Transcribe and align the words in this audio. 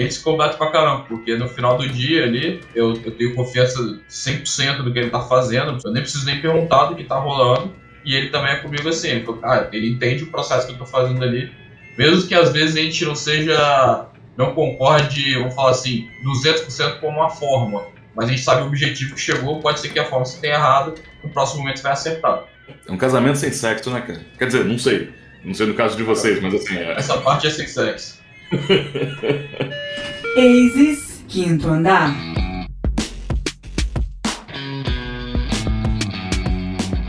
a 0.00 0.04
gente 0.04 0.14
se 0.14 0.22
completa 0.22 0.56
pra 0.56 0.70
caramba, 0.70 1.04
porque 1.04 1.36
no 1.36 1.48
final 1.48 1.76
do 1.76 1.88
dia 1.88 2.24
ali, 2.24 2.60
eu, 2.74 2.92
eu 3.04 3.10
tenho 3.12 3.34
confiança 3.34 3.78
100% 4.08 4.82
do 4.82 4.92
que 4.92 4.98
ele 4.98 5.10
tá 5.10 5.20
fazendo, 5.20 5.78
eu 5.84 5.92
nem 5.92 6.02
preciso 6.02 6.26
nem 6.26 6.40
perguntar 6.40 6.86
do 6.86 6.96
que 6.96 7.04
tá 7.04 7.16
rolando, 7.16 7.72
e 8.04 8.14
ele 8.14 8.28
também 8.28 8.52
é 8.52 8.56
comigo 8.56 8.88
assim, 8.88 9.08
ele, 9.08 9.24
falou, 9.24 9.40
cara, 9.40 9.68
ele 9.72 9.90
entende 9.90 10.24
o 10.24 10.28
processo 10.28 10.66
que 10.66 10.72
eu 10.72 10.78
tô 10.78 10.86
fazendo 10.86 11.22
ali, 11.22 11.50
mesmo 11.96 12.26
que 12.26 12.34
às 12.34 12.52
vezes 12.52 12.76
a 12.76 12.80
gente 12.80 13.04
não 13.04 13.14
seja, 13.14 14.06
não 14.36 14.54
concorde, 14.54 15.34
vamos 15.34 15.54
falar 15.54 15.70
assim, 15.70 16.08
200% 16.24 17.00
com 17.00 17.08
uma 17.08 17.30
forma, 17.30 17.86
mas 18.14 18.26
a 18.26 18.30
gente 18.30 18.42
sabe 18.42 18.62
o 18.62 18.66
objetivo 18.66 19.14
que 19.14 19.20
chegou, 19.20 19.60
pode 19.60 19.80
ser 19.80 19.88
que 19.88 19.98
a 19.98 20.04
forma 20.04 20.24
se 20.24 20.40
tenha 20.40 20.54
errado, 20.54 20.94
no 21.22 21.30
próximo 21.30 21.60
momento 21.60 21.82
vai 21.82 21.92
acertar. 21.92 22.44
É 22.86 22.92
um 22.92 22.96
casamento 22.96 23.38
sem 23.38 23.50
sexo, 23.50 23.90
né, 23.90 24.00
cara? 24.00 24.20
Quer 24.38 24.46
dizer, 24.46 24.64
não 24.64 24.78
sei. 24.78 25.12
Não 25.44 25.52
sei 25.52 25.66
no 25.66 25.74
caso 25.74 25.96
de 25.96 26.02
vocês, 26.02 26.40
mas 26.40 26.54
assim. 26.54 26.76
É... 26.76 26.92
Essa 26.92 27.18
parte 27.18 27.46
é 27.46 27.50
sem 27.50 27.66
sexo. 27.66 28.23
Aces, 30.36 31.24
quinto 31.28 31.68
andar. 31.68 32.14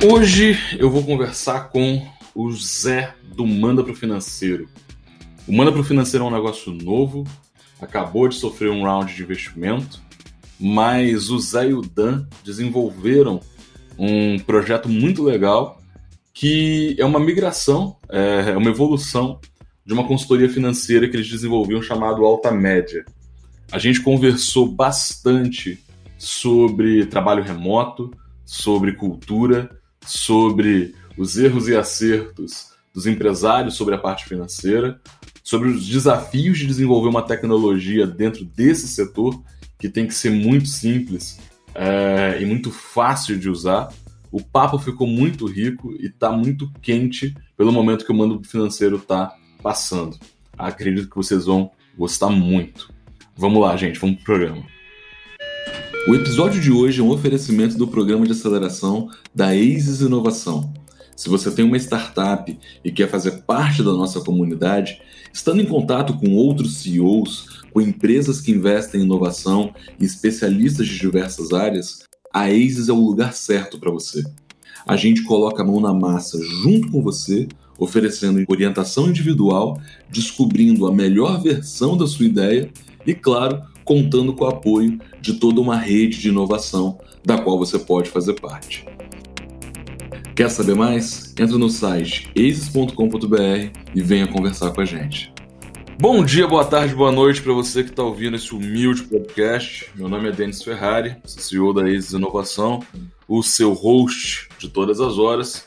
Hoje 0.04 0.58
eu 0.80 0.90
vou 0.90 1.04
conversar 1.04 1.70
com 1.70 2.08
o 2.34 2.52
Zé 2.52 3.14
do 3.36 3.46
Manda 3.46 3.84
Pro 3.84 3.96
Financeiro. 3.96 4.70
O 5.48 5.54
Manda 5.54 5.72
Pro 5.72 5.84
Financeiro 5.84 6.26
é 6.26 6.28
um 6.28 6.32
negócio 6.32 6.72
novo, 6.72 7.24
acabou 7.82 8.28
de 8.28 8.36
sofrer 8.36 8.70
um 8.72 8.84
round 8.84 9.14
de 9.14 9.24
investimento, 9.24 10.02
mas 10.60 11.30
o 11.30 11.40
Zé 11.40 11.70
e 11.70 11.74
o 11.74 11.82
Dan 11.82 12.28
desenvolveram 12.44 13.42
um 13.98 14.40
projeto 14.40 14.90
muito 14.90 15.24
legal 15.24 15.82
que 16.34 16.96
é 17.00 17.06
uma 17.06 17.20
migração, 17.20 17.96
é, 18.10 18.52
é 18.52 18.58
uma 18.58 18.70
evolução 18.70 19.40
de 19.86 19.94
uma 19.94 20.08
consultoria 20.08 20.50
financeira 20.50 21.08
que 21.08 21.16
eles 21.16 21.30
desenvolviam 21.30 21.82
chamado 21.82 22.26
Alta 22.26 22.52
Média. 22.52 23.06
A 23.72 23.78
gente 23.78 24.02
conversou 24.02 24.68
bastante 24.68 25.80
sobre 26.18 27.06
trabalho 27.06 27.44
remoto, 27.44 28.12
sobre 28.46 28.94
cultura, 28.94 29.70
sobre 30.06 30.96
os 31.18 31.38
erros 31.38 31.68
e 31.68 31.76
acertos 31.76 32.74
dos 32.94 33.06
empresários 33.06 33.76
sobre 33.76 33.94
a 33.94 33.98
parte 33.98 34.26
financeira, 34.26 35.00
sobre 35.44 35.70
os 35.70 35.88
desafios 35.88 36.58
de 36.58 36.66
desenvolver 36.66 37.10
uma 37.10 37.22
tecnologia 37.22 38.08
dentro 38.08 38.46
desse 38.46 38.88
setor 38.88 39.40
que 39.78 39.90
tem 39.90 40.08
que 40.08 40.14
ser 40.14 40.32
muito 40.32 40.68
simples 40.68 41.40
é, 41.74 42.42
e 42.42 42.46
muito 42.46 42.72
fácil 42.72 43.38
de 43.38 43.50
usar 43.50 43.90
o 44.36 44.42
papo 44.44 44.78
ficou 44.78 45.08
muito 45.08 45.46
rico 45.46 45.94
e 45.94 46.08
está 46.08 46.30
muito 46.30 46.70
quente 46.82 47.34
pelo 47.56 47.72
momento 47.72 48.06
que 48.06 48.12
o 48.12 48.16
mando 48.16 48.44
financeiro 48.44 48.98
está 48.98 49.34
passando. 49.66 50.16
Acredito 50.56 51.10
que 51.10 51.16
vocês 51.16 51.46
vão 51.46 51.72
gostar 51.98 52.30
muito. 52.30 52.94
Vamos 53.36 53.60
lá, 53.60 53.76
gente, 53.76 53.98
vamos 53.98 54.18
pro 54.18 54.26
programa. 54.26 54.64
O 56.08 56.14
episódio 56.14 56.62
de 56.62 56.72
hoje 56.72 57.02
é 57.02 57.04
um 57.04 57.10
oferecimento 57.10 57.76
do 57.76 57.88
programa 57.88 58.28
de 58.28 58.34
aceleração 58.34 59.10
da 59.34 59.56
ACES 59.56 60.02
Inovação. 60.02 60.72
Se 61.16 61.30
você 61.30 61.50
tem 61.50 61.66
uma 61.66 61.78
startup 61.78 62.56
e 62.84 62.92
quer 62.92 63.10
fazer 63.10 63.42
parte 63.42 63.82
da 63.82 63.92
nossa 63.92 64.22
comunidade, 64.22 65.02
estando 65.34 65.62
em 65.62 65.66
contato 65.66 66.14
com 66.14 66.36
outros 66.36 66.78
CEOs, 66.78 67.64
com 67.74 67.82
empresas 67.82 68.40
que 68.40 68.52
investem 68.52 69.02
em 69.02 69.04
inovação 69.06 69.74
e 70.00 70.06
especialistas 70.06 70.86
de 70.88 71.00
diversas 71.00 71.52
áreas, 71.54 72.04
a 72.32 72.44
ASIS 72.44 72.88
é 72.88 72.94
o 72.94 73.04
lugar 73.04 73.34
certo 73.34 73.80
para 73.80 73.90
você. 73.90 74.24
A 74.86 74.96
gente 74.96 75.24
coloca 75.24 75.64
a 75.64 75.66
mão 75.66 75.80
na 75.80 75.92
massa 75.92 76.38
junto 76.62 76.92
com 76.92 77.02
você, 77.02 77.48
oferecendo 77.78 78.44
orientação 78.48 79.10
individual, 79.10 79.80
descobrindo 80.10 80.88
a 80.88 80.94
melhor 80.94 81.42
versão 81.42 81.98
da 81.98 82.08
sua 82.08 82.26
ideia 82.26 82.70
e, 83.06 83.14
claro, 83.14 83.62
contando 83.84 84.34
com 84.34 84.46
o 84.46 84.50
apoio 84.50 85.00
de 85.22 85.34
toda 85.34 85.62
uma 85.62 85.78
rede 85.78 86.20
de 86.20 86.30
inovação 86.30 86.98
da 87.24 87.38
qual 87.38 87.58
você 87.58 87.78
pode 87.78 88.10
fazer 88.10 88.34
parte. 88.40 88.86
Quer 90.36 90.50
saber 90.50 90.76
mais? 90.76 91.34
Entra 91.40 91.58
no 91.58 91.70
site 91.70 92.30
aces.com.br 92.36 93.80
e 93.94 94.02
venha 94.02 94.28
conversar 94.28 94.72
com 94.72 94.82
a 94.82 94.86
gente. 94.86 95.34
Bom 95.98 96.26
dia, 96.26 96.46
boa 96.46 96.66
tarde, 96.66 96.94
boa 96.94 97.12
noite 97.12 97.42
para 97.42 97.54
você 97.54 97.82
que 97.82 97.90
está 97.90 98.04
ouvindo 98.04 98.36
esse 98.36 98.54
humilde 98.54 99.04
podcast. 99.04 99.90
Meu 99.96 100.10
nome 100.10 100.28
é 100.28 100.32
Denis 100.34 100.62
Ferrari, 100.62 101.16
CEO 101.24 101.74
da 101.74 101.84
Aces 101.84 102.12
Inovação, 102.12 102.82
o 103.30 103.42
seu 103.42 103.72
host 103.72 104.50
de 104.60 104.68
todas 104.68 105.00
as 105.00 105.18
horas. 105.18 105.66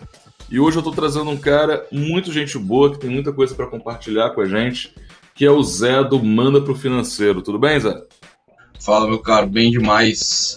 E 0.50 0.58
hoje 0.58 0.78
eu 0.78 0.80
estou 0.80 0.94
trazendo 0.94 1.28
um 1.28 1.36
cara 1.36 1.86
muito 1.92 2.32
gente 2.32 2.58
boa, 2.58 2.90
que 2.90 2.98
tem 2.98 3.10
muita 3.10 3.32
coisa 3.32 3.54
para 3.54 3.66
compartilhar 3.66 4.30
com 4.30 4.40
a 4.40 4.46
gente, 4.46 4.94
que 5.34 5.44
é 5.44 5.50
o 5.50 5.62
Zé 5.62 6.02
do 6.02 6.22
Manda 6.24 6.58
Pro 6.58 6.74
Financeiro. 6.74 7.42
Tudo 7.42 7.58
bem, 7.58 7.78
Zé? 7.78 7.94
Fala, 8.80 9.06
meu 9.06 9.18
caro, 9.18 9.46
bem 9.46 9.70
demais. 9.70 10.56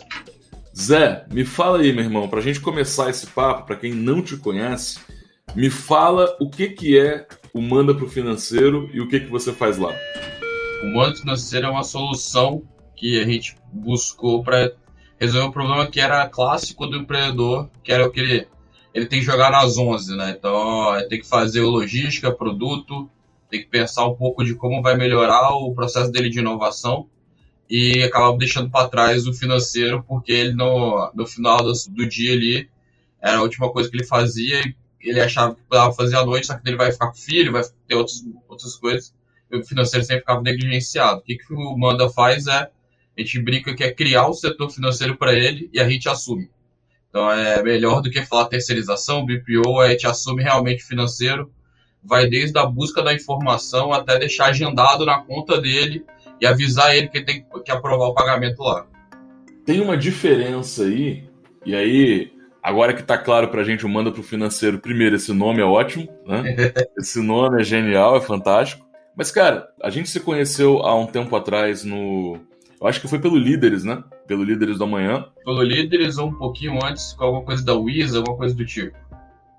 Zé, 0.74 1.25
me 1.30 1.44
fala 1.44 1.80
aí, 1.80 1.91
meu 1.91 2.06
irmão, 2.06 2.30
para 2.30 2.40
a 2.40 2.41
gente 2.41 2.62
começar 2.62 3.09
esse 3.09 3.28
papo, 3.28 3.66
para 3.66 3.75
quem 3.75 3.94
não 3.94 4.22
te 4.22 4.38
conhece, 4.38 4.97
me 5.53 5.69
fala 5.69 6.38
o 6.40 6.50
que, 6.50 6.69
que 6.69 6.97
é 6.97 7.28
o 7.53 7.62
Manda 7.62 7.94
para 7.94 8.06
o 8.06 8.09
Financeiro 8.09 8.90
e 8.94 9.01
o 9.01 9.09
que, 9.09 9.19
que 9.19 9.30
você 9.30 9.51
faz 9.51 9.78
lá. 9.78 9.94
O 10.84 10.96
Manda 10.96 11.18
Financeiro 11.18 11.68
é 11.68 11.69
uma 11.69 11.84
solução 11.84 12.63
que 12.96 13.19
a 13.19 13.25
gente 13.25 13.57
buscou 13.74 14.41
para 14.41 14.72
resolver 15.19 15.47
um 15.47 15.51
problema 15.51 15.85
que 15.88 16.00
era 16.00 16.30
clássico 16.30 16.88
do 16.88 16.96
empreendedor, 16.96 17.69
que 17.84 17.91
era 17.91 18.07
o 18.07 18.09
que 18.09 18.47
ele, 18.94 19.06
tem 19.06 19.19
que 19.19 19.25
jogar 19.25 19.52
nas 19.52 19.78
11, 19.78 20.16
né? 20.16 20.35
Então, 20.38 20.91
tem 21.09 21.19
que 21.19 21.28
fazer 21.28 21.62
logística, 21.62 22.31
produto, 22.31 23.09
tem 23.50 23.62
que 23.62 23.68
pensar 23.68 24.06
um 24.07 24.16
pouco 24.16 24.44
de 24.44 24.56
como 24.56 24.81
vai 24.81 24.96
melhorar 24.96 25.52
o 25.52 25.74
processo 25.74 26.12
dele 26.12 26.29
de 26.29 26.40
inovação 26.40 27.07
e 27.69 28.03
acaba 28.03 28.38
deixando 28.38 28.69
para 28.69 28.90
trás 28.90 29.25
o 29.28 29.34
financeiro, 29.34 30.03
porque 30.07 30.31
ele 30.31 30.53
no, 30.53 31.12
no 31.13 31.25
final 31.25 31.57
do, 31.63 31.72
do 31.90 32.07
dia 32.07 32.34
ali 32.34 32.69
era 33.22 33.38
a 33.38 33.41
última 33.41 33.72
coisa 33.72 33.90
que 33.90 33.96
ele 33.96 34.06
fazia 34.06 34.62
e 35.01 35.09
ele 35.09 35.22
achava 35.22 35.56
que 35.56 35.62
podia 35.63 35.91
fazer 35.94 36.18
à 36.18 36.25
noite, 36.25 36.47
só 36.47 36.57
que 36.57 36.68
ele 36.68 36.78
vai 36.78 36.91
ficar 36.91 37.07
com 37.07 37.16
filho, 37.16 37.51
vai 37.51 37.63
ter 37.88 37.96
outros, 37.96 38.24
outras 38.47 38.75
coisas, 38.75 39.13
e 39.51 39.57
o 39.57 39.63
financeiro 39.63 40.06
sempre 40.06 40.22
ficava 40.22 40.41
negligenciado. 40.41 41.19
O 41.19 41.24
que, 41.24 41.38
que 41.38 41.53
o 41.53 41.78
Manda 41.78 42.09
faz 42.09 42.47
é, 42.47 42.69
a 43.18 43.22
gente 43.22 43.40
brinca 43.40 43.74
que 43.74 43.84
é 43.84 43.91
criar 43.94 44.28
o 44.28 44.34
setor 44.34 44.69
financeiro 44.69 45.18
para 45.18 45.34
ele 45.34 45.69
e 45.74 45.80
a 45.80 45.90
gente 45.90 46.07
assume. 46.07 46.50
Então 47.11 47.29
é 47.29 47.61
melhor 47.61 48.01
do 48.01 48.09
que 48.09 48.25
falar 48.25 48.45
terceirização, 48.45 49.25
BPO, 49.25 49.79
a 49.79 49.89
gente 49.89 50.07
assume 50.07 50.41
realmente 50.41 50.81
o 50.81 50.88
financeiro, 50.88 51.51
vai 52.03 52.27
desde 52.27 52.57
a 52.57 52.66
busca 52.66 53.03
da 53.03 53.13
informação 53.13 53.94
até 53.94 54.17
deixar 54.17 54.45
agendado 54.45 55.05
na 55.05 55.21
conta 55.21 55.61
dele 55.61 56.03
e 56.39 56.47
avisar 56.47 56.95
ele 56.95 57.09
que 57.09 57.21
tem 57.21 57.45
que 57.63 57.71
aprovar 57.71 58.07
o 58.07 58.13
pagamento 58.16 58.63
lá. 58.63 58.88
Tem 59.66 59.81
uma 59.81 59.95
diferença 59.95 60.85
aí, 60.85 61.29
e 61.66 61.75
aí 61.75 62.31
Agora 62.63 62.94
que 62.94 63.01
tá 63.01 63.17
claro 63.17 63.47
pra 63.47 63.63
gente, 63.63 63.85
o 63.85 63.89
Manda 63.89 64.11
pro 64.11 64.21
Financeiro, 64.21 64.77
primeiro, 64.77 65.16
esse 65.16 65.33
nome 65.33 65.61
é 65.61 65.66
ótimo, 65.66 66.07
né? 66.27 66.55
esse 66.97 67.19
nome 67.19 67.59
é 67.59 67.63
genial, 67.63 68.16
é 68.16 68.21
fantástico. 68.21 68.85
Mas, 69.16 69.31
cara, 69.31 69.67
a 69.81 69.89
gente 69.89 70.09
se 70.09 70.19
conheceu 70.19 70.79
há 70.79 70.95
um 70.95 71.07
tempo 71.07 71.35
atrás 71.35 71.83
no. 71.83 72.39
Eu 72.79 72.88
acho 72.88 73.01
que 73.01 73.07
foi 73.07 73.19
pelo 73.19 73.38
Líderes, 73.38 73.83
né? 73.83 74.03
Pelo 74.27 74.43
Líderes 74.43 74.77
do 74.77 74.83
Amanhã. 74.83 75.25
Pelo 75.43 75.61
Líderes 75.61 76.17
ou 76.17 76.29
um 76.29 76.33
pouquinho 76.33 76.79
antes, 76.83 77.13
com 77.13 77.25
alguma 77.25 77.43
coisa 77.43 77.63
da 77.63 77.73
Wiz, 77.73 78.15
alguma 78.15 78.37
coisa 78.37 78.55
do 78.55 78.65
tipo. 78.65 78.95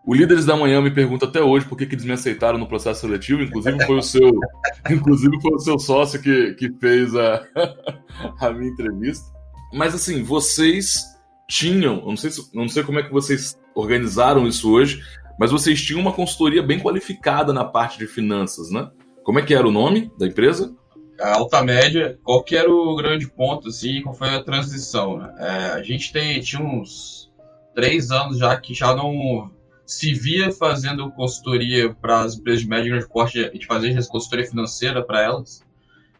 O 0.04 0.14
Líderes 0.14 0.44
da 0.44 0.56
Manhã 0.56 0.80
me 0.80 0.90
pergunta 0.90 1.26
até 1.26 1.40
hoje 1.40 1.64
por 1.64 1.78
que, 1.78 1.86
que 1.86 1.94
eles 1.94 2.04
me 2.04 2.12
aceitaram 2.12 2.58
no 2.58 2.66
processo 2.66 3.02
seletivo. 3.02 3.42
Inclusive 3.42 3.86
foi 3.86 3.98
o 3.98 4.02
seu, 4.02 4.32
inclusive 4.90 5.40
foi 5.40 5.54
o 5.54 5.58
seu 5.60 5.78
sócio 5.78 6.20
que, 6.20 6.54
que 6.54 6.72
fez 6.80 7.14
a, 7.14 7.46
a 8.40 8.50
minha 8.50 8.70
entrevista. 8.70 9.24
Mas 9.72 9.94
assim, 9.94 10.22
vocês 10.24 11.04
tinham, 11.48 12.00
eu 12.00 12.06
não 12.06 12.16
sei, 12.16 12.30
se, 12.30 12.50
não 12.52 12.68
sei 12.68 12.82
como 12.82 12.98
é 12.98 13.02
que 13.02 13.12
vocês 13.12 13.56
organizaram 13.74 14.46
isso 14.46 14.70
hoje, 14.72 15.00
mas 15.38 15.52
vocês 15.52 15.80
tinham 15.80 16.00
uma 16.00 16.12
consultoria 16.12 16.62
bem 16.62 16.80
qualificada 16.80 17.52
na 17.52 17.64
parte 17.64 17.98
de 17.98 18.06
finanças, 18.06 18.70
né? 18.70 18.90
Como 19.22 19.38
é 19.38 19.42
que 19.42 19.54
era 19.54 19.66
o 19.66 19.72
nome 19.72 20.10
da 20.18 20.26
empresa? 20.26 20.74
Alta 21.22 21.62
média, 21.62 22.18
qual 22.24 22.42
que 22.42 22.56
era 22.56 22.70
o 22.70 22.96
grande 22.96 23.28
ponto, 23.28 23.68
assim, 23.68 24.02
qual 24.02 24.14
foi 24.14 24.28
a 24.28 24.42
transição? 24.42 25.18
Né? 25.18 25.34
É, 25.38 25.66
a 25.72 25.82
gente 25.82 26.12
tem, 26.12 26.40
tinha 26.40 26.62
uns 26.62 27.30
três 27.74 28.10
anos 28.10 28.38
já 28.38 28.56
que 28.56 28.74
já 28.74 28.94
não 28.94 29.50
se 29.86 30.14
via 30.14 30.50
fazendo 30.50 31.10
consultoria 31.12 31.94
para 31.94 32.20
as 32.20 32.36
empresas 32.36 32.62
de 32.62 32.68
médio 32.68 32.86
e 32.86 32.90
grande 32.90 33.08
porte, 33.08 33.38
a 33.38 33.50
gente 33.50 33.66
fazia 33.66 33.94
consultoria 34.06 34.46
financeira 34.46 35.04
para 35.04 35.22
elas, 35.22 35.62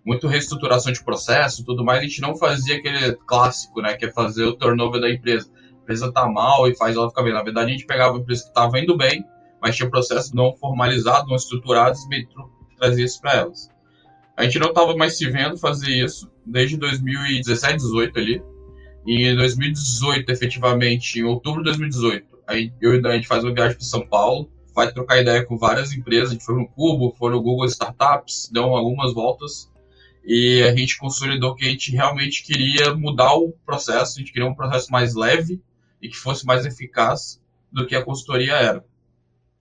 muito 0.04 0.26
reestruturação 0.26 0.92
de 0.92 1.02
processo 1.02 1.64
tudo 1.64 1.84
mais, 1.84 2.00
a 2.00 2.02
gente 2.02 2.20
não 2.20 2.36
fazia 2.36 2.76
aquele 2.76 3.12
clássico, 3.26 3.80
né, 3.80 3.94
que 3.94 4.04
é 4.04 4.12
fazer 4.12 4.44
o 4.44 4.54
turnover 4.54 5.00
da 5.00 5.10
empresa. 5.10 5.50
A 5.54 5.82
empresa 5.82 6.12
tá 6.12 6.28
mal 6.28 6.68
e 6.68 6.76
faz 6.76 6.96
ela 6.96 7.08
ficar 7.08 7.22
bem. 7.22 7.32
Na 7.32 7.42
verdade, 7.42 7.70
a 7.70 7.72
gente 7.72 7.86
pegava 7.86 8.16
a 8.16 8.20
empresa 8.20 8.42
que 8.42 8.48
estava 8.48 8.78
indo 8.78 8.96
bem, 8.96 9.24
mas 9.60 9.76
tinha 9.76 9.90
processos 9.90 10.32
não 10.32 10.54
formalizados, 10.54 11.28
não 11.28 11.36
estruturados 11.36 12.00
e 12.10 12.28
trazia 12.78 13.04
isso 13.04 13.20
para 13.20 13.34
elas. 13.34 13.71
A 14.36 14.44
gente 14.44 14.58
não 14.58 14.68
estava 14.68 14.96
mais 14.96 15.16
se 15.16 15.28
vendo 15.30 15.58
fazer 15.58 15.90
isso 15.90 16.30
desde 16.44 16.76
2017, 16.76 17.78
2018 17.78 18.18
ali. 18.18 18.42
E 19.06 19.26
em 19.26 19.36
2018, 19.36 20.30
efetivamente, 20.30 21.18
em 21.18 21.24
outubro 21.24 21.60
de 21.60 21.70
2018, 21.70 22.38
aí 22.46 22.72
eu 22.80 22.94
e 22.94 23.06
a 23.06 23.12
gente 23.12 23.26
faz 23.26 23.42
uma 23.42 23.52
viagem 23.52 23.76
para 23.76 23.84
São 23.84 24.06
Paulo, 24.06 24.48
vai 24.74 24.92
trocar 24.92 25.20
ideia 25.20 25.44
com 25.44 25.58
várias 25.58 25.92
empresas. 25.92 26.30
A 26.30 26.32
gente 26.32 26.44
foi 26.44 26.54
no 26.54 26.68
Cubo, 26.68 27.14
foi 27.18 27.30
no 27.32 27.42
Google 27.42 27.66
Startups, 27.66 28.48
deu 28.52 28.64
algumas 28.64 29.12
voltas 29.12 29.72
e 30.24 30.62
a 30.62 30.74
gente 30.74 30.98
consolidou 30.98 31.54
que 31.54 31.64
a 31.64 31.68
gente 31.68 31.90
realmente 31.90 32.44
queria 32.44 32.94
mudar 32.94 33.34
o 33.34 33.52
processo, 33.66 34.16
a 34.16 34.20
gente 34.20 34.32
queria 34.32 34.48
um 34.48 34.54
processo 34.54 34.90
mais 34.90 35.14
leve 35.14 35.60
e 36.00 36.08
que 36.08 36.16
fosse 36.16 36.46
mais 36.46 36.64
eficaz 36.64 37.40
do 37.72 37.86
que 37.86 37.94
a 37.94 38.04
consultoria 38.04 38.54
era. 38.54 38.84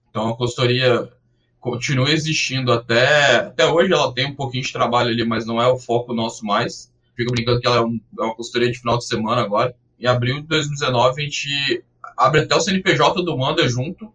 Então 0.08 0.28
a 0.28 0.36
consultoria 0.36 1.12
continua 1.62 2.10
existindo 2.10 2.72
até, 2.72 3.36
até 3.36 3.64
hoje, 3.64 3.92
ela 3.92 4.12
tem 4.12 4.26
um 4.26 4.34
pouquinho 4.34 4.64
de 4.64 4.72
trabalho 4.72 5.10
ali, 5.10 5.24
mas 5.24 5.46
não 5.46 5.62
é 5.62 5.68
o 5.68 5.78
foco 5.78 6.12
nosso 6.12 6.44
mais. 6.44 6.92
Fico 7.16 7.30
brincando 7.30 7.60
que 7.60 7.66
ela 7.68 7.76
é, 7.76 7.80
um, 7.80 8.00
é 8.18 8.22
uma 8.22 8.34
consultoria 8.34 8.70
de 8.70 8.80
final 8.80 8.98
de 8.98 9.06
semana 9.06 9.42
agora. 9.42 9.72
Em 9.98 10.06
abril 10.06 10.40
de 10.40 10.48
2019, 10.48 11.22
a 11.22 11.24
gente 11.24 11.84
abre 12.16 12.40
até 12.40 12.56
o 12.56 12.60
CNPJ 12.60 13.22
do 13.22 13.38
Manda 13.38 13.66
junto, 13.68 14.12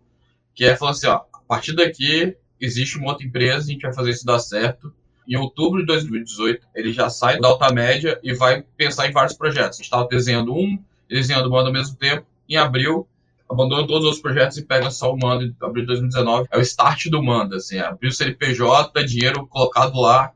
que 0.54 0.66
é 0.66 0.76
falar 0.76 0.92
assim, 0.92 1.08
ó, 1.08 1.22
a 1.34 1.40
partir 1.48 1.74
daqui 1.74 2.36
existe 2.60 2.98
uma 2.98 3.12
outra 3.12 3.26
empresa, 3.26 3.70
a 3.70 3.72
gente 3.72 3.82
vai 3.82 3.94
fazer 3.94 4.10
isso 4.12 4.26
dar 4.26 4.40
certo. 4.40 4.94
Em 5.26 5.38
outubro 5.38 5.80
de 5.80 5.86
2018, 5.86 6.68
ele 6.76 6.92
já 6.92 7.10
sai 7.10 7.40
da 7.40 7.48
alta 7.48 7.74
média 7.74 8.20
e 8.22 8.34
vai 8.34 8.62
pensar 8.76 9.08
em 9.08 9.14
vários 9.14 9.38
projetos. 9.38 9.78
A 9.78 9.78
gente 9.78 9.86
estava 9.86 10.06
desenhando 10.10 10.54
um, 10.54 10.78
desenhando 11.10 11.50
Manda 11.50 11.70
ao 11.70 11.74
mesmo 11.74 11.96
tempo. 11.96 12.26
Em 12.50 12.58
abril, 12.58 13.08
abandona 13.50 13.88
todos 13.88 14.08
os 14.08 14.20
projetos 14.20 14.58
e 14.58 14.66
pega 14.66 14.92
só 14.92 15.14
o 15.14 15.18
Manda 15.18 15.52
abril 15.62 15.84
de 15.84 15.88
2019. 15.88 16.48
É 16.52 16.58
o 16.58 16.62
start 16.62 17.08
do 17.08 17.24
Manda, 17.24 17.58
assim, 17.58 17.80
abriu 17.80 18.10
o 18.10 18.14
CNPJ, 18.14 19.04
dinheiro 19.06 19.48
colocado 19.48 20.00
lá, 20.00 20.32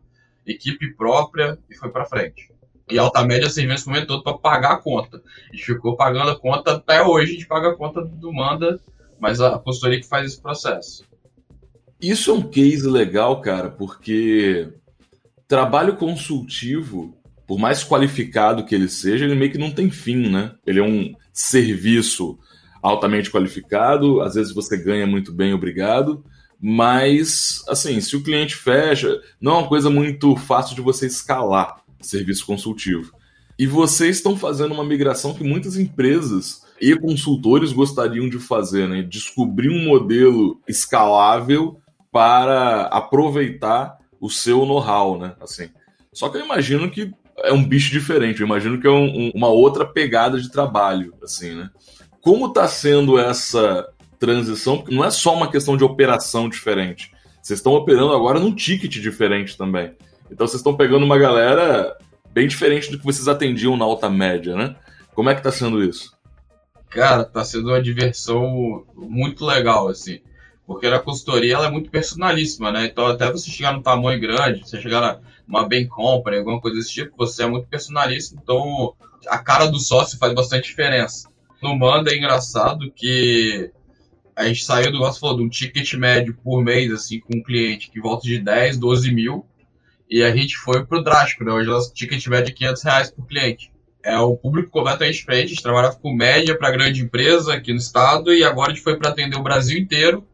equipe 0.45 0.93
própria 0.95 1.57
e 1.69 1.75
foi 1.75 1.89
para 1.89 2.05
frente. 2.05 2.51
E 2.89 2.99
a 2.99 3.03
alta 3.03 3.23
média 3.23 3.49
serviu 3.49 3.73
esse 3.73 3.87
momento 3.87 4.07
todo 4.07 4.23
para 4.23 4.37
pagar 4.37 4.71
a 4.73 4.77
conta. 4.77 5.21
Gente 5.51 5.65
ficou 5.65 5.95
pagando 5.95 6.31
a 6.31 6.39
conta 6.39 6.73
até 6.73 7.01
hoje, 7.01 7.31
a 7.31 7.33
gente 7.35 7.47
paga 7.47 7.69
a 7.69 7.75
conta 7.75 8.01
do 8.01 8.33
Manda, 8.33 8.79
mas 9.19 9.39
a 9.39 9.57
consultoria 9.59 9.99
que 9.99 10.07
faz 10.07 10.25
esse 10.25 10.41
processo. 10.41 11.05
Isso 12.01 12.31
é 12.31 12.33
um 12.33 12.41
case 12.41 12.87
legal, 12.87 13.39
cara, 13.41 13.69
porque 13.69 14.73
trabalho 15.47 15.95
consultivo, 15.95 17.15
por 17.45 17.59
mais 17.59 17.83
qualificado 17.83 18.65
que 18.65 18.73
ele 18.73 18.89
seja, 18.89 19.25
ele 19.25 19.35
meio 19.35 19.51
que 19.51 19.57
não 19.57 19.71
tem 19.71 19.89
fim, 19.89 20.29
né? 20.29 20.55
Ele 20.65 20.79
é 20.79 20.83
um 20.83 21.13
serviço 21.31 22.39
altamente 22.81 23.29
qualificado, 23.29 24.21
às 24.21 24.35
vezes 24.35 24.53
você 24.53 24.75
ganha 24.77 25.05
muito 25.05 25.31
bem, 25.31 25.53
obrigado, 25.53 26.23
mas, 26.59 27.63
assim, 27.67 27.99
se 27.99 28.15
o 28.15 28.23
cliente 28.23 28.55
fecha, 28.55 29.19
não 29.39 29.53
é 29.53 29.57
uma 29.59 29.67
coisa 29.67 29.89
muito 29.89 30.35
fácil 30.35 30.75
de 30.75 30.81
você 30.81 31.07
escalar 31.07 31.81
serviço 31.99 32.45
consultivo. 32.45 33.13
E 33.57 33.67
vocês 33.67 34.17
estão 34.17 34.35
fazendo 34.35 34.73
uma 34.73 34.83
migração 34.83 35.33
que 35.33 35.43
muitas 35.43 35.77
empresas 35.77 36.63
e 36.79 36.95
consultores 36.95 37.71
gostariam 37.71 38.27
de 38.27 38.39
fazer, 38.39 38.87
né? 38.87 39.03
Descobrir 39.03 39.69
um 39.69 39.85
modelo 39.85 40.59
escalável 40.67 41.79
para 42.11 42.83
aproveitar 42.87 43.99
o 44.19 44.29
seu 44.29 44.65
know-how, 44.65 45.19
né? 45.19 45.35
Assim. 45.39 45.69
Só 46.11 46.29
que 46.29 46.37
eu 46.37 46.45
imagino 46.45 46.89
que 46.89 47.11
é 47.37 47.53
um 47.53 47.63
bicho 47.63 47.91
diferente, 47.91 48.41
eu 48.41 48.47
imagino 48.47 48.79
que 48.79 48.87
é 48.87 48.91
um, 48.91 49.27
um, 49.27 49.31
uma 49.33 49.47
outra 49.47 49.85
pegada 49.85 50.39
de 50.39 50.51
trabalho, 50.51 51.13
assim, 51.23 51.55
né? 51.55 51.69
Como 52.21 52.47
está 52.47 52.67
sendo 52.67 53.17
essa 53.17 53.87
transição? 54.19 54.77
Porque 54.77 54.93
não 54.93 55.03
é 55.03 55.09
só 55.09 55.35
uma 55.35 55.49
questão 55.49 55.75
de 55.75 55.83
operação 55.83 56.47
diferente. 56.47 57.11
Vocês 57.41 57.59
estão 57.59 57.73
operando 57.73 58.13
agora 58.13 58.39
num 58.39 58.53
ticket 58.53 58.93
diferente 58.99 59.57
também. 59.57 59.95
Então 60.29 60.47
vocês 60.47 60.59
estão 60.59 60.77
pegando 60.77 61.03
uma 61.03 61.17
galera 61.17 61.97
bem 62.31 62.47
diferente 62.47 62.91
do 62.91 62.99
que 62.99 63.03
vocês 63.03 63.27
atendiam 63.27 63.75
na 63.75 63.85
alta 63.85 64.09
média, 64.09 64.55
né? 64.55 64.75
Como 65.13 65.29
é 65.29 65.33
que 65.33 65.39
está 65.39 65.51
sendo 65.51 65.83
isso? 65.83 66.15
Cara, 66.89 67.23
tá 67.23 67.43
sendo 67.43 67.69
uma 67.69 67.81
diversão 67.81 68.85
muito 68.95 69.45
legal, 69.45 69.87
assim. 69.87 70.19
Porque 70.67 70.87
a 70.87 70.99
consultoria 70.99 71.55
ela 71.55 71.67
é 71.67 71.71
muito 71.71 71.89
personalíssima, 71.89 72.71
né? 72.71 72.85
Então, 72.85 73.07
até 73.07 73.29
você 73.31 73.49
chegar 73.49 73.73
no 73.73 73.81
tamanho 73.81 74.19
grande, 74.19 74.61
você 74.61 74.79
chegar 74.79 75.19
numa 75.47 75.67
bem 75.67 75.87
compra, 75.87 76.37
alguma 76.37 76.61
coisa 76.61 76.77
desse 76.77 76.93
tipo, 76.93 77.17
você 77.17 77.43
é 77.43 77.47
muito 77.47 77.67
personalíssimo. 77.67 78.39
Então, 78.41 78.93
a 79.27 79.37
cara 79.37 79.65
do 79.67 79.79
sócio 79.79 80.17
faz 80.17 80.33
bastante 80.33 80.69
diferença. 80.69 81.30
No 81.61 81.77
Manda 81.77 82.11
é 82.11 82.17
engraçado 82.17 82.91
que 82.91 83.71
a 84.35 84.47
gente 84.47 84.65
saiu 84.65 84.87
do 84.87 84.93
negócio, 84.93 85.19
falou, 85.19 85.37
de 85.37 85.43
um 85.43 85.49
ticket 85.49 85.93
médio 85.93 86.35
por 86.43 86.63
mês, 86.63 86.91
assim, 86.91 87.19
com 87.19 87.37
um 87.37 87.43
cliente 87.43 87.91
que 87.91 88.01
volta 88.01 88.25
de 88.25 88.39
10, 88.39 88.77
12 88.77 89.13
mil, 89.13 89.45
e 90.09 90.23
a 90.23 90.35
gente 90.35 90.57
foi 90.57 90.83
pro 90.83 91.03
drástico, 91.03 91.43
né? 91.43 91.51
Hoje 91.51 91.69
o 91.69 91.93
ticket 91.93 92.25
médio 92.27 92.51
é 92.51 92.55
500 92.55 92.83
reais 92.83 93.11
por 93.11 93.27
cliente. 93.27 93.71
É 94.03 94.17
o 94.17 94.35
público 94.35 94.71
completamente 94.71 95.17
diferente, 95.17 95.45
a 95.45 95.49
gente 95.49 95.61
trabalhava 95.61 95.95
com 95.97 96.11
média 96.11 96.57
para 96.57 96.71
grande 96.71 97.03
empresa 97.03 97.53
aqui 97.53 97.71
no 97.71 97.77
estado, 97.77 98.33
e 98.33 98.43
agora 98.43 98.71
a 98.71 98.73
gente 98.73 98.83
foi 98.83 98.97
para 98.97 99.11
atender 99.11 99.37
o 99.37 99.43
Brasil 99.43 99.77
inteiro, 99.77 100.27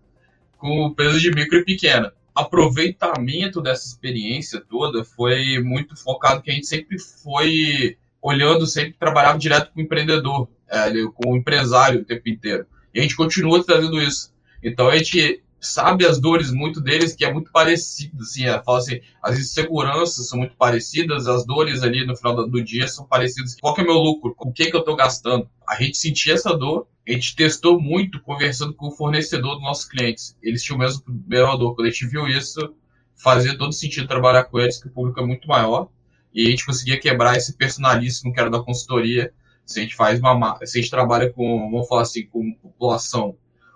com 0.57 0.93
peso 0.93 1.19
de 1.19 1.29
micro 1.31 1.57
e 1.57 1.65
pequena. 1.65 2.13
Aproveitamento 2.33 3.61
dessa 3.61 3.85
experiência 3.85 4.61
toda 4.61 5.03
foi 5.03 5.59
muito 5.59 5.97
focado 5.97 6.41
que 6.41 6.51
a 6.51 6.53
gente 6.53 6.67
sempre 6.67 6.97
foi 6.97 7.97
olhando, 8.21 8.65
sempre 8.65 8.93
trabalhava 8.93 9.37
direto 9.37 9.71
com 9.71 9.79
o 9.79 9.83
empreendedor, 9.83 10.49
é, 10.69 10.91
com 11.13 11.31
o 11.31 11.37
empresário 11.37 12.01
o 12.01 12.05
tempo 12.05 12.27
inteiro. 12.29 12.65
E 12.93 12.99
a 12.99 13.01
gente 13.01 13.15
continua 13.15 13.63
fazendo 13.63 14.01
isso. 14.01 14.33
Então 14.63 14.87
a 14.87 14.97
gente 14.97 15.43
sabe 15.59 16.05
as 16.05 16.19
dores 16.19 16.51
muito 16.51 16.79
deles, 16.79 17.15
que 17.15 17.25
é 17.25 17.33
muito 17.33 17.51
parecido, 17.51 18.21
assim, 18.21 18.45
é, 18.45 18.61
fala 18.63 18.77
assim, 18.77 18.99
as 19.21 19.39
inseguranças 19.39 20.29
são 20.29 20.39
muito 20.39 20.55
parecidas, 20.55 21.27
as 21.27 21.45
dores 21.45 21.83
ali 21.83 22.05
no 22.05 22.15
final 22.15 22.47
do, 22.47 22.63
dia 22.63 22.87
são 22.87 23.05
parecidas. 23.05 23.55
Qual 23.59 23.73
que 23.73 23.81
é 23.81 23.83
o 23.83 23.87
meu 23.87 23.97
lucro? 23.97 24.35
O 24.37 24.51
que 24.51 24.69
que 24.69 24.75
eu 24.75 24.81
estou 24.81 24.95
gastando? 24.95 25.49
A 25.67 25.75
gente 25.75 25.97
sentia 25.97 26.33
essa 26.33 26.55
dor, 26.55 26.87
a 27.07 27.11
gente 27.11 27.35
testou 27.35 27.79
muito 27.79 28.21
conversando 28.21 28.73
com 28.73 28.87
o 28.87 28.91
fornecedor 28.91 29.55
dos 29.55 29.63
nossos 29.63 29.85
clientes. 29.85 30.35
Eles 30.41 30.63
tinham 30.63 30.77
o 30.77 30.79
mesmo 30.79 31.01
primeiro 31.01 31.57
dor. 31.57 31.75
Quando 31.75 31.87
a 31.87 31.91
gente 31.91 32.07
viu 32.07 32.27
isso, 32.27 32.73
fazia 33.15 33.57
todo 33.57 33.73
sentido 33.73 34.07
trabalhar 34.07 34.43
com 34.45 34.59
eles, 34.59 34.81
que 34.81 34.87
o 34.87 34.91
público 34.91 35.19
é 35.19 35.25
muito 35.25 35.47
maior, 35.47 35.89
e 36.37 36.47
a 36.47 36.49
gente 36.49 36.65
conseguia 36.65 36.99
quebrar 36.99 37.35
esse 37.35 37.57
personalismo 37.57 38.31
que 38.31 38.39
era 38.39 38.49
da 38.49 38.61
consultoria. 38.61 39.33
Se 39.65 39.79
a 39.79 39.83
gente 39.83 39.95
faz 39.95 40.19
uma, 40.19 40.57
se 40.63 40.77
a 40.77 40.81
gente 40.81 40.91
trabalha 40.91 41.29
com, 41.33 41.69
vamos 41.69 41.87
falar 41.87 42.03
assim, 42.03 42.25
com 42.27 42.53
população, 42.53 43.35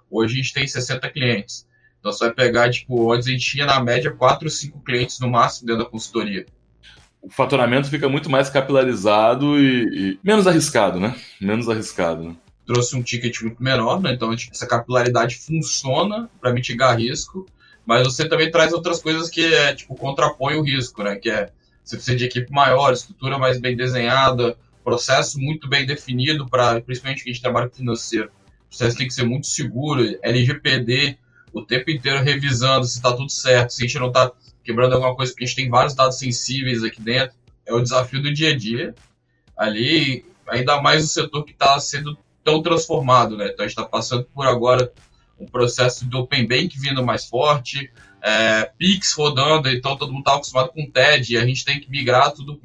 hoje 0.09 0.35
a 0.35 0.37
gente 0.37 0.53
tem 0.53 0.65
60 0.65 1.09
clientes 1.09 1.65
então 2.01 2.11
você 2.11 2.25
vai 2.25 2.33
pegar, 2.33 2.69
tipo, 2.71 3.13
antes 3.13 3.27
a 3.27 3.31
gente 3.31 3.45
tinha 3.45 3.65
na 3.65 3.79
média 3.79 4.11
4 4.11 4.45
ou 4.45 4.49
5 4.49 4.79
clientes 4.83 5.19
no 5.19 5.29
máximo 5.29 5.67
dentro 5.67 5.83
da 5.83 5.89
consultoria. 5.89 6.47
O 7.21 7.29
faturamento 7.29 7.89
fica 7.91 8.09
muito 8.09 8.27
mais 8.27 8.49
capilarizado 8.49 9.57
e, 9.59 10.13
e 10.13 10.19
menos 10.23 10.47
arriscado, 10.47 10.99
né? 10.99 11.15
Menos 11.39 11.69
arriscado, 11.69 12.23
né? 12.23 12.35
Trouxe 12.65 12.95
um 12.95 13.03
ticket 13.03 13.39
muito 13.41 13.61
menor, 13.61 14.01
né? 14.01 14.13
Então 14.13 14.33
essa 14.33 14.65
capilaridade 14.65 15.35
funciona 15.37 16.27
para 16.41 16.51
mitigar 16.51 16.97
risco, 16.97 17.45
mas 17.85 18.03
você 18.03 18.27
também 18.27 18.49
traz 18.49 18.73
outras 18.73 18.99
coisas 18.99 19.29
que 19.29 19.53
é, 19.53 19.75
tipo, 19.75 19.93
contrapõe 19.93 20.55
o 20.55 20.63
risco, 20.63 21.03
né? 21.03 21.17
Que 21.17 21.29
é 21.29 21.51
você 21.83 21.95
precisa 21.95 22.17
de 22.17 22.25
equipe 22.25 22.51
maior, 22.51 22.93
estrutura 22.93 23.37
mais 23.37 23.59
bem 23.59 23.75
desenhada, 23.75 24.57
processo 24.83 25.39
muito 25.39 25.67
bem 25.67 25.85
definido 25.85 26.47
para, 26.47 26.81
principalmente 26.81 27.23
que 27.23 27.29
a 27.29 27.33
gente 27.33 27.41
trabalha 27.41 27.69
com 27.69 27.75
financeiro. 27.75 28.29
O 28.65 28.69
processo 28.69 28.97
tem 28.97 29.07
que 29.07 29.13
ser 29.13 29.25
muito 29.25 29.47
seguro, 29.47 30.01
LGPD 30.21 31.17
o 31.53 31.61
tempo 31.61 31.91
inteiro 31.91 32.23
revisando 32.23 32.85
se 32.85 32.95
está 32.95 33.13
tudo 33.13 33.29
certo, 33.29 33.71
se 33.71 33.83
a 33.83 33.87
gente 33.87 33.99
não 33.99 34.07
está 34.07 34.31
quebrando 34.63 34.93
alguma 34.93 35.15
coisa, 35.15 35.31
porque 35.31 35.43
a 35.43 35.47
gente 35.47 35.55
tem 35.55 35.69
vários 35.69 35.93
dados 35.93 36.17
sensíveis 36.17 36.83
aqui 36.83 37.01
dentro. 37.01 37.35
É 37.65 37.73
o 37.73 37.81
desafio 37.81 38.21
do 38.21 38.33
dia 38.33 38.51
a 38.51 38.57
dia 38.57 38.95
ali, 39.57 40.25
ainda 40.47 40.81
mais 40.81 41.03
o 41.03 41.07
setor 41.07 41.43
que 41.43 41.51
está 41.51 41.79
sendo 41.79 42.17
tão 42.43 42.61
transformado, 42.61 43.37
né? 43.37 43.45
Então 43.45 43.65
a 43.65 43.67
gente 43.67 43.77
está 43.77 43.87
passando 43.87 44.23
por 44.33 44.45
agora 44.47 44.91
um 45.39 45.45
processo 45.45 46.05
do 46.05 46.19
Open 46.19 46.47
Bank 46.47 46.79
vindo 46.79 47.05
mais 47.05 47.25
forte, 47.25 47.91
é, 48.21 48.71
Pix 48.77 49.13
rodando, 49.13 49.69
então 49.69 49.97
todo 49.97 50.11
mundo 50.11 50.21
estava 50.21 50.37
acostumado 50.37 50.69
com 50.69 50.89
TED, 50.89 51.33
e 51.33 51.37
a 51.37 51.45
gente 51.45 51.65
tem 51.65 51.79
que 51.79 51.89
migrar 51.89 52.31
tudo. 52.31 52.59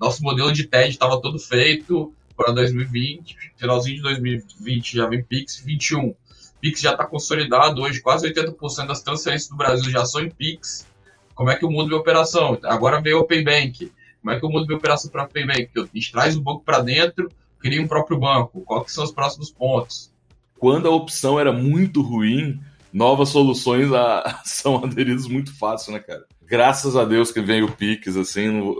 Nosso 0.00 0.22
modelo 0.22 0.52
de 0.52 0.64
TED 0.64 0.90
estava 0.90 1.20
todo 1.20 1.38
feito 1.38 2.12
para 2.36 2.52
2020, 2.52 3.36
finalzinho 3.56 3.96
de 3.96 4.02
2020 4.02 4.96
já 4.96 5.06
vem 5.06 5.22
Pix 5.22 5.60
21. 5.60 6.14
Pix 6.60 6.80
já 6.80 6.92
está 6.92 7.04
consolidado 7.04 7.82
hoje, 7.82 8.00
quase 8.00 8.32
80% 8.32 8.86
das 8.86 9.02
transferências 9.02 9.50
do 9.50 9.56
Brasil 9.56 9.90
já 9.90 10.04
são 10.04 10.22
em 10.22 10.30
Pix. 10.30 10.86
Como 11.34 11.50
é 11.50 11.56
que 11.56 11.64
eu 11.64 11.70
mudo 11.70 11.88
minha 11.88 12.00
operação? 12.00 12.58
Agora 12.64 13.00
veio 13.00 13.18
Open 13.18 13.44
Bank. 13.44 13.92
Como 14.22 14.34
é 14.34 14.38
que 14.38 14.44
eu 14.46 14.48
mudo 14.48 14.66
minha 14.66 14.78
operação 14.78 15.10
para 15.10 15.24
Open 15.24 15.46
Bank? 15.46 15.68
Eu 15.74 15.88
traz 16.10 16.36
o 16.36 16.40
banco 16.40 16.62
para 16.64 16.80
dentro, 16.80 17.28
cria 17.58 17.82
um 17.82 17.86
próprio 17.86 18.18
banco. 18.18 18.62
Quais 18.62 18.92
são 18.92 19.04
os 19.04 19.12
próximos 19.12 19.50
pontos? 19.50 20.10
Quando 20.58 20.88
a 20.88 20.90
opção 20.90 21.38
era 21.38 21.52
muito 21.52 22.00
ruim, 22.00 22.58
novas 22.94 23.30
soluções 23.30 23.92
a, 23.92 24.40
são 24.46 24.82
aderidas 24.84 25.26
muito 25.26 25.52
fácil, 25.58 25.92
né, 25.92 25.98
cara? 25.98 26.24
Graças 26.40 26.96
a 26.96 27.04
Deus 27.04 27.32
que 27.32 27.40
vem 27.40 27.64
o 27.64 27.72
Pix, 27.72 28.16
assim, 28.16 28.46
não, 28.48 28.76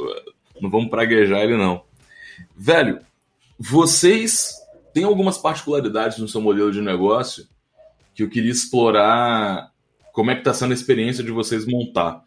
não 0.63 0.71
vamos 0.71 0.89
praguejar 0.89 1.41
ele, 1.41 1.57
não. 1.57 1.83
Velho, 2.57 3.01
vocês 3.59 4.55
têm 4.93 5.03
algumas 5.03 5.37
particularidades 5.37 6.19
no 6.19 6.29
seu 6.29 6.41
modelo 6.41 6.71
de 6.71 6.81
negócio 6.81 7.49
que 8.15 8.23
eu 8.23 8.31
queria 8.31 8.53
explorar 8.53 9.73
como 10.13 10.31
é 10.31 10.35
que 10.35 10.43
está 10.43 10.55
sendo 10.55 10.71
a 10.71 10.75
experiência 10.75 11.25
de 11.25 11.33
vocês 11.33 11.67
montar. 11.67 12.23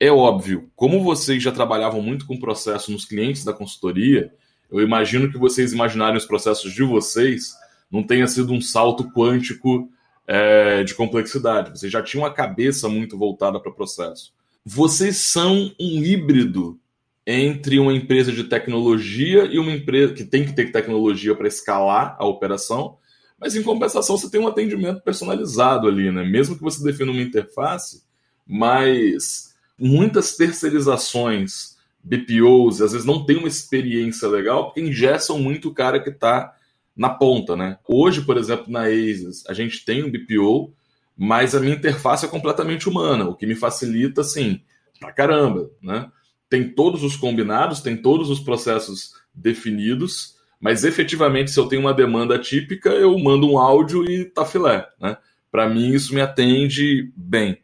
É 0.00 0.10
óbvio, 0.10 0.70
como 0.74 1.02
vocês 1.02 1.42
já 1.42 1.52
trabalhavam 1.52 2.00
muito 2.00 2.24
com 2.24 2.38
processo 2.38 2.90
nos 2.90 3.04
clientes 3.04 3.44
da 3.44 3.52
consultoria, 3.52 4.32
eu 4.70 4.80
imagino 4.80 5.30
que 5.30 5.36
vocês 5.36 5.72
imaginarem 5.72 6.16
os 6.16 6.24
processos 6.24 6.72
de 6.72 6.82
vocês 6.82 7.52
não 7.90 8.02
tenha 8.02 8.26
sido 8.26 8.52
um 8.52 8.60
salto 8.60 9.10
quântico 9.10 9.90
é, 10.28 10.84
de 10.84 10.94
complexidade. 10.94 11.70
Vocês 11.70 11.90
já 11.90 12.02
tinham 12.02 12.26
a 12.26 12.32
cabeça 12.32 12.86
muito 12.86 13.16
voltada 13.16 13.58
para 13.58 13.72
o 13.72 13.74
processo. 13.74 14.34
Vocês 14.62 15.16
são 15.16 15.72
um 15.80 16.04
híbrido 16.04 16.78
entre 17.26 17.78
uma 17.78 17.94
empresa 17.94 18.30
de 18.30 18.44
tecnologia 18.44 19.44
e 19.44 19.58
uma 19.58 19.72
empresa 19.72 20.12
que 20.12 20.24
tem 20.24 20.44
que 20.44 20.52
ter 20.52 20.70
tecnologia 20.70 21.34
para 21.34 21.48
escalar 21.48 22.14
a 22.18 22.26
operação, 22.26 22.98
mas 23.40 23.56
em 23.56 23.62
compensação 23.62 24.16
você 24.16 24.30
tem 24.30 24.40
um 24.40 24.48
atendimento 24.48 25.00
personalizado 25.00 25.88
ali, 25.88 26.10
né? 26.10 26.24
Mesmo 26.24 26.56
que 26.56 26.62
você 26.62 26.82
defina 26.82 27.10
uma 27.10 27.22
interface, 27.22 28.02
mas 28.46 29.54
muitas 29.78 30.36
terceirizações, 30.36 31.76
BPOs, 32.02 32.82
às 32.82 32.92
vezes 32.92 33.06
não 33.06 33.24
tem 33.24 33.36
uma 33.36 33.48
experiência 33.48 34.28
legal 34.28 34.66
porque 34.66 34.80
engessam 34.80 35.38
muito 35.38 35.68
o 35.68 35.74
cara 35.74 36.00
que 36.00 36.10
está 36.10 36.54
na 36.98 37.08
ponta, 37.08 37.54
né? 37.54 37.78
Hoje, 37.86 38.22
por 38.22 38.36
exemplo, 38.36 38.66
na 38.68 38.86
Aces, 38.88 39.44
a 39.48 39.54
gente 39.54 39.84
tem 39.84 40.02
um 40.02 40.10
BPO, 40.10 40.74
mas 41.16 41.54
a 41.54 41.60
minha 41.60 41.76
interface 41.76 42.26
é 42.26 42.28
completamente 42.28 42.88
humana, 42.88 43.28
o 43.28 43.36
que 43.36 43.46
me 43.46 43.54
facilita, 43.54 44.22
assim, 44.22 44.60
pra 44.98 45.12
caramba, 45.12 45.70
né? 45.80 46.10
Tem 46.50 46.68
todos 46.68 47.04
os 47.04 47.14
combinados, 47.14 47.80
tem 47.80 47.96
todos 47.96 48.28
os 48.30 48.40
processos 48.40 49.12
definidos, 49.32 50.36
mas 50.60 50.82
efetivamente, 50.82 51.52
se 51.52 51.60
eu 51.60 51.66
tenho 51.66 51.82
uma 51.82 51.94
demanda 51.94 52.36
típica, 52.36 52.90
eu 52.90 53.16
mando 53.16 53.48
um 53.48 53.58
áudio 53.58 54.04
e 54.10 54.24
tá 54.24 54.44
filé, 54.44 54.84
né? 55.00 55.16
Para 55.52 55.68
mim, 55.68 55.92
isso 55.92 56.12
me 56.12 56.20
atende 56.20 57.12
bem. 57.16 57.58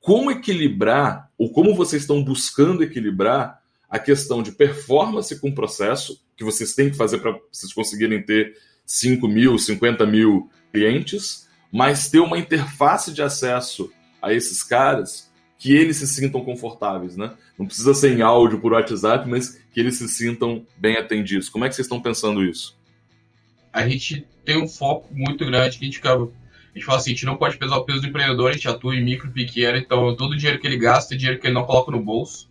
Como 0.00 0.30
equilibrar, 0.30 1.28
ou 1.36 1.50
como 1.50 1.74
vocês 1.74 2.02
estão 2.02 2.22
buscando 2.22 2.84
equilibrar 2.84 3.60
a 3.90 3.98
questão 3.98 4.42
de 4.42 4.52
performance 4.52 5.40
com 5.40 5.52
processo, 5.52 6.23
que 6.36 6.44
vocês 6.44 6.74
têm 6.74 6.90
que 6.90 6.96
fazer 6.96 7.18
para 7.18 7.38
vocês 7.50 7.72
conseguirem 7.72 8.22
ter 8.22 8.56
5 8.86 9.26
mil, 9.28 9.58
50 9.58 10.06
mil 10.06 10.50
clientes, 10.72 11.48
mas 11.72 12.08
ter 12.10 12.20
uma 12.20 12.38
interface 12.38 13.12
de 13.12 13.22
acesso 13.22 13.92
a 14.20 14.32
esses 14.32 14.62
caras 14.62 15.30
que 15.58 15.72
eles 15.74 15.96
se 15.96 16.06
sintam 16.06 16.44
confortáveis, 16.44 17.16
né? 17.16 17.32
Não 17.58 17.66
precisa 17.66 17.94
ser 17.94 18.16
em 18.16 18.22
áudio 18.22 18.60
por 18.60 18.72
WhatsApp, 18.72 19.28
mas 19.28 19.60
que 19.72 19.80
eles 19.80 19.96
se 19.96 20.08
sintam 20.08 20.66
bem 20.76 20.96
atendidos. 20.96 21.48
Como 21.48 21.64
é 21.64 21.68
que 21.68 21.74
vocês 21.74 21.86
estão 21.86 22.00
pensando 22.00 22.44
isso? 22.44 22.76
A 23.72 23.88
gente 23.88 24.26
tem 24.44 24.62
um 24.62 24.68
foco 24.68 25.08
muito 25.12 25.44
grande 25.46 25.78
que 25.78 25.84
a 25.84 25.86
gente 25.86 25.96
fica, 25.96 26.14
a 26.14 26.28
gente 26.74 26.84
fala 26.84 26.98
assim, 26.98 27.10
a 27.10 27.14
gente 27.14 27.26
não 27.26 27.36
pode 27.36 27.56
pesar 27.56 27.76
o 27.76 27.84
peso 27.84 28.02
do 28.02 28.06
empreendedor, 28.06 28.50
a 28.50 28.52
gente 28.52 28.68
atua 28.68 28.94
em 28.94 29.02
micro 29.02 29.30
pequeno, 29.30 29.78
então 29.78 30.14
todo 30.16 30.32
o 30.32 30.36
dinheiro 30.36 30.60
que 30.60 30.66
ele 30.66 30.76
gasta 30.76 31.14
é 31.14 31.16
dinheiro 31.16 31.40
que 31.40 31.46
ele 31.46 31.54
não 31.54 31.64
coloca 31.64 31.90
no 31.90 32.00
bolso. 32.00 32.48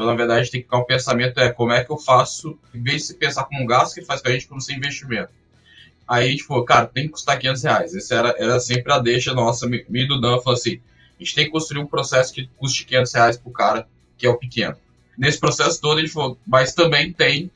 Então, 0.00 0.08
na 0.08 0.16
verdade, 0.16 0.50
tem 0.50 0.62
que 0.62 0.64
ficar 0.64 0.78
um 0.78 0.84
pensamento 0.84 1.38
é 1.38 1.52
como 1.52 1.72
é 1.72 1.84
que 1.84 1.92
eu 1.92 1.98
faço, 1.98 2.58
em 2.74 2.82
vez 2.82 3.06
de 3.06 3.12
pensar 3.12 3.44
como 3.44 3.62
um 3.62 3.66
gasto, 3.66 3.96
que 3.96 4.02
faz 4.02 4.22
com 4.22 4.28
a 4.28 4.32
gente 4.32 4.48
como 4.48 4.58
ser 4.58 4.72
investimento. 4.72 5.28
Aí 6.08 6.26
a 6.26 6.30
gente 6.30 6.42
falou, 6.42 6.64
cara, 6.64 6.86
tem 6.86 7.04
que 7.04 7.10
custar 7.10 7.38
500 7.38 7.62
reais. 7.62 7.94
Essa 7.94 8.14
era, 8.14 8.34
era 8.38 8.58
sempre 8.58 8.90
a 8.94 8.98
deixa 8.98 9.34
nossa. 9.34 9.68
Me, 9.68 9.84
me 9.90 10.08
do 10.08 10.18
Dan 10.18 10.40
falou 10.40 10.54
assim, 10.54 10.80
a 11.18 11.22
gente 11.22 11.34
tem 11.34 11.44
que 11.44 11.50
construir 11.50 11.82
um 11.82 11.86
processo 11.86 12.32
que 12.32 12.48
custe 12.56 12.86
500 12.86 13.12
reais 13.12 13.36
pro 13.36 13.52
cara, 13.52 13.86
que 14.16 14.26
é 14.26 14.30
o 14.30 14.38
pequeno. 14.38 14.74
Nesse 15.18 15.38
processo 15.38 15.78
todo, 15.78 15.98
a 15.98 16.00
gente 16.00 16.14
falou, 16.14 16.38
mas 16.46 16.72
também 16.72 17.12
tem 17.12 17.50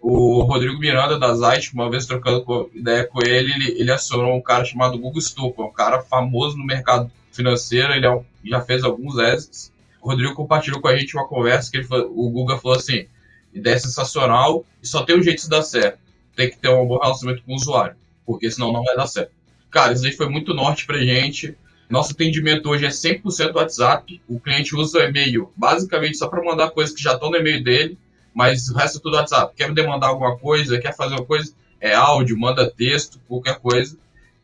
o 0.00 0.40
Rodrigo 0.40 0.78
Miranda 0.78 1.18
da 1.18 1.34
Zite, 1.34 1.74
uma 1.74 1.90
vez 1.90 2.06
trocando 2.06 2.70
ideia 2.74 3.06
com 3.06 3.20
ele, 3.20 3.52
ele, 3.52 3.78
ele 3.78 3.92
acionou 3.92 4.34
um 4.34 4.40
cara 4.40 4.64
chamado 4.64 4.98
Google 4.98 5.20
Stupa, 5.20 5.62
um 5.62 5.70
cara 5.70 6.00
famoso 6.00 6.56
no 6.56 6.64
mercado 6.64 7.12
financeiro, 7.30 7.92
ele 7.92 8.06
é 8.06 8.10
um, 8.10 8.24
já 8.42 8.62
fez 8.62 8.84
alguns 8.84 9.18
exits, 9.18 9.70
o 10.00 10.08
Rodrigo 10.08 10.34
compartilhou 10.34 10.80
com 10.80 10.88
a 10.88 10.96
gente 10.96 11.14
uma 11.16 11.26
conversa 11.26 11.70
que 11.70 11.78
ele, 11.78 11.86
o 11.90 12.30
Guga 12.30 12.58
falou 12.58 12.76
assim: 12.76 13.06
ideia 13.52 13.78
sensacional 13.78 14.64
e 14.82 14.86
só 14.86 15.02
tem 15.02 15.18
um 15.18 15.22
jeito 15.22 15.42
de 15.42 15.48
dar 15.48 15.62
certo. 15.62 15.98
Tem 16.34 16.50
que 16.50 16.58
ter 16.58 16.68
um 16.68 16.86
bom 16.86 16.98
relacionamento 16.98 17.44
com 17.44 17.52
o 17.52 17.56
usuário, 17.56 17.96
porque 18.24 18.50
senão 18.50 18.72
não 18.72 18.82
vai 18.82 18.96
dar 18.96 19.06
certo. 19.06 19.32
Cara, 19.70 19.92
isso 19.92 20.06
aí 20.06 20.12
foi 20.12 20.28
muito 20.28 20.54
norte 20.54 20.86
pra 20.86 20.98
gente. 20.98 21.56
Nosso 21.88 22.12
atendimento 22.12 22.68
hoje 22.68 22.86
é 22.86 22.88
100% 22.88 23.54
WhatsApp. 23.54 24.22
O 24.28 24.38
cliente 24.38 24.76
usa 24.76 24.98
o 24.98 25.02
e-mail 25.02 25.50
basicamente 25.56 26.16
só 26.16 26.28
para 26.28 26.42
mandar 26.42 26.70
coisas 26.70 26.94
que 26.94 27.02
já 27.02 27.14
estão 27.14 27.30
no 27.30 27.36
e-mail 27.36 27.62
dele, 27.62 27.98
mas 28.32 28.68
o 28.68 28.74
resto 28.74 28.98
é 28.98 29.00
tudo 29.02 29.16
WhatsApp. 29.16 29.54
Quer 29.56 29.72
demandar 29.72 30.08
alguma 30.08 30.36
coisa, 30.38 30.80
quer 30.80 30.94
fazer 30.94 31.14
uma 31.14 31.24
coisa, 31.24 31.52
é 31.80 31.94
áudio, 31.94 32.38
manda 32.38 32.70
texto, 32.70 33.20
qualquer 33.26 33.58
coisa. 33.58 33.96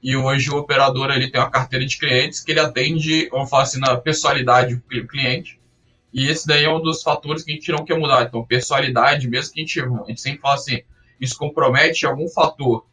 E 0.03 0.17
hoje 0.17 0.51
o 0.51 0.57
operador 0.57 1.11
ele 1.11 1.31
tem 1.31 1.41
uma 1.41 1.51
carteira 1.51 1.85
de 1.85 1.99
clientes 1.99 2.41
que 2.41 2.53
ele 2.53 2.61
atende, 2.61 3.29
vamos 3.31 3.51
falar 3.51 3.65
assim, 3.65 3.81
na 3.81 3.97
personalidade 3.97 4.77
do 4.77 5.07
cliente. 5.07 5.61
E 6.13 6.29
esse 6.29 6.47
daí 6.47 6.65
é 6.65 6.73
um 6.73 6.81
dos 6.81 7.03
fatores 7.03 7.43
que 7.43 7.51
a 7.51 7.55
gente 7.55 7.73
não 7.73 7.85
quer 7.85 7.99
mudar. 7.99 8.25
Então, 8.25 8.45
personalidade, 8.45 9.29
mesmo 9.29 9.53
que 9.53 9.61
a 9.61 9.63
gente, 9.65 9.81
a 9.81 10.05
gente 10.09 10.21
sempre 10.21 10.41
fala 10.41 10.55
assim, 10.55 10.81
isso 11.21 11.37
compromete 11.37 12.07
algum 12.07 12.29
fator 12.29 12.87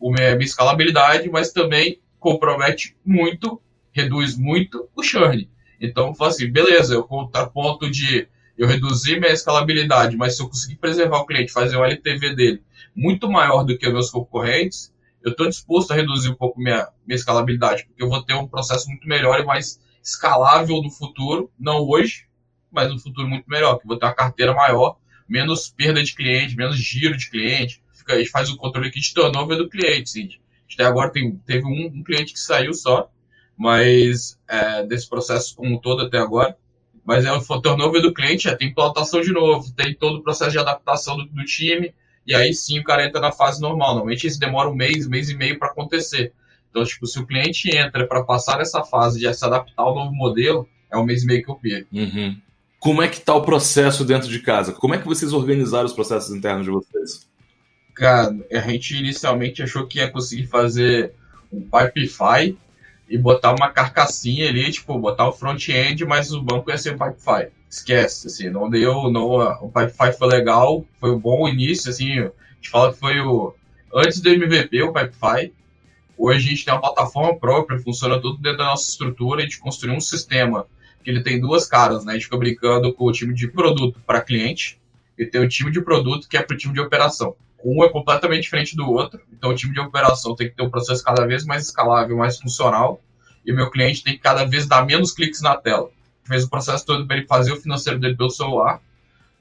a 0.00 0.10
minha 0.10 0.38
escalabilidade, 0.38 1.28
mas 1.28 1.52
também 1.52 2.00
compromete 2.18 2.96
muito, 3.04 3.60
reduz 3.92 4.36
muito 4.36 4.88
o 4.94 5.02
churn. 5.02 5.48
Então, 5.80 6.14
falo 6.14 6.30
assim, 6.30 6.50
beleza, 6.50 6.94
eu 6.94 7.04
ponto 7.04 7.90
de 7.90 8.28
eu 8.56 8.66
reduzir 8.66 9.20
minha 9.20 9.32
escalabilidade, 9.32 10.16
mas 10.16 10.36
se 10.36 10.42
eu 10.42 10.48
conseguir 10.48 10.76
preservar 10.76 11.18
o 11.18 11.26
cliente, 11.26 11.52
fazer 11.52 11.76
um 11.76 11.84
LTV 11.84 12.34
dele 12.34 12.62
muito 12.94 13.30
maior 13.30 13.62
do 13.62 13.78
que 13.78 13.86
os 13.86 13.92
meus 13.92 14.10
concorrentes, 14.10 14.92
eu 15.22 15.32
estou 15.32 15.48
disposto 15.48 15.90
a 15.92 15.94
reduzir 15.94 16.30
um 16.30 16.34
pouco 16.34 16.60
minha, 16.60 16.88
minha 17.06 17.16
escalabilidade, 17.16 17.84
porque 17.84 18.02
eu 18.02 18.08
vou 18.08 18.22
ter 18.22 18.34
um 18.34 18.46
processo 18.46 18.88
muito 18.88 19.06
melhor 19.08 19.40
e 19.40 19.44
mais 19.44 19.80
escalável 20.02 20.80
no 20.82 20.90
futuro, 20.90 21.50
não 21.58 21.86
hoje, 21.86 22.26
mas 22.70 22.90
no 22.90 22.98
futuro 22.98 23.28
muito 23.28 23.48
melhor, 23.48 23.78
que 23.78 23.86
vou 23.86 23.98
ter 23.98 24.06
uma 24.06 24.14
carteira 24.14 24.54
maior, 24.54 24.96
menos 25.28 25.68
perda 25.68 26.02
de 26.02 26.14
cliente, 26.14 26.56
menos 26.56 26.76
giro 26.76 27.16
de 27.16 27.30
cliente, 27.30 27.82
fica, 27.92 28.14
a 28.14 28.18
gente 28.18 28.30
faz 28.30 28.48
o 28.48 28.56
controle 28.56 28.88
aqui 28.88 29.00
de 29.00 29.12
turnover 29.12 29.58
do 29.58 29.68
cliente, 29.68 30.10
sim. 30.10 30.28
Até 30.72 30.84
agora 30.84 31.10
tem, 31.10 31.36
teve 31.38 31.66
um, 31.66 31.86
um, 31.86 32.04
cliente 32.04 32.32
que 32.32 32.40
saiu 32.40 32.72
só, 32.72 33.10
mas 33.56 34.38
é, 34.48 34.86
desse 34.86 35.08
processo 35.08 35.56
como 35.56 35.74
um 35.74 35.78
todo 35.78 36.02
até 36.02 36.18
agora, 36.18 36.56
mas 37.04 37.24
é 37.24 37.32
o 37.32 37.60
turnover 37.60 38.02
do 38.02 38.12
cliente, 38.12 38.48
é, 38.48 38.54
tem 38.54 38.68
implantação 38.68 39.20
de 39.20 39.32
novo, 39.32 39.72
tem 39.72 39.94
todo 39.94 40.18
o 40.18 40.22
processo 40.22 40.52
de 40.52 40.58
adaptação 40.58 41.16
do, 41.16 41.26
do 41.26 41.44
time, 41.44 41.94
e 42.28 42.34
aí 42.34 42.52
sim 42.52 42.78
o 42.78 42.84
cara 42.84 43.06
entra 43.06 43.22
na 43.22 43.32
fase 43.32 43.58
normal. 43.58 43.94
Normalmente 43.94 44.26
isso 44.26 44.38
demora 44.38 44.68
um 44.68 44.74
mês, 44.74 45.08
mês 45.08 45.30
e 45.30 45.34
meio 45.34 45.58
para 45.58 45.68
acontecer. 45.68 46.30
Então, 46.70 46.84
tipo, 46.84 47.06
se 47.06 47.18
o 47.18 47.26
cliente 47.26 47.74
entra 47.74 48.06
para 48.06 48.22
passar 48.22 48.60
essa 48.60 48.84
fase 48.84 49.18
de 49.18 49.32
se 49.32 49.44
adaptar 49.46 49.82
ao 49.82 49.94
novo 49.94 50.14
modelo, 50.14 50.68
é 50.92 50.98
um 50.98 51.04
mês 51.04 51.22
e 51.22 51.26
meio 51.26 51.42
que 51.42 51.50
eu 51.50 51.54
perco. 51.54 51.88
Uhum. 51.90 52.38
Como 52.78 53.00
é 53.00 53.08
que 53.08 53.16
está 53.16 53.34
o 53.34 53.40
processo 53.40 54.04
dentro 54.04 54.28
de 54.28 54.40
casa? 54.40 54.74
Como 54.74 54.94
é 54.94 54.98
que 54.98 55.06
vocês 55.06 55.32
organizaram 55.32 55.86
os 55.86 55.94
processos 55.94 56.36
internos 56.36 56.66
de 56.66 56.70
vocês? 56.70 57.26
Cara, 57.94 58.36
a 58.52 58.58
gente 58.58 58.94
inicialmente 58.94 59.62
achou 59.62 59.86
que 59.86 59.98
ia 59.98 60.10
conseguir 60.10 60.46
fazer 60.48 61.14
um 61.50 61.62
Pipefy 61.62 62.58
e 63.08 63.16
botar 63.16 63.54
uma 63.54 63.70
carcassinha 63.70 64.50
ali, 64.50 64.70
tipo, 64.70 64.98
botar 64.98 65.26
o 65.26 65.32
front-end, 65.32 66.04
mas 66.04 66.30
o 66.30 66.42
banco 66.42 66.70
ia 66.70 66.76
ser 66.76 66.94
um 66.94 66.98
Pipefy 66.98 67.50
esquece, 67.70 68.26
assim, 68.26 68.48
não 68.48 68.68
deu, 68.68 69.10
não, 69.10 69.26
o 69.62 69.70
Pipefy 69.70 70.16
foi 70.16 70.28
legal, 70.28 70.84
foi 70.98 71.10
um 71.10 71.18
bom 71.18 71.46
início, 71.48 71.90
assim, 71.90 72.18
a 72.18 72.32
gente 72.54 72.70
fala 72.70 72.92
que 72.92 72.98
foi 72.98 73.20
o, 73.20 73.54
antes 73.94 74.20
do 74.20 74.30
MVP, 74.30 74.82
o 74.82 74.92
Pipefy, 74.92 75.52
hoje 76.16 76.46
a 76.46 76.50
gente 76.50 76.64
tem 76.64 76.74
uma 76.74 76.80
plataforma 76.80 77.38
própria, 77.38 77.78
funciona 77.78 78.20
tudo 78.20 78.38
dentro 78.40 78.58
da 78.58 78.64
nossa 78.64 78.90
estrutura, 78.90 79.40
a 79.40 79.42
gente 79.42 79.58
construiu 79.58 79.94
um 79.94 80.00
sistema 80.00 80.66
que 81.04 81.10
ele 81.10 81.22
tem 81.22 81.40
duas 81.40 81.66
caras, 81.66 82.04
né, 82.04 82.12
a 82.12 82.14
gente 82.14 82.24
fica 82.24 82.38
brincando 82.38 82.92
com 82.94 83.04
o 83.04 83.12
time 83.12 83.34
de 83.34 83.48
produto 83.48 84.00
para 84.06 84.22
cliente, 84.22 84.80
e 85.18 85.26
tem 85.26 85.40
o 85.40 85.48
time 85.48 85.70
de 85.70 85.82
produto 85.82 86.28
que 86.28 86.36
é 86.36 86.42
para 86.42 86.54
o 86.54 86.56
time 86.56 86.72
de 86.72 86.80
operação. 86.80 87.34
Um 87.64 87.82
é 87.82 87.88
completamente 87.90 88.44
diferente 88.44 88.76
do 88.76 88.88
outro, 88.88 89.20
então 89.32 89.50
o 89.50 89.54
time 89.54 89.74
de 89.74 89.80
operação 89.80 90.34
tem 90.34 90.48
que 90.48 90.54
ter 90.54 90.62
um 90.62 90.70
processo 90.70 91.02
cada 91.02 91.26
vez 91.26 91.44
mais 91.44 91.64
escalável, 91.64 92.16
mais 92.16 92.38
funcional, 92.38 93.02
e 93.44 93.52
meu 93.52 93.68
cliente 93.70 94.02
tem 94.02 94.14
que 94.14 94.20
cada 94.20 94.44
vez 94.44 94.66
dar 94.66 94.86
menos 94.86 95.12
cliques 95.12 95.42
na 95.42 95.56
tela 95.56 95.90
fez 96.28 96.44
o 96.44 96.50
processo 96.50 96.84
todo 96.86 97.06
para 97.06 97.16
ele 97.16 97.26
fazer 97.26 97.52
o 97.52 97.60
financeiro 97.60 97.98
dele 97.98 98.16
pelo 98.16 98.30
celular, 98.30 98.80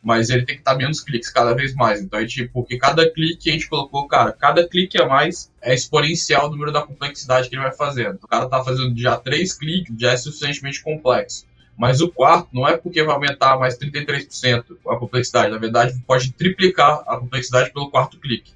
mas 0.02 0.30
ele 0.30 0.46
tem 0.46 0.56
que 0.56 0.62
estar 0.62 0.76
menos 0.76 1.02
cliques 1.02 1.30
cada 1.30 1.54
vez 1.54 1.74
mais. 1.76 2.02
Então, 2.02 2.20
é 2.20 2.26
tipo, 2.26 2.54
porque 2.54 2.78
cada 2.78 3.10
clique 3.10 3.50
a 3.50 3.54
gente 3.54 3.68
colocou, 3.68 4.08
cara, 4.08 4.32
cada 4.32 4.68
clique 4.68 5.00
a 5.02 5.06
mais 5.06 5.52
é 5.62 5.74
exponencial 5.74 6.48
o 6.48 6.50
número 6.50 6.72
da 6.72 6.82
complexidade 6.82 7.50
que 7.50 7.56
ele 7.56 7.64
vai 7.64 7.74
fazendo. 7.74 8.16
O 8.24 8.28
cara 8.28 8.48
tá 8.48 8.64
fazendo 8.64 8.98
já 8.98 9.18
três 9.18 9.54
cliques, 9.54 9.94
já 10.00 10.12
é 10.12 10.18
suficientemente 10.18 10.82
complexo. 10.82 11.46
Mas 11.78 12.02
o 12.02 12.10
quarto 12.10 12.50
não 12.52 12.68
é 12.68 12.76
porque 12.76 13.04
vai 13.04 13.14
aumentar 13.14 13.60
mais 13.60 13.78
33% 13.78 14.64
a 14.88 14.96
complexidade. 14.96 15.52
Na 15.52 15.60
verdade, 15.60 16.02
pode 16.08 16.32
triplicar 16.32 17.04
a 17.06 17.18
complexidade 17.18 17.72
pelo 17.72 17.92
quarto 17.92 18.20
clique. 18.20 18.52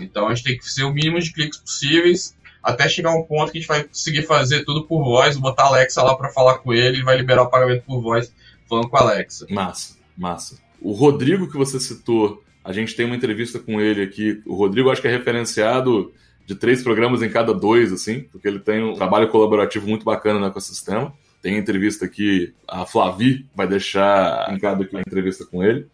Então 0.00 0.28
a 0.28 0.34
gente 0.34 0.44
tem 0.44 0.56
que 0.56 0.64
ser 0.70 0.84
o 0.84 0.92
mínimo 0.92 1.20
de 1.20 1.32
cliques 1.32 1.58
possíveis 1.58 2.34
até 2.62 2.88
chegar 2.88 3.14
um 3.14 3.22
ponto 3.22 3.50
que 3.50 3.58
a 3.58 3.60
gente 3.60 3.68
vai 3.68 3.84
conseguir 3.84 4.22
fazer 4.22 4.64
tudo 4.64 4.84
por 4.84 5.02
voz, 5.02 5.36
botar 5.36 5.64
a 5.64 5.66
Alexa 5.66 6.02
lá 6.02 6.14
para 6.16 6.28
falar 6.28 6.58
com 6.58 6.72
ele 6.72 6.98
e 6.98 7.02
vai 7.02 7.16
liberar 7.16 7.42
o 7.42 7.50
pagamento 7.50 7.82
por 7.84 8.00
voz 8.00 8.32
falando 8.68 8.88
com 8.88 8.96
a 8.96 9.00
Alexa. 9.00 9.46
Massa, 9.50 9.96
massa. 10.16 10.58
O 10.80 10.92
Rodrigo 10.92 11.50
que 11.50 11.56
você 11.56 11.78
citou, 11.80 12.42
a 12.64 12.72
gente 12.72 12.94
tem 12.94 13.04
uma 13.06 13.16
entrevista 13.16 13.58
com 13.58 13.80
ele 13.80 14.02
aqui. 14.02 14.40
O 14.46 14.54
Rodrigo 14.54 14.90
acho 14.90 15.00
que 15.00 15.08
é 15.08 15.10
referenciado 15.10 16.12
de 16.46 16.54
três 16.54 16.82
programas 16.82 17.22
em 17.22 17.28
cada 17.28 17.52
dois, 17.54 17.92
assim, 17.92 18.20
porque 18.20 18.48
ele 18.48 18.58
tem 18.58 18.82
um 18.82 18.94
trabalho 18.94 19.28
colaborativo 19.28 19.86
muito 19.88 20.04
bacana 20.04 20.38
no 20.38 20.46
ecossistema. 20.46 21.12
Tem 21.40 21.56
entrevista 21.56 22.04
aqui, 22.04 22.54
a 22.68 22.86
Flavi 22.86 23.46
vai 23.54 23.66
deixar 23.66 24.56
cada 24.60 24.84
aqui 24.84 24.96
a 24.96 25.00
entrevista 25.00 25.44
com 25.44 25.62
ele. 25.62 25.86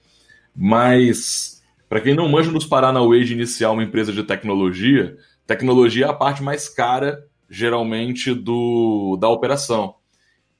Mas, 0.54 1.62
para 1.88 2.00
quem 2.00 2.14
não 2.14 2.28
manja 2.28 2.50
nos 2.50 2.66
Paranauê 2.66 3.24
de 3.24 3.32
iniciar 3.32 3.70
uma 3.70 3.82
empresa 3.82 4.12
de 4.12 4.22
tecnologia, 4.22 5.16
Tecnologia 5.48 6.04
é 6.04 6.08
a 6.10 6.12
parte 6.12 6.42
mais 6.42 6.68
cara, 6.68 7.26
geralmente, 7.48 8.34
do, 8.34 9.16
da 9.18 9.30
operação. 9.30 9.94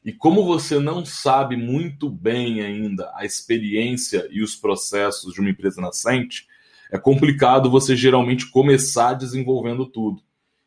E 0.03 0.15
como 0.15 0.47
você 0.47 0.79
não 0.79 1.05
sabe 1.05 1.59
muito 1.59 2.09
bem 2.09 2.63
ainda 2.63 3.13
a 3.15 3.27
experiência 3.27 4.27
e 4.31 4.43
os 4.43 4.57
processos 4.57 5.35
de 5.35 5.41
uma 5.41 5.51
empresa 5.51 5.79
nascente, 5.83 6.47
é 6.91 6.97
complicado 6.97 7.71
você 7.71 7.95
geralmente 7.95 8.51
começar 8.51 9.13
desenvolvendo 9.13 9.85
tudo. 9.85 10.23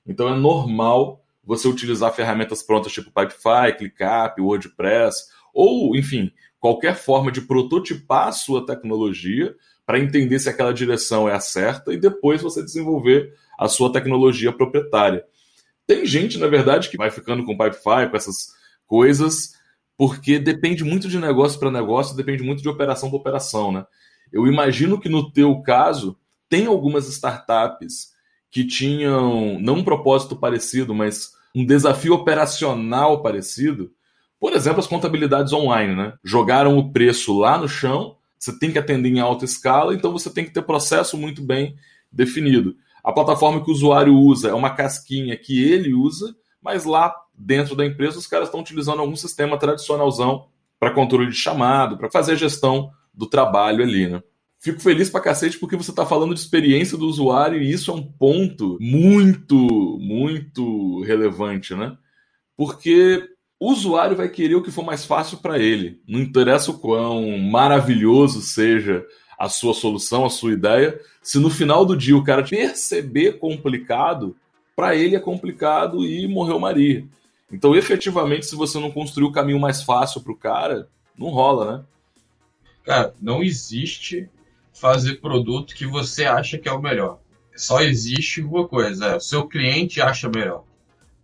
Então 0.06 0.30
é 0.32 0.38
normal 0.38 1.26
você 1.44 1.68
utilizar 1.68 2.14
ferramentas 2.14 2.62
prontas 2.62 2.94
tipo 2.94 3.10
Pipefy, 3.10 3.76
ClickUp, 3.76 4.40
WordPress, 4.40 5.30
ou, 5.52 5.96
enfim, 5.96 6.32
qualquer 6.60 6.96
forma 6.96 7.32
de 7.32 7.42
prototipar 7.42 8.28
a 8.28 8.32
sua 8.32 8.64
tecnologia 8.68 9.56
para 9.84 10.00
entender 10.00 10.38
se 10.38 10.48
aquela 10.48 10.76
direção 10.76 11.28
é 11.28 11.34
a 11.34 11.40
certa 11.40 11.92
e 11.92 11.98
depois 11.98 12.44
você 12.44 12.64
desenvolver 12.64 13.34
a 13.62 13.68
sua 13.68 13.94
tecnologia 13.94 14.52
proprietária. 14.52 15.24
Tem 15.86 16.04
gente, 16.04 16.40
na 16.40 16.48
verdade, 16.48 16.90
que 16.90 16.98
vai 16.98 17.12
ficando 17.12 17.46
com 17.46 17.56
Pipefy, 17.56 18.10
com 18.10 18.18
essas 18.18 18.48
coisas, 18.88 19.54
porque 19.96 20.40
depende 20.40 20.84
muito 20.84 21.08
de 21.08 21.20
negócio 21.20 21.60
para 21.60 21.70
negócio, 21.70 22.18
depende 22.18 22.42
muito 22.42 22.64
de 22.64 22.68
operação 22.68 23.10
para 23.12 23.20
operação, 23.20 23.72
né? 23.72 23.86
Eu 24.34 24.48
imagino 24.48 25.00
que 25.00 25.08
no 25.08 25.32
teu 25.32 25.62
caso 25.62 26.18
tem 26.50 26.66
algumas 26.66 27.08
startups 27.08 28.14
que 28.50 28.66
tinham 28.66 29.60
não 29.60 29.76
um 29.76 29.84
propósito 29.84 30.36
parecido, 30.36 30.96
mas 30.96 31.34
um 31.54 31.64
desafio 31.64 32.16
operacional 32.16 33.22
parecido. 33.22 33.92
Por 34.40 34.54
exemplo, 34.54 34.80
as 34.80 34.88
contabilidades 34.88 35.54
online, 35.54 35.96
né? 35.96 36.14
Jogaram 36.24 36.80
o 36.80 36.92
preço 36.92 37.38
lá 37.38 37.60
no 37.60 37.68
chão, 37.68 38.18
você 38.40 38.58
tem 38.58 38.72
que 38.72 38.80
atender 38.80 39.10
em 39.10 39.20
alta 39.20 39.46
escala, 39.46 39.94
então 39.94 40.12
você 40.12 40.32
tem 40.32 40.46
que 40.46 40.52
ter 40.52 40.64
processo 40.64 41.16
muito 41.16 41.44
bem 41.44 41.76
definido. 42.12 42.76
A 43.04 43.12
plataforma 43.12 43.64
que 43.64 43.70
o 43.70 43.74
usuário 43.74 44.16
usa 44.16 44.50
é 44.50 44.54
uma 44.54 44.70
casquinha 44.72 45.36
que 45.38 45.64
ele 45.64 45.94
usa, 45.94 46.36
mas 46.62 46.86
lá 46.86 47.16
dentro 47.34 47.76
da 47.76 47.86
empresa 47.86 48.20
os 48.20 48.28
caras 48.28 48.48
estão 48.48 48.60
utilizando 48.60 49.00
algum 49.00 49.16
sistema 49.16 49.58
tradicionalzão 49.58 50.48
para 50.80 50.94
controle 50.94 51.30
de 51.30 51.36
chamado, 51.36 51.98
para 51.98 52.10
fazer 52.10 52.34
a 52.34 52.36
gestão 52.36 52.92
do 53.14 53.26
trabalho 53.28 53.84
ali, 53.84 54.08
né? 54.08 54.22
Fico 54.60 54.80
feliz 54.80 55.10
pra 55.10 55.22
cacete 55.22 55.58
porque 55.58 55.76
você 55.76 55.90
está 55.90 56.06
falando 56.06 56.36
de 56.36 56.40
experiência 56.40 56.96
do 56.96 57.08
usuário 57.08 57.62
e 57.62 57.72
isso 57.72 57.90
é 57.90 57.94
um 57.96 58.04
ponto 58.04 58.78
muito, 58.80 59.56
muito 60.00 61.02
relevante, 61.02 61.74
né? 61.74 61.98
Porque 62.56 63.28
o 63.60 63.72
usuário 63.72 64.16
vai 64.16 64.30
querer 64.30 64.56
o 64.56 64.62
que 64.62 64.72
for 64.72 64.84
mais 64.86 65.04
fácil 65.04 65.38
para 65.38 65.58
ele. 65.58 66.00
Não 66.08 66.20
interessa 66.20 66.70
o 66.70 66.78
quão 66.78 67.38
maravilhoso 67.40 68.42
seja 68.42 69.04
a 69.42 69.50
sua 69.50 69.74
solução, 69.74 70.24
a 70.24 70.30
sua 70.30 70.54
ideia, 70.54 71.02
se 71.24 71.40
no 71.40 71.50
final 71.50 71.84
do 71.84 71.98
dia 71.98 72.16
o 72.16 72.24
cara 72.24 72.44
perceber 72.44 73.40
complicado, 73.40 74.36
para 74.76 74.96
ele 74.96 75.16
é 75.16 75.20
complicado 75.20 76.06
e 76.06 76.28
morreu 76.28 76.60
Maria. 76.60 77.04
Então, 77.52 77.76
efetivamente, 77.76 78.46
se 78.46 78.56
você 78.56 78.80
não 78.80 78.92
construir 78.92 79.26
o 79.26 79.32
caminho 79.32 79.60
mais 79.60 79.82
fácil 79.82 80.22
para 80.22 80.32
o 80.32 80.38
cara, 80.38 80.88
não 81.18 81.30
rola, 81.30 81.78
né? 81.78 81.84
Cara, 82.86 83.16
não 83.20 83.42
existe 83.42 84.30
fazer 84.74 85.16
produto 85.16 85.74
que 85.74 85.88
você 85.88 86.26
acha 86.26 86.60
que 86.60 86.70
é 86.70 86.72
o 86.72 86.82
melhor. 86.82 87.18
Só 87.56 87.82
existe 87.82 88.42
uma 88.42 88.68
coisa, 88.68 89.08
é, 89.08 89.16
o 89.16 89.20
seu 89.20 89.48
cliente 89.48 90.00
acha 90.00 90.30
melhor. 90.30 90.64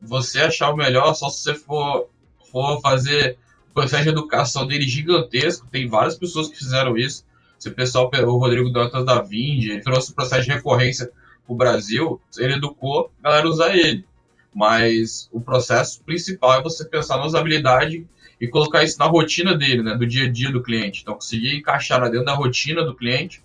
Você 0.02 0.42
achar 0.42 0.72
o 0.72 0.76
melhor 0.76 1.14
só 1.14 1.30
se 1.30 1.44
você 1.44 1.54
for, 1.54 2.10
for 2.52 2.82
fazer 2.82 3.38
o 3.70 3.74
processo 3.76 4.04
de 4.04 4.10
educação 4.10 4.66
dele 4.66 4.88
gigantesco. 4.88 5.68
Tem 5.68 5.88
várias 5.88 6.18
pessoas 6.18 6.48
que 6.48 6.58
fizeram 6.58 6.98
isso. 6.98 7.27
Se 7.58 7.70
o 7.70 7.74
pessoal, 7.74 8.12
o 8.14 8.38
Rodrigo 8.38 8.70
Dantas 8.72 9.06
da 9.06 9.22
Vind, 9.22 9.64
ele 9.64 9.82
trouxe 9.82 10.12
o 10.12 10.16
processo 10.16 10.44
de 10.44 10.52
recorrência 10.52 11.08
para 11.46 11.54
o 11.54 11.56
Brasil, 11.56 12.22
ele 12.38 12.56
educou 12.56 13.12
a 13.24 13.30
galera 13.30 13.48
usar 13.48 13.76
ele. 13.76 14.06
Mas 14.54 15.30
o 15.32 15.42
processo 15.42 16.04
principal 16.04 16.60
é 16.60 16.62
você 16.62 16.86
pensar 16.86 17.18
na 17.18 17.26
usabilidade 17.26 18.08
e 18.40 18.48
colocar 18.48 18.84
isso 18.84 19.00
na 19.00 19.06
rotina 19.06 19.56
dele, 19.56 19.82
né, 19.82 19.96
do 19.96 20.06
dia 20.06 20.26
a 20.26 20.32
dia 20.32 20.52
do 20.52 20.62
cliente. 20.62 21.02
Então, 21.02 21.16
conseguir 21.16 21.56
encaixar 21.56 22.02
dentro 22.10 22.26
da 22.26 22.36
rotina 22.36 22.84
do 22.84 22.96
cliente 22.96 23.44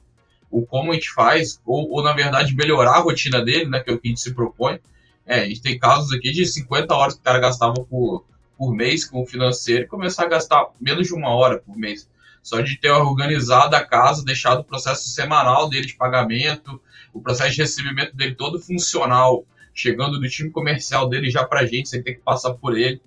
o 0.51 0.67
como 0.67 0.91
a 0.91 0.95
gente 0.95 1.11
faz, 1.11 1.61
ou, 1.65 1.91
ou 1.91 2.03
na 2.03 2.13
verdade 2.13 2.55
melhorar 2.55 2.97
a 2.97 3.01
rotina 3.01 3.43
dele, 3.43 3.71
né, 3.71 3.81
que 3.81 3.91
é 3.91 3.95
o 3.95 3.99
que 3.99 4.09
a 4.09 4.11
gente 4.11 4.21
se 4.21 4.35
propõe. 4.35 4.79
É, 5.25 5.41
a 5.41 5.49
gente 5.49 5.63
tem 5.63 5.79
casos 5.79 6.13
aqui 6.13 6.31
de 6.31 6.45
50 6.45 6.95
horas 6.95 7.15
que 7.15 7.21
o 7.21 7.25
cara 7.25 7.39
gastava 7.39 7.75
por, 7.75 8.25
por 8.59 8.75
mês 8.75 9.05
com 9.05 9.23
o 9.23 9.27
financeiro 9.27 9.85
e 9.85 9.87
começar 9.87 10.25
a 10.25 10.29
gastar 10.29 10.67
menos 10.79 11.07
de 11.07 11.15
uma 11.15 11.31
hora 11.31 11.59
por 11.59 11.77
mês. 11.77 12.09
Só 12.43 12.61
de 12.61 12.77
ter 12.77 12.91
organizado 12.91 13.77
a 13.77 13.85
casa, 13.85 14.25
deixado 14.25 14.61
o 14.61 14.65
processo 14.65 15.09
semanal 15.09 15.69
dele 15.69 15.87
de 15.87 15.95
pagamento, 15.95 16.81
o 17.13 17.21
processo 17.21 17.53
de 17.53 17.63
recebimento 17.63 18.17
dele 18.17 18.35
todo 18.35 18.59
funcional, 18.59 19.47
chegando 19.73 20.19
do 20.19 20.29
time 20.29 20.51
comercial 20.51 21.09
dele 21.09 21.31
já 21.31 21.45
para 21.45 21.61
a 21.61 21.67
gente, 21.67 21.89
sem 21.89 22.03
ter 22.03 22.15
que 22.15 22.21
passar 22.21 22.55
por 22.55 22.77
ele. 22.77 23.01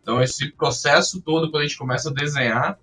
Então, 0.00 0.22
esse 0.22 0.50
processo 0.52 1.22
todo, 1.22 1.50
quando 1.50 1.62
a 1.62 1.66
gente 1.66 1.78
começa 1.78 2.10
a 2.10 2.12
desenhar, 2.12 2.78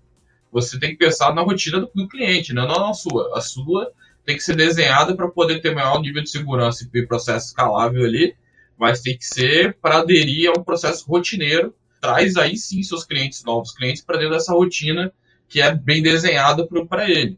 você 0.50 0.80
tem 0.80 0.90
que 0.90 0.96
pensar 0.96 1.34
na 1.34 1.42
rotina 1.42 1.80
do, 1.80 1.90
do 1.94 2.08
cliente, 2.08 2.52
né? 2.52 2.66
não 2.66 2.88
na 2.88 2.94
sua. 2.94 3.38
A 3.38 3.40
sua 3.40 3.92
tem 4.24 4.36
que 4.36 4.42
ser 4.42 4.56
desenhada 4.56 5.14
para 5.14 5.28
poder 5.28 5.60
ter 5.60 5.74
maior 5.74 6.00
nível 6.00 6.22
de 6.22 6.30
segurança 6.30 6.88
e 6.92 7.06
processo 7.06 7.48
escalável 7.48 8.04
ali, 8.04 8.34
mas 8.76 9.00
tem 9.00 9.16
que 9.16 9.24
ser 9.24 9.76
para 9.80 9.98
aderir 9.98 10.50
a 10.50 10.58
um 10.58 10.64
processo 10.64 11.06
rotineiro. 11.06 11.74
Traz 12.00 12.36
aí 12.36 12.56
sim 12.56 12.82
seus 12.82 13.04
clientes, 13.04 13.44
novos 13.44 13.72
clientes, 13.72 14.02
para 14.02 14.16
dentro 14.16 14.34
dessa 14.34 14.52
rotina 14.52 15.12
que 15.50 15.60
é 15.60 15.74
bem 15.74 16.00
desenhada 16.00 16.66
para 16.88 17.10
ele. 17.10 17.36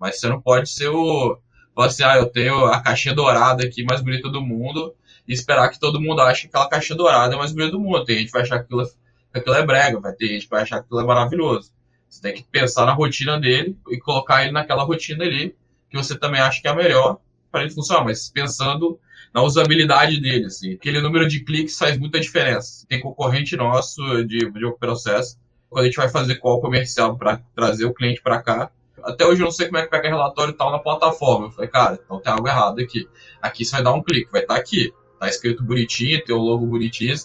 Mas 0.00 0.18
você 0.18 0.28
não 0.28 0.40
pode 0.40 0.68
ser 0.70 0.88
o. 0.88 1.38
Você, 1.76 2.02
assim, 2.02 2.18
ah, 2.18 2.20
eu 2.20 2.26
tenho 2.26 2.64
a 2.66 2.80
caixinha 2.80 3.14
dourada 3.14 3.64
aqui 3.64 3.84
mais 3.84 4.00
bonita 4.00 4.28
do 4.28 4.40
mundo 4.42 4.94
e 5.28 5.32
esperar 5.32 5.68
que 5.70 5.78
todo 5.78 6.00
mundo 6.00 6.20
ache 6.20 6.42
que 6.42 6.48
aquela 6.48 6.68
caixinha 6.68 6.96
dourada 6.96 7.34
é 7.34 7.38
mais 7.38 7.52
bonita 7.52 7.72
do 7.72 7.80
mundo. 7.80 8.04
Tem 8.04 8.16
gente 8.18 8.26
que 8.26 8.32
vai 8.32 8.42
achar 8.42 8.58
que 8.58 8.64
aquilo, 8.64 8.84
que 8.84 9.38
aquilo 9.38 9.54
é 9.54 9.64
brega, 9.64 10.00
vai 10.00 10.12
ter 10.12 10.26
gente 10.28 10.44
que 10.44 10.50
vai 10.50 10.62
achar 10.62 10.80
que 10.80 10.86
aquilo 10.86 11.00
é 11.00 11.04
maravilhoso. 11.04 11.70
Você 12.08 12.20
tem 12.20 12.34
que 12.34 12.42
pensar 12.42 12.84
na 12.84 12.92
rotina 12.92 13.38
dele 13.38 13.76
e 13.88 13.98
colocar 13.98 14.42
ele 14.42 14.52
naquela 14.52 14.82
rotina 14.82 15.24
ali 15.24 15.54
que 15.88 15.96
você 15.96 16.18
também 16.18 16.40
acha 16.40 16.60
que 16.60 16.66
é 16.66 16.70
a 16.70 16.74
melhor 16.74 17.18
para 17.50 17.62
ele 17.62 17.70
funcionar, 17.70 18.04
mas 18.04 18.30
pensando 18.30 18.98
na 19.32 19.42
usabilidade 19.42 20.20
dele, 20.20 20.46
assim. 20.46 20.74
Aquele 20.74 21.00
número 21.00 21.28
de 21.28 21.40
cliques 21.40 21.78
faz 21.78 21.98
muita 21.98 22.18
diferença. 22.18 22.86
Tem 22.88 23.00
concorrente 23.00 23.56
nosso 23.56 24.02
de, 24.24 24.50
de 24.50 24.72
processo, 24.78 25.38
quando 25.72 25.84
a 25.84 25.86
gente 25.86 25.96
vai 25.96 26.08
fazer 26.10 26.34
qual 26.34 26.60
comercial 26.60 27.16
para 27.16 27.40
trazer 27.56 27.86
o 27.86 27.94
cliente 27.94 28.20
para 28.22 28.42
cá, 28.42 28.70
até 29.02 29.26
hoje 29.26 29.40
eu 29.40 29.46
não 29.46 29.50
sei 29.50 29.66
como 29.66 29.78
é 29.78 29.82
que 29.82 29.88
pega 29.88 30.06
relatório 30.06 30.52
e 30.52 30.56
tal 30.56 30.70
na 30.70 30.78
plataforma. 30.78 31.46
Eu 31.46 31.50
falei, 31.50 31.70
cara, 31.70 31.98
então 32.04 32.20
tem 32.20 32.30
algo 32.30 32.46
errado 32.46 32.78
aqui. 32.78 33.08
Aqui 33.40 33.64
você 33.64 33.72
vai 33.72 33.82
dar 33.82 33.94
um 33.94 34.02
clique, 34.02 34.30
vai 34.30 34.42
estar 34.42 34.54
tá 34.54 34.60
aqui. 34.60 34.92
Tá 35.18 35.28
escrito 35.28 35.64
bonitinho, 35.64 36.22
tem 36.22 36.36
o 36.36 36.38
logo 36.38 36.66
bonitinho. 36.66 37.16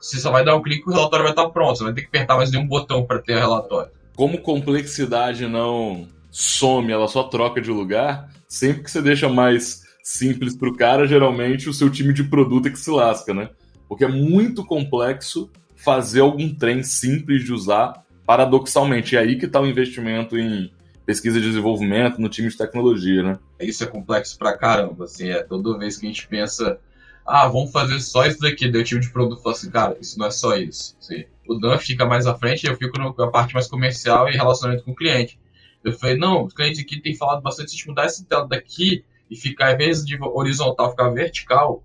Você 0.00 0.18
só 0.18 0.32
vai 0.32 0.44
dar 0.44 0.56
um 0.56 0.62
clique 0.62 0.82
e 0.84 0.90
o 0.90 0.92
relatório 0.92 1.22
vai 1.22 1.32
estar 1.32 1.44
tá 1.44 1.50
pronto. 1.50 1.78
Você 1.78 1.84
vai 1.84 1.92
ter 1.92 2.00
que 2.02 2.08
apertar 2.08 2.36
mais 2.36 2.50
nenhum 2.50 2.66
botão 2.66 3.06
para 3.06 3.20
ter 3.20 3.36
o 3.36 3.38
relatório. 3.38 3.92
Como 4.16 4.42
complexidade 4.42 5.46
não 5.46 6.08
some, 6.28 6.90
ela 6.90 7.06
só 7.06 7.22
troca 7.24 7.60
de 7.60 7.70
lugar, 7.70 8.30
sempre 8.48 8.82
que 8.82 8.90
você 8.90 9.00
deixa 9.00 9.28
mais 9.28 9.82
simples 10.02 10.56
para 10.56 10.68
o 10.68 10.76
cara, 10.76 11.06
geralmente 11.06 11.68
o 11.68 11.72
seu 11.72 11.88
time 11.88 12.12
de 12.12 12.24
produto 12.24 12.66
é 12.66 12.70
que 12.70 12.78
se 12.78 12.90
lasca, 12.90 13.32
né? 13.32 13.50
Porque 13.88 14.04
é 14.04 14.08
muito 14.08 14.64
complexo 14.64 15.50
fazer 15.82 16.20
algum 16.20 16.54
trem 16.54 16.82
simples 16.82 17.44
de 17.44 17.52
usar 17.52 18.04
paradoxalmente. 18.26 19.16
É 19.16 19.20
aí 19.20 19.36
que 19.36 19.46
está 19.46 19.60
o 19.60 19.66
investimento 19.66 20.38
em 20.38 20.72
pesquisa 21.04 21.38
e 21.38 21.42
desenvolvimento 21.42 22.20
no 22.20 22.28
time 22.28 22.48
de 22.48 22.56
tecnologia, 22.56 23.22
né? 23.22 23.38
Isso 23.60 23.82
é 23.82 23.86
complexo 23.86 24.38
pra 24.38 24.56
caramba, 24.56 25.04
assim, 25.04 25.30
é 25.30 25.42
toda 25.42 25.76
vez 25.78 25.96
que 25.96 26.06
a 26.06 26.08
gente 26.08 26.26
pensa, 26.28 26.78
ah, 27.26 27.48
vamos 27.48 27.72
fazer 27.72 28.00
só 28.00 28.24
isso 28.24 28.38
daqui, 28.40 28.70
daí 28.70 28.82
o 28.82 28.84
time 28.84 29.00
de 29.00 29.10
produto 29.10 29.42
fala 29.42 29.54
assim, 29.54 29.70
cara, 29.70 29.96
isso 30.00 30.18
não 30.18 30.26
é 30.26 30.30
só 30.30 30.56
isso. 30.56 30.96
Assim, 31.00 31.24
o 31.48 31.54
Dan 31.56 31.76
fica 31.78 32.06
mais 32.06 32.26
à 32.26 32.34
frente, 32.36 32.66
eu 32.66 32.76
fico 32.76 32.96
na 32.98 33.30
parte 33.30 33.52
mais 33.52 33.66
comercial 33.66 34.28
e 34.28 34.32
relacionamento 34.32 34.84
com 34.84 34.92
o 34.92 34.96
cliente. 34.96 35.40
Eu 35.82 35.92
falei, 35.92 36.16
não, 36.16 36.44
os 36.44 36.54
clientes 36.54 36.80
aqui 36.80 37.00
têm 37.00 37.16
falado 37.16 37.42
bastante, 37.42 37.70
se 37.70 37.76
a 37.76 37.78
gente 37.78 37.88
mudar 37.88 38.04
essa 38.04 38.24
tela 38.24 38.46
daqui 38.46 39.04
e 39.28 39.36
ficar, 39.36 39.72
em 39.72 39.76
vez 39.76 40.04
de 40.04 40.16
horizontal, 40.20 40.90
ficar 40.90 41.10
vertical, 41.10 41.82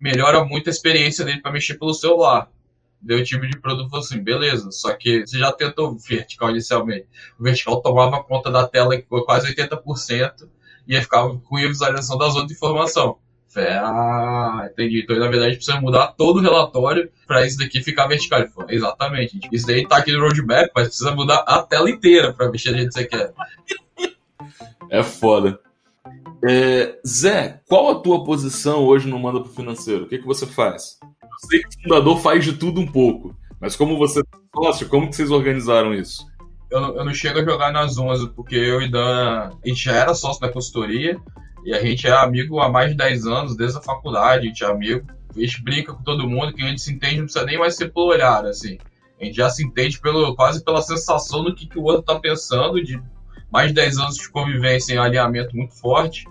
melhora 0.00 0.44
muito 0.44 0.68
a 0.68 0.70
experiência 0.70 1.24
dele 1.24 1.40
para 1.40 1.50
mexer 1.50 1.74
pelo 1.74 1.92
celular. 1.92 2.48
Deu 3.00 3.18
o 3.18 3.24
time 3.24 3.48
de 3.48 3.58
produto 3.58 3.88
falou 3.88 4.04
assim, 4.04 4.18
beleza, 4.18 4.70
só 4.72 4.92
que 4.94 5.26
você 5.26 5.38
já 5.38 5.52
tentou 5.52 5.96
vertical 5.96 6.50
inicialmente. 6.50 7.06
O 7.38 7.44
vertical 7.44 7.80
tomava 7.80 8.22
conta 8.22 8.50
da 8.50 8.66
tela 8.66 9.00
quase 9.24 9.54
80% 9.54 10.48
e 10.86 10.96
aí 10.96 11.02
ficava 11.02 11.38
com 11.38 11.56
a 11.56 11.60
visualização 11.60 12.18
das 12.18 12.34
outras 12.34 12.52
informações. 12.52 13.14
Falei, 13.48 13.70
ah, 13.70 14.68
entendi. 14.70 15.02
Então, 15.02 15.18
na 15.18 15.28
verdade, 15.28 15.56
precisa 15.56 15.80
mudar 15.80 16.08
todo 16.08 16.38
o 16.38 16.42
relatório 16.42 17.10
para 17.26 17.46
isso 17.46 17.58
daqui 17.58 17.82
ficar 17.82 18.06
vertical. 18.06 18.46
Falou, 18.48 18.70
exatamente. 18.70 19.40
Isso 19.50 19.66
daí 19.66 19.86
tá 19.86 19.96
aqui 19.96 20.12
no 20.12 20.20
roadmap, 20.20 20.70
mas 20.74 20.88
precisa 20.88 21.14
mudar 21.14 21.44
a 21.46 21.62
tela 21.62 21.90
inteira 21.90 22.32
para 22.32 22.50
mexer 22.50 22.70
do 22.70 22.76
jeito 22.76 22.92
que 22.92 23.00
você 23.00 23.06
quer. 23.06 23.32
É 24.90 25.02
foda. 25.02 25.58
É, 26.46 26.98
Zé, 27.06 27.60
qual 27.66 27.90
a 27.90 28.00
tua 28.00 28.24
posição 28.24 28.84
hoje 28.84 29.08
no 29.08 29.18
Manda 29.18 29.40
pro 29.40 29.52
Financeiro? 29.52 30.04
O 30.04 30.08
que, 30.08 30.18
que 30.18 30.26
você 30.26 30.46
faz? 30.46 30.98
Sei 31.38 31.60
que 31.60 31.68
o 31.68 31.82
fundador 31.82 32.20
faz 32.20 32.44
de 32.44 32.54
tudo 32.54 32.80
um 32.80 32.86
pouco, 32.86 33.36
mas 33.60 33.76
como 33.76 33.96
você 33.96 34.20
é 34.20 34.22
sócio, 34.54 34.88
como 34.88 35.08
que 35.08 35.16
vocês 35.16 35.30
organizaram 35.30 35.94
isso? 35.94 36.26
Eu 36.70 36.80
não, 36.80 36.96
eu 36.96 37.04
não 37.04 37.14
chego 37.14 37.38
a 37.38 37.44
jogar 37.44 37.72
nas 37.72 37.96
11, 37.96 38.30
porque 38.30 38.56
eu 38.56 38.82
e 38.82 38.90
Dan, 38.90 39.50
a 39.64 39.68
gente 39.68 39.84
já 39.84 39.92
era 39.92 40.14
sócio 40.14 40.40
da 40.40 40.50
consultoria, 40.50 41.18
e 41.64 41.72
a 41.72 41.80
gente 41.80 42.06
é 42.06 42.12
amigo 42.12 42.60
há 42.60 42.68
mais 42.68 42.90
de 42.90 42.96
10 42.96 43.26
anos, 43.26 43.56
desde 43.56 43.78
a 43.78 43.82
faculdade, 43.82 44.46
a 44.46 44.48
gente 44.48 44.64
é 44.64 44.66
amigo. 44.66 45.06
A 45.34 45.40
gente 45.40 45.62
brinca 45.62 45.92
com 45.92 46.02
todo 46.02 46.28
mundo, 46.28 46.52
que 46.52 46.62
a 46.62 46.68
gente 46.68 46.80
se 46.80 46.92
entende, 46.92 47.18
não 47.18 47.24
precisa 47.24 47.44
nem 47.44 47.58
mais 47.58 47.76
ser 47.76 47.92
por 47.92 48.08
olhar, 48.08 48.44
assim. 48.44 48.78
A 49.20 49.24
gente 49.24 49.36
já 49.36 49.50
se 49.50 49.64
entende 49.64 50.00
pelo, 50.00 50.34
quase 50.34 50.64
pela 50.64 50.82
sensação 50.82 51.44
do 51.44 51.54
que, 51.54 51.66
que 51.66 51.78
o 51.78 51.82
outro 51.82 52.00
está 52.00 52.18
pensando, 52.18 52.82
de 52.82 53.00
mais 53.52 53.68
de 53.68 53.74
10 53.74 53.98
anos 53.98 54.16
de 54.16 54.30
convivência 54.30 54.94
em 54.94 54.98
alinhamento 54.98 55.56
muito 55.56 55.74
forte. 55.74 56.26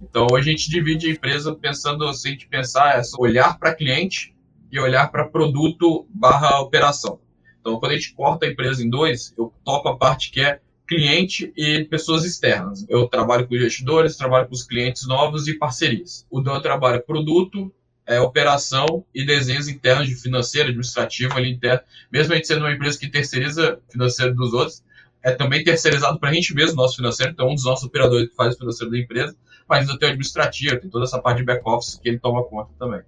Então, 0.00 0.26
hoje 0.30 0.50
a 0.50 0.52
gente 0.52 0.70
divide 0.70 1.06
a 1.06 1.10
empresa 1.12 1.54
pensando, 1.54 2.12
se 2.12 2.28
a 2.28 2.30
gente 2.30 2.48
pensar, 2.48 2.98
é 2.98 3.02
olhar 3.18 3.58
para 3.58 3.74
cliente 3.74 4.34
e 4.72 4.80
olhar 4.80 5.12
para 5.12 5.28
produto 5.28 6.06
barra 6.08 6.58
operação. 6.60 7.20
Então, 7.60 7.78
quando 7.78 7.92
a 7.92 7.94
gente 7.94 8.14
corta 8.14 8.46
a 8.46 8.48
empresa 8.48 8.82
em 8.82 8.88
dois, 8.88 9.34
eu 9.38 9.52
toco 9.62 9.88
a 9.88 9.96
parte 9.96 10.30
que 10.30 10.40
é 10.40 10.60
cliente 10.88 11.52
e 11.56 11.84
pessoas 11.84 12.24
externas. 12.24 12.84
Eu 12.88 13.06
trabalho 13.06 13.46
com 13.46 13.54
investidores, 13.54 14.16
trabalho 14.16 14.48
com 14.48 14.54
os 14.54 14.64
clientes 14.64 15.06
novos 15.06 15.46
e 15.46 15.56
parcerias. 15.56 16.26
O 16.30 16.40
Dan 16.40 16.60
trabalha 16.60 17.00
produto, 17.00 17.72
é, 18.06 18.20
operação 18.20 19.04
e 19.14 19.24
desenhos 19.24 19.68
internos 19.68 20.08
de 20.08 20.16
financeiro, 20.16 20.68
administrativo 20.68 21.36
ali 21.36 21.52
interno. 21.52 21.82
Mesmo 22.10 22.32
a 22.32 22.36
gente 22.36 22.48
sendo 22.48 22.60
uma 22.60 22.72
empresa 22.72 22.98
que 22.98 23.08
terceiriza 23.08 23.78
financeiro 23.90 24.34
dos 24.34 24.52
outros, 24.52 24.82
é 25.22 25.30
também 25.30 25.62
terceirizado 25.62 26.18
para 26.18 26.30
a 26.30 26.34
gente 26.34 26.52
mesmo, 26.52 26.76
nosso 26.76 26.96
financeiro. 26.96 27.32
Então, 27.32 27.48
um 27.48 27.54
dos 27.54 27.64
nossos 27.64 27.84
operadores 27.84 28.28
que 28.30 28.34
faz 28.34 28.54
o 28.54 28.58
financeiro 28.58 28.90
da 28.90 28.98
empresa, 28.98 29.36
mas 29.68 29.80
ainda 29.80 29.98
tem 29.98 30.08
o 30.08 30.10
administrativo, 30.10 30.80
tem 30.80 30.90
toda 30.90 31.04
essa 31.04 31.20
parte 31.20 31.38
de 31.38 31.44
back-office 31.44 32.00
que 32.02 32.08
ele 32.08 32.18
toma 32.18 32.42
conta 32.42 32.70
também. 32.78 33.02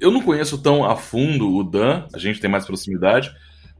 Eu 0.00 0.10
não 0.10 0.22
conheço 0.22 0.56
tão 0.58 0.84
a 0.84 0.96
fundo 0.96 1.54
o 1.54 1.62
Dan, 1.62 2.06
a 2.14 2.18
gente 2.18 2.40
tem 2.40 2.50
mais 2.50 2.64
proximidade, 2.64 3.30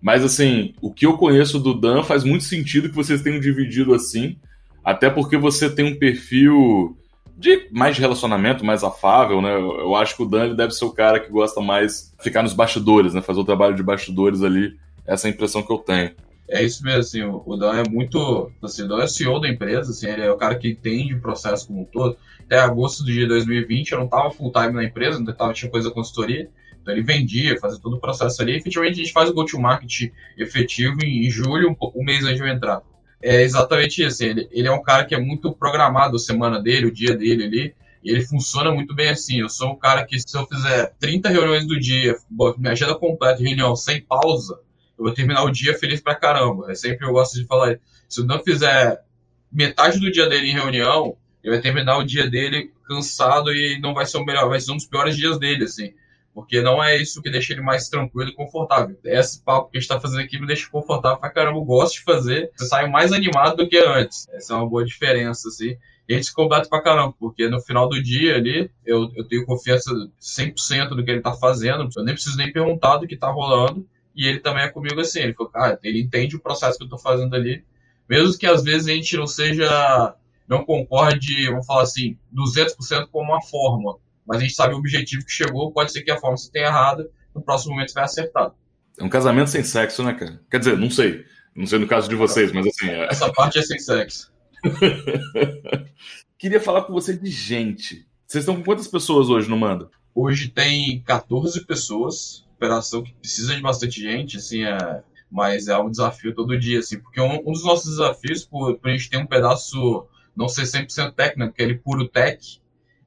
mas 0.01 0.23
assim, 0.23 0.75
o 0.81 0.93
que 0.93 1.07
eu 1.07 1.17
conheço 1.17 1.59
do 1.59 1.75
Dan 1.75 2.03
faz 2.03 2.25
muito 2.25 2.45
sentido 2.45 2.89
que 2.89 2.95
vocês 2.95 3.23
tenham 3.23 3.41
dividido 3.41 3.95
assim, 3.95 4.37
até 4.85 5.11
porque 5.11 5.37
você 5.37 5.69
tem 5.69 5.85
um 5.85 5.99
perfil 5.99 6.97
de 7.37 7.69
mais 7.73 7.97
de 7.97 8.03
relacionamento, 8.03 8.65
mais 8.65 8.85
afável, 8.85 9.41
né? 9.41 9.55
Eu 9.55 9.97
acho 9.97 10.15
que 10.15 10.23
o 10.23 10.27
Dan 10.27 10.55
deve 10.55 10.73
ser 10.73 10.85
o 10.85 10.93
cara 10.93 11.19
que 11.19 11.31
gosta 11.31 11.61
mais 11.61 12.13
de 12.19 12.25
ficar 12.25 12.43
nos 12.43 12.53
bastidores, 12.53 13.15
né? 13.15 13.23
Fazer 13.23 13.41
o 13.41 13.45
trabalho 13.45 13.75
de 13.75 13.83
bastidores 13.83 14.43
ali. 14.43 14.77
Essa 15.07 15.27
é 15.27 15.31
a 15.31 15.35
impressão 15.35 15.63
que 15.63 15.73
eu 15.73 15.79
tenho. 15.79 16.11
É 16.51 16.65
isso 16.65 16.83
mesmo, 16.83 17.01
assim, 17.01 17.23
o 17.23 17.57
Dan 17.57 17.81
é 17.81 17.89
muito. 17.89 18.51
Assim, 18.61 18.83
o 18.83 18.89
Dan 18.89 19.03
é 19.03 19.07
CEO 19.07 19.41
da 19.41 19.49
empresa, 19.49 19.93
assim, 19.93 20.09
ele 20.09 20.23
é 20.23 20.31
o 20.33 20.37
cara 20.37 20.57
que 20.57 20.69
entende 20.69 21.15
o 21.15 21.21
processo 21.21 21.69
como 21.69 21.83
um 21.83 21.85
todo. 21.85 22.17
Até 22.41 22.59
agosto 22.59 23.05
de 23.05 23.25
2020 23.25 23.93
eu 23.93 23.99
não 23.99 24.07
estava 24.07 24.33
full 24.33 24.51
time 24.51 24.73
na 24.73 24.83
empresa, 24.83 25.19
ainda 25.19 25.33
tava, 25.33 25.53
tinha 25.53 25.71
coisa 25.71 25.93
consultoria. 25.93 26.51
Então 26.83 26.93
ele 26.93 27.05
vendia, 27.05 27.57
fazia 27.61 27.81
todo 27.81 27.97
o 27.97 28.01
processo 28.01 28.43
ali. 28.43 28.53
E 28.53 28.57
efetivamente 28.57 28.95
a 28.95 29.05
gente 29.05 29.13
faz 29.13 29.31
o 29.31 29.35
go-to-market 29.35 30.11
efetivo 30.37 30.97
em, 31.05 31.27
em 31.27 31.31
julho, 31.31 31.71
um, 31.71 31.91
um, 31.95 32.05
mês 32.05 32.25
antes 32.25 32.39
de 32.39 32.43
eu 32.43 32.49
entrar. 32.49 32.83
É 33.23 33.43
exatamente 33.43 34.03
isso. 34.03 34.25
Ele, 34.25 34.49
ele 34.51 34.67
é 34.67 34.73
um 34.73 34.83
cara 34.83 35.05
que 35.05 35.15
é 35.15 35.21
muito 35.21 35.53
programado 35.53 36.17
a 36.17 36.19
semana 36.19 36.61
dele, 36.61 36.87
o 36.87 36.93
dia 36.93 37.17
dele 37.17 37.45
ali. 37.45 37.75
E 38.03 38.11
ele 38.11 38.23
funciona 38.23 38.73
muito 38.73 38.93
bem 38.93 39.11
assim. 39.11 39.41
Eu 39.41 39.49
sou 39.49 39.71
um 39.71 39.77
cara 39.77 40.05
que, 40.05 40.19
se 40.19 40.37
eu 40.37 40.45
fizer 40.47 40.95
30 40.99 41.29
reuniões 41.29 41.65
do 41.65 41.79
dia, 41.79 42.17
minha 42.59 42.73
agenda 42.73 42.97
completa 42.97 43.39
de 43.39 43.45
reunião 43.45 43.77
sem 43.77 44.01
pausa, 44.01 44.59
eu 45.01 45.05
vou 45.05 45.15
terminar 45.15 45.43
o 45.45 45.51
dia 45.51 45.73
feliz 45.77 46.01
pra 46.01 46.15
caramba. 46.15 46.71
É 46.71 46.75
sempre 46.75 47.07
eu 47.07 47.13
gosto 47.13 47.35
de 47.41 47.47
falar. 47.47 47.79
Se 48.09 48.21
eu 48.21 48.27
não 48.27 48.39
fizer 48.43 49.03
metade 49.51 49.99
do 49.99 50.13
dia 50.13 50.29
dele 50.29 50.51
em 50.51 50.55
reunião, 50.55 51.17
ele 51.43 51.55
vai 51.55 51.63
terminar 51.63 51.97
o 51.97 52.05
dia 52.05 52.29
dele 52.29 52.71
cansado 52.87 53.53
e 53.53 53.81
não 53.81 53.95
vai 53.95 54.05
ser 54.05 54.19
o 54.19 54.25
melhor, 54.25 54.49
vai 54.49 54.61
ser 54.61 54.73
um 54.73 54.77
dos 54.77 54.87
piores 54.87 55.17
dias 55.17 55.39
dele, 55.39 55.65
assim 55.65 55.95
porque 56.33 56.63
não 56.63 56.83
é 56.83 56.97
isso 56.97 57.21
que 57.21 57.31
deixa 57.31 57.53
ele 57.53 57.61
mais 57.61 57.89
tranquilo 57.89 58.31
e 58.31 58.35
confortável. 58.35 58.97
Esse 59.05 59.43
papo 59.43 59.71
que 59.71 59.77
a 59.77 59.81
gente 59.81 59.91
está 59.91 60.01
fazendo 60.01 60.21
aqui 60.21 60.39
me 60.39 60.47
deixa 60.47 60.71
confortável 60.71 61.19
pra 61.19 61.31
caramba, 61.31 61.59
eu 61.59 61.65
gosto 61.65 61.95
de 61.95 62.03
fazer, 62.03 62.51
você 62.55 62.67
sai 62.67 62.89
mais 62.89 63.13
animado 63.13 63.57
do 63.57 63.69
que 63.69 63.79
antes. 63.79 64.29
Essa 64.31 64.55
é 64.55 64.57
uma 64.57 64.69
boa 64.69 64.85
diferença, 64.85 65.49
assim. 65.49 65.77
E 66.09 66.13
a 66.13 66.17
gente 66.17 66.27
se 66.27 66.35
completa 66.35 66.69
pra 66.69 66.83
caramba, 66.83 67.15
porque 67.19 67.49
no 67.49 67.61
final 67.61 67.89
do 67.89 68.03
dia 68.03 68.37
ali, 68.37 68.71
eu, 68.85 69.11
eu 69.15 69.25
tenho 69.27 69.45
confiança 69.45 69.91
100% 70.21 70.89
do 70.91 71.05
que 71.05 71.11
ele 71.11 71.21
tá 71.21 71.33
fazendo, 71.35 71.89
eu 71.97 72.05
nem 72.05 72.15
preciso 72.15 72.37
nem 72.37 72.53
perguntar 72.53 72.97
do 72.97 73.07
que 73.07 73.17
tá 73.17 73.31
rolando, 73.31 73.87
e 74.21 74.27
ele 74.27 74.39
também 74.39 74.65
é 74.65 74.69
comigo 74.69 75.01
assim, 75.01 75.21
ele 75.21 75.33
falou, 75.33 75.51
cara, 75.51 75.81
ele 75.83 76.03
entende 76.03 76.37
o 76.37 76.41
processo 76.41 76.77
que 76.77 76.85
eu 76.85 76.89
tô 76.91 76.99
fazendo 76.99 77.35
ali, 77.35 77.65
mesmo 78.07 78.37
que 78.37 78.47
às 78.47 78.63
vezes 78.63 78.87
a 78.87 78.91
gente 78.91 79.17
não 79.17 79.27
seja, 79.27 80.15
não 80.47 80.63
concorde, 80.63 81.47
vamos 81.47 81.65
falar 81.65 81.85
assim, 81.85 82.19
200% 82.31 83.07
com 83.11 83.23
uma 83.23 83.41
forma, 83.41 83.97
mas 84.27 84.37
a 84.37 84.41
gente 84.43 84.53
sabe 84.53 84.75
o 84.75 84.77
objetivo 84.77 85.25
que 85.25 85.33
chegou, 85.33 85.73
pode 85.73 85.91
ser 85.91 86.03
que 86.03 86.11
a 86.11 86.19
forma 86.19 86.35
esteja 86.35 86.67
errada, 86.67 87.11
no 87.35 87.41
próximo 87.41 87.73
momento 87.73 87.95
vai 87.95 88.05
acertar. 88.05 88.53
É 88.99 89.03
um 89.03 89.09
casamento 89.09 89.49
sem 89.49 89.65
sexo, 89.65 90.03
né, 90.03 90.13
cara? 90.13 90.39
Quer 90.51 90.59
dizer, 90.59 90.77
não 90.77 90.91
sei. 90.91 91.25
Não 91.57 91.67
sei 91.67 91.79
no 91.79 91.87
caso 91.87 92.07
de 92.07 92.15
vocês, 92.15 92.53
mas 92.53 92.67
assim. 92.67 92.91
É... 92.91 93.07
Essa 93.07 93.33
parte 93.33 93.59
é 93.59 93.63
sem 93.63 93.79
sexo. 93.79 94.31
Queria 96.39 96.61
falar 96.61 96.83
com 96.83 96.93
você 96.93 97.17
de 97.17 97.31
gente. 97.31 98.07
Vocês 98.27 98.43
estão 98.43 98.57
com 98.57 98.65
quantas 98.65 98.87
pessoas 98.87 99.31
hoje 99.31 99.49
no 99.49 99.57
Manda? 99.57 99.89
Hoje 100.15 100.49
tem 100.49 101.01
14 101.05 101.65
pessoas. 101.65 102.45
Operação 102.61 103.03
que 103.03 103.15
precisa 103.15 103.57
de 103.57 103.63
bastante 103.63 104.03
gente, 104.03 104.37
assim, 104.37 104.65
é... 104.65 105.03
mas 105.31 105.67
é 105.67 105.79
um 105.79 105.91
desafio 105.91 106.35
todo 106.35 106.59
dia, 106.59 106.81
assim, 106.81 107.01
porque 107.01 107.19
um, 107.19 107.41
um 107.41 107.53
dos 107.53 107.65
nossos 107.65 107.93
desafios, 107.93 108.45
por, 108.45 108.77
por 108.77 108.91
a 108.91 108.93
gente 108.93 109.09
ter 109.09 109.17
um 109.17 109.27
pedaço 109.27 110.07
não 110.37 110.47
ser 110.47 110.65
100% 110.65 111.15
técnico, 111.15 111.51
aquele 111.51 111.79
puro 111.79 112.07
tech, 112.07 112.61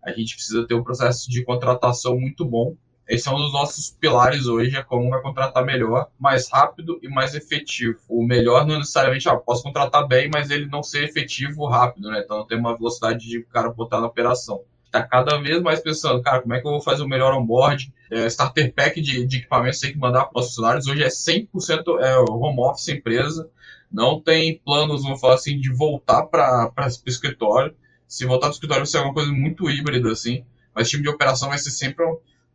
a 0.03 0.11
gente 0.11 0.33
precisa 0.35 0.65
ter 0.67 0.73
um 0.73 0.83
processo 0.83 1.29
de 1.29 1.43
contratação 1.43 2.19
muito 2.19 2.43
bom. 2.43 2.75
Esse 3.07 3.29
é 3.29 3.31
um 3.31 3.37
dos 3.37 3.53
nossos 3.53 3.91
pilares 3.91 4.47
hoje, 4.47 4.75
é 4.75 4.81
como 4.81 5.09
vai 5.09 5.21
contratar 5.21 5.63
melhor, 5.63 6.09
mais 6.17 6.49
rápido 6.49 6.99
e 7.03 7.07
mais 7.07 7.35
efetivo. 7.35 7.99
O 8.09 8.25
melhor 8.25 8.65
não 8.65 8.79
necessariamente, 8.79 9.29
ah, 9.29 9.35
posso 9.35 9.61
contratar 9.61 10.07
bem, 10.07 10.31
mas 10.33 10.49
ele 10.49 10.65
não 10.65 10.81
ser 10.81 11.03
efetivo 11.03 11.67
rápido, 11.67 12.09
né? 12.09 12.21
Então 12.23 12.43
tem 12.47 12.57
uma 12.57 12.75
velocidade 12.75 13.27
de 13.27 13.37
o 13.37 13.47
cara 13.47 13.69
botar 13.69 14.01
na 14.01 14.07
operação. 14.07 14.63
Está 14.93 15.01
cada 15.01 15.37
vez 15.41 15.61
mais 15.61 15.79
pensando, 15.79 16.21
cara, 16.21 16.41
como 16.41 16.53
é 16.53 16.61
que 16.61 16.67
eu 16.67 16.71
vou 16.71 16.81
fazer 16.81 17.01
o 17.01 17.07
melhor 17.07 17.33
onboard? 17.33 17.91
É, 18.11 18.27
starter 18.27 18.73
pack 18.73 19.01
de, 19.01 19.25
de 19.25 19.37
equipamentos 19.37 19.79
tem 19.79 19.91
que 19.91 19.97
mandar 19.97 20.25
para 20.25 20.39
os 20.39 20.47
funcionários. 20.47 20.85
Hoje 20.85 21.03
é 21.03 21.07
100% 21.07 21.99
é, 21.99 22.17
home 22.19 22.59
office 22.59 22.89
empresa. 22.89 23.49
Não 23.91 24.21
tem 24.21 24.61
planos, 24.63 25.01
vamos 25.01 25.19
falar 25.19 25.35
assim, 25.35 25.59
de 25.59 25.71
voltar 25.73 26.23
para 26.23 26.71
o 26.77 27.09
escritório 27.09 27.75
se 28.13 28.27
voltar 28.27 28.47
do 28.47 28.53
escritório 28.53 28.81
vai 28.81 28.85
ser 28.85 28.97
alguma 28.97 29.15
coisa 29.15 29.31
muito 29.31 29.67
híbrida, 29.67 30.11
assim. 30.11 30.45
Mas 30.75 30.87
o 30.87 30.91
time 30.91 31.01
de 31.01 31.09
operação 31.09 31.49
vai 31.49 31.57
ser 31.57 31.71
sempre 31.71 32.05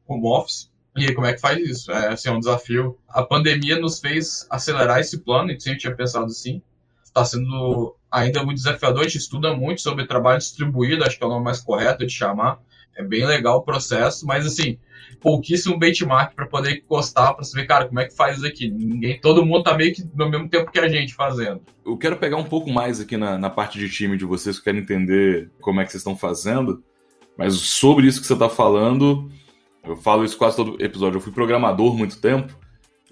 home 0.07 0.27
office. 0.29 0.70
E 0.96 1.05
aí, 1.05 1.12
como 1.12 1.27
é 1.27 1.33
que 1.33 1.40
faz 1.40 1.59
isso? 1.59 1.90
É, 1.90 2.12
assim, 2.12 2.29
é 2.29 2.33
um 2.33 2.38
desafio. 2.38 2.96
A 3.09 3.24
pandemia 3.24 3.77
nos 3.77 3.98
fez 3.98 4.46
acelerar 4.48 5.01
esse 5.01 5.18
plano, 5.18 5.48
a 5.48 5.53
gente 5.53 5.64
sempre 5.64 5.81
tinha 5.81 5.96
pensado 5.96 6.27
assim. 6.27 6.62
Está 7.18 7.24
sendo 7.24 7.96
ainda 8.09 8.44
muito 8.44 8.59
desafiador, 8.59 9.00
a 9.00 9.04
gente 9.04 9.18
estuda 9.18 9.52
muito 9.52 9.81
sobre 9.81 10.07
trabalho 10.07 10.38
distribuído, 10.38 11.02
acho 11.02 11.18
que 11.18 11.24
é 11.24 11.26
o 11.26 11.31
nome 11.31 11.44
mais 11.44 11.59
correto 11.59 12.07
de 12.07 12.12
chamar. 12.12 12.61
É 12.96 13.02
bem 13.02 13.26
legal 13.26 13.59
o 13.59 13.62
processo, 13.62 14.24
mas 14.24 14.46
assim, 14.46 14.78
pouquíssimo 15.20 15.76
benchmark 15.76 16.33
para 16.37 16.46
poder 16.46 16.76
encostar, 16.76 17.35
para 17.35 17.44
saber, 17.44 17.66
cara, 17.66 17.87
como 17.88 17.98
é 17.98 18.07
que 18.07 18.14
faz 18.14 18.37
isso 18.37 18.46
aqui. 18.46 18.70
Ninguém, 18.70 19.20
todo 19.20 19.44
mundo 19.44 19.64
tá 19.64 19.76
meio 19.76 19.92
que 19.92 20.04
no 20.14 20.31
mesmo 20.31 20.48
tempo 20.48 20.70
que 20.70 20.78
a 20.78 20.88
gente 20.88 21.12
fazendo. 21.12 21.61
Eu 21.85 21.96
quero 21.96 22.16
pegar 22.16 22.37
um 22.37 22.44
pouco 22.44 22.70
mais 22.70 23.00
aqui 23.00 23.16
na, 23.16 23.37
na 23.37 23.50
parte 23.50 23.81
de 23.81 23.90
time 23.90 24.16
de 24.16 24.24
vocês, 24.24 24.59
que 24.59 24.64
quero 24.64 24.78
entender 24.78 25.50
como 25.61 25.81
é 25.81 25.85
que 25.85 25.90
vocês 25.90 26.00
estão 26.00 26.16
fazendo. 26.16 26.85
Mas 27.37 27.54
sobre 27.54 28.07
isso 28.07 28.20
que 28.20 28.28
você 28.28 28.33
está 28.33 28.48
falando, 28.48 29.28
eu 29.85 29.96
falo 29.96 30.24
isso 30.24 30.38
quase 30.38 30.54
todo 30.54 30.81
episódio. 30.81 31.16
Eu 31.16 31.20
fui 31.20 31.33
programador 31.33 31.96
muito 31.96 32.20
tempo. 32.20 32.57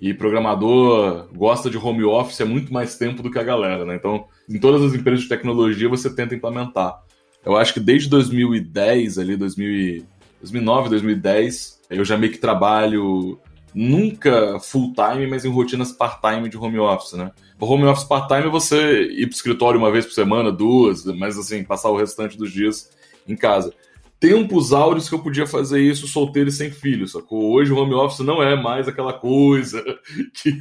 E 0.01 0.13
programador 0.13 1.29
gosta 1.35 1.71
de 1.71 1.79
home 1.79 2.05
office 2.05 2.41
há 2.41 2.45
muito 2.45 2.73
mais 2.73 2.97
tempo 2.97 3.23
do 3.23 3.31
que 3.31 3.39
a 3.39 3.43
galera, 3.43 3.85
né? 3.85 3.97
Então, 3.97 4.27
em 4.49 4.59
todas 4.59 4.83
as 4.83 4.95
empresas 4.95 5.23
de 5.23 5.29
tecnologia 5.29 5.89
você 5.89 6.15
tenta 6.15 6.35
implementar. 6.35 7.03
Eu 7.45 7.57
acho 7.57 7.73
que 7.73 7.81
desde 7.81 8.09
2010, 8.11 9.19
ali, 9.19 9.37
2009, 9.37 10.89
2010, 10.91 11.81
eu 11.91 12.05
já 12.05 12.19
meio 12.19 12.33
que 12.33 12.39
trabalho 12.39 13.41
nunca 13.73 14.59
full 14.59 14.93
time, 14.95 15.27
mas 15.27 15.45
em 15.45 15.51
rotinas 15.51 15.93
part-time 15.93 16.49
de 16.49 16.57
home 16.57 16.79
office, 16.79 17.13
né? 17.13 17.31
Home 17.61 17.85
office 17.85 18.05
part-time 18.05 18.49
é 18.49 18.51
você 18.51 19.03
ir 19.03 19.27
pro 19.27 19.37
escritório 19.37 19.79
uma 19.79 19.93
vez 19.93 20.05
por 20.05 20.13
semana, 20.13 20.51
duas, 20.51 21.05
mas 21.05 21.39
assim, 21.39 21.63
passar 21.63 21.91
o 21.91 21.97
restante 21.97 22.37
dos 22.37 22.51
dias 22.51 22.91
em 23.29 23.37
casa. 23.37 23.73
Tempos 24.18 24.72
áureos 24.72 25.09
que 25.09 25.14
eu 25.14 25.22
podia 25.22 25.46
fazer 25.46 25.81
isso 25.81 26.09
solteiro 26.09 26.48
e 26.48 26.52
sem 26.52 26.70
filho, 26.70 27.07
sacou? 27.07 27.52
Hoje 27.52 27.72
o 27.72 27.76
home 27.76 27.94
office 27.94 28.20
não 28.20 28.42
é 28.42 28.61
mais 28.61 28.88
aquela 28.88 29.12
coisa 29.12 29.83
que 30.42 30.61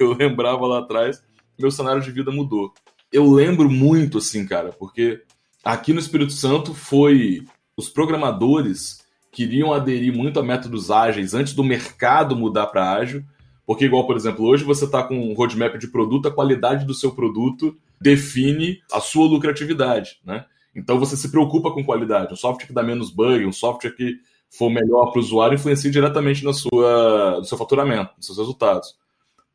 eu 0.00 0.12
lembrava 0.14 0.66
lá 0.66 0.80
atrás. 0.80 1.22
Meu 1.58 1.70
cenário 1.70 2.02
de 2.02 2.10
vida 2.10 2.30
mudou. 2.30 2.72
Eu 3.12 3.30
lembro 3.30 3.70
muito, 3.70 4.18
assim, 4.18 4.46
cara, 4.46 4.72
porque 4.72 5.22
aqui 5.64 5.92
no 5.92 6.00
Espírito 6.00 6.32
Santo 6.32 6.74
foi 6.74 7.44
os 7.76 7.88
programadores 7.88 9.02
queriam 9.32 9.72
aderir 9.72 10.14
muito 10.14 10.38
a 10.38 10.42
métodos 10.42 10.90
ágeis 10.90 11.32
antes 11.32 11.54
do 11.54 11.64
mercado 11.64 12.36
mudar 12.36 12.66
para 12.66 12.92
ágil. 12.92 13.24
Porque, 13.66 13.86
igual, 13.86 14.06
por 14.06 14.16
exemplo, 14.16 14.44
hoje 14.44 14.64
você 14.64 14.84
está 14.84 15.02
com 15.02 15.16
um 15.16 15.34
roadmap 15.34 15.76
de 15.78 15.88
produto, 15.88 16.28
a 16.28 16.32
qualidade 16.32 16.84
do 16.84 16.92
seu 16.92 17.12
produto 17.12 17.76
define 18.00 18.80
a 18.92 19.00
sua 19.00 19.26
lucratividade, 19.26 20.18
né? 20.24 20.44
Então 20.74 20.98
você 20.98 21.16
se 21.16 21.30
preocupa 21.30 21.70
com 21.70 21.84
qualidade. 21.84 22.32
Um 22.32 22.36
software 22.36 22.66
que 22.66 22.72
dá 22.72 22.82
menos 22.82 23.10
bug, 23.10 23.44
um 23.44 23.52
software 23.52 23.92
que 23.92 24.16
for 24.50 24.70
melhor 24.70 25.10
para 25.10 25.18
o 25.18 25.22
usuário, 25.22 25.54
influencia 25.54 25.90
diretamente 25.90 26.44
na 26.44 26.52
sua, 26.52 27.38
no 27.38 27.44
seu 27.44 27.56
faturamento, 27.56 28.12
nos 28.16 28.26
seus 28.26 28.38
resultados. 28.38 28.96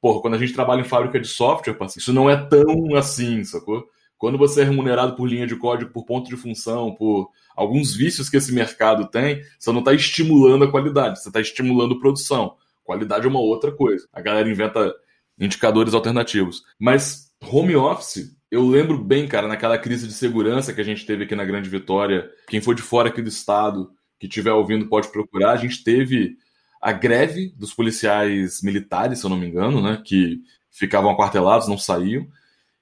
Porra, 0.01 0.21
quando 0.21 0.35
a 0.35 0.37
gente 0.37 0.53
trabalha 0.53 0.81
em 0.81 0.85
fábrica 0.85 1.19
de 1.19 1.27
software, 1.27 1.77
isso 1.95 2.13
não 2.13 2.29
é 2.29 2.35
tão 2.35 2.95
assim, 2.95 3.43
sacou? 3.43 3.87
Quando 4.17 4.37
você 4.37 4.61
é 4.61 4.63
remunerado 4.63 5.15
por 5.15 5.27
linha 5.27 5.45
de 5.45 5.55
código, 5.55 5.91
por 5.91 6.05
ponto 6.05 6.27
de 6.27 6.35
função, 6.35 6.93
por 6.95 7.29
alguns 7.55 7.95
vícios 7.95 8.29
que 8.29 8.37
esse 8.37 8.51
mercado 8.51 9.07
tem, 9.07 9.43
você 9.59 9.71
não 9.71 9.79
está 9.79 9.93
estimulando 9.93 10.65
a 10.65 10.71
qualidade, 10.71 11.21
você 11.21 11.29
está 11.29 11.39
estimulando 11.39 11.99
produção. 11.99 12.55
Qualidade 12.83 13.25
é 13.25 13.29
uma 13.29 13.39
outra 13.39 13.71
coisa. 13.71 14.07
A 14.11 14.21
galera 14.21 14.49
inventa 14.49 14.93
indicadores 15.39 15.93
alternativos. 15.93 16.63
Mas 16.79 17.31
home 17.43 17.75
office, 17.75 18.35
eu 18.49 18.65
lembro 18.65 18.97
bem, 18.97 19.27
cara, 19.27 19.47
naquela 19.47 19.77
crise 19.77 20.07
de 20.07 20.13
segurança 20.13 20.73
que 20.73 20.81
a 20.81 20.83
gente 20.83 21.05
teve 21.05 21.25
aqui 21.25 21.35
na 21.35 21.45
Grande 21.45 21.69
Vitória. 21.69 22.29
Quem 22.47 22.61
for 22.61 22.73
de 22.73 22.81
fora 22.81 23.09
aqui 23.09 23.21
do 23.21 23.29
estado, 23.29 23.91
que 24.19 24.27
estiver 24.27 24.53
ouvindo, 24.53 24.87
pode 24.87 25.11
procurar. 25.11 25.51
A 25.51 25.57
gente 25.57 25.83
teve 25.83 26.37
a 26.81 26.91
greve 26.91 27.53
dos 27.57 27.73
policiais 27.73 28.61
militares, 28.61 29.19
se 29.19 29.25
eu 29.25 29.29
não 29.29 29.37
me 29.37 29.47
engano, 29.47 29.81
né? 29.81 30.01
Que 30.03 30.41
ficavam 30.71 31.11
aquartelados, 31.11 31.67
não 31.67 31.77
saíam. 31.77 32.27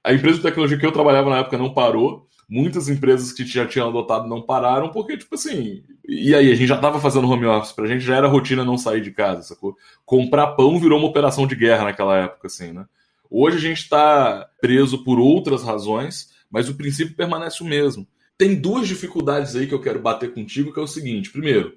A 0.04 0.12
empresa 0.12 0.36
de 0.36 0.42
tecnologia 0.42 0.78
que 0.78 0.86
eu 0.86 0.92
trabalhava 0.92 1.30
na 1.30 1.38
época 1.38 1.58
não 1.58 1.74
parou. 1.74 2.26
Muitas 2.48 2.88
empresas 2.88 3.32
que 3.32 3.44
já 3.44 3.66
tinham 3.66 3.88
adotado 3.88 4.28
não 4.28 4.40
pararam, 4.40 4.90
porque, 4.90 5.16
tipo 5.16 5.34
assim. 5.34 5.82
E 6.08 6.32
aí, 6.32 6.52
a 6.52 6.54
gente 6.54 6.68
já 6.68 6.76
estava 6.76 7.00
fazendo 7.00 7.28
home 7.28 7.44
office, 7.44 7.72
pra 7.72 7.88
gente 7.88 8.04
já 8.04 8.14
era 8.14 8.28
rotina 8.28 8.64
não 8.64 8.78
sair 8.78 9.00
de 9.00 9.10
casa, 9.10 9.42
sacou? 9.42 9.76
Comprar 10.04 10.52
pão 10.52 10.78
virou 10.78 11.00
uma 11.00 11.08
operação 11.08 11.44
de 11.44 11.56
guerra 11.56 11.84
naquela 11.84 12.16
época, 12.18 12.46
assim, 12.46 12.72
né? 12.72 12.86
Hoje 13.30 13.56
a 13.56 13.60
gente 13.60 13.82
está 13.82 14.48
preso 14.60 15.02
por 15.04 15.18
outras 15.18 15.62
razões, 15.62 16.30
mas 16.50 16.68
o 16.68 16.74
princípio 16.74 17.16
permanece 17.16 17.62
o 17.62 17.66
mesmo. 17.66 18.06
Tem 18.38 18.54
duas 18.54 18.86
dificuldades 18.86 19.56
aí 19.56 19.66
que 19.66 19.74
eu 19.74 19.80
quero 19.80 20.00
bater 20.00 20.32
contigo, 20.32 20.72
que 20.72 20.78
é 20.78 20.82
o 20.82 20.86
seguinte: 20.86 21.30
primeiro, 21.30 21.76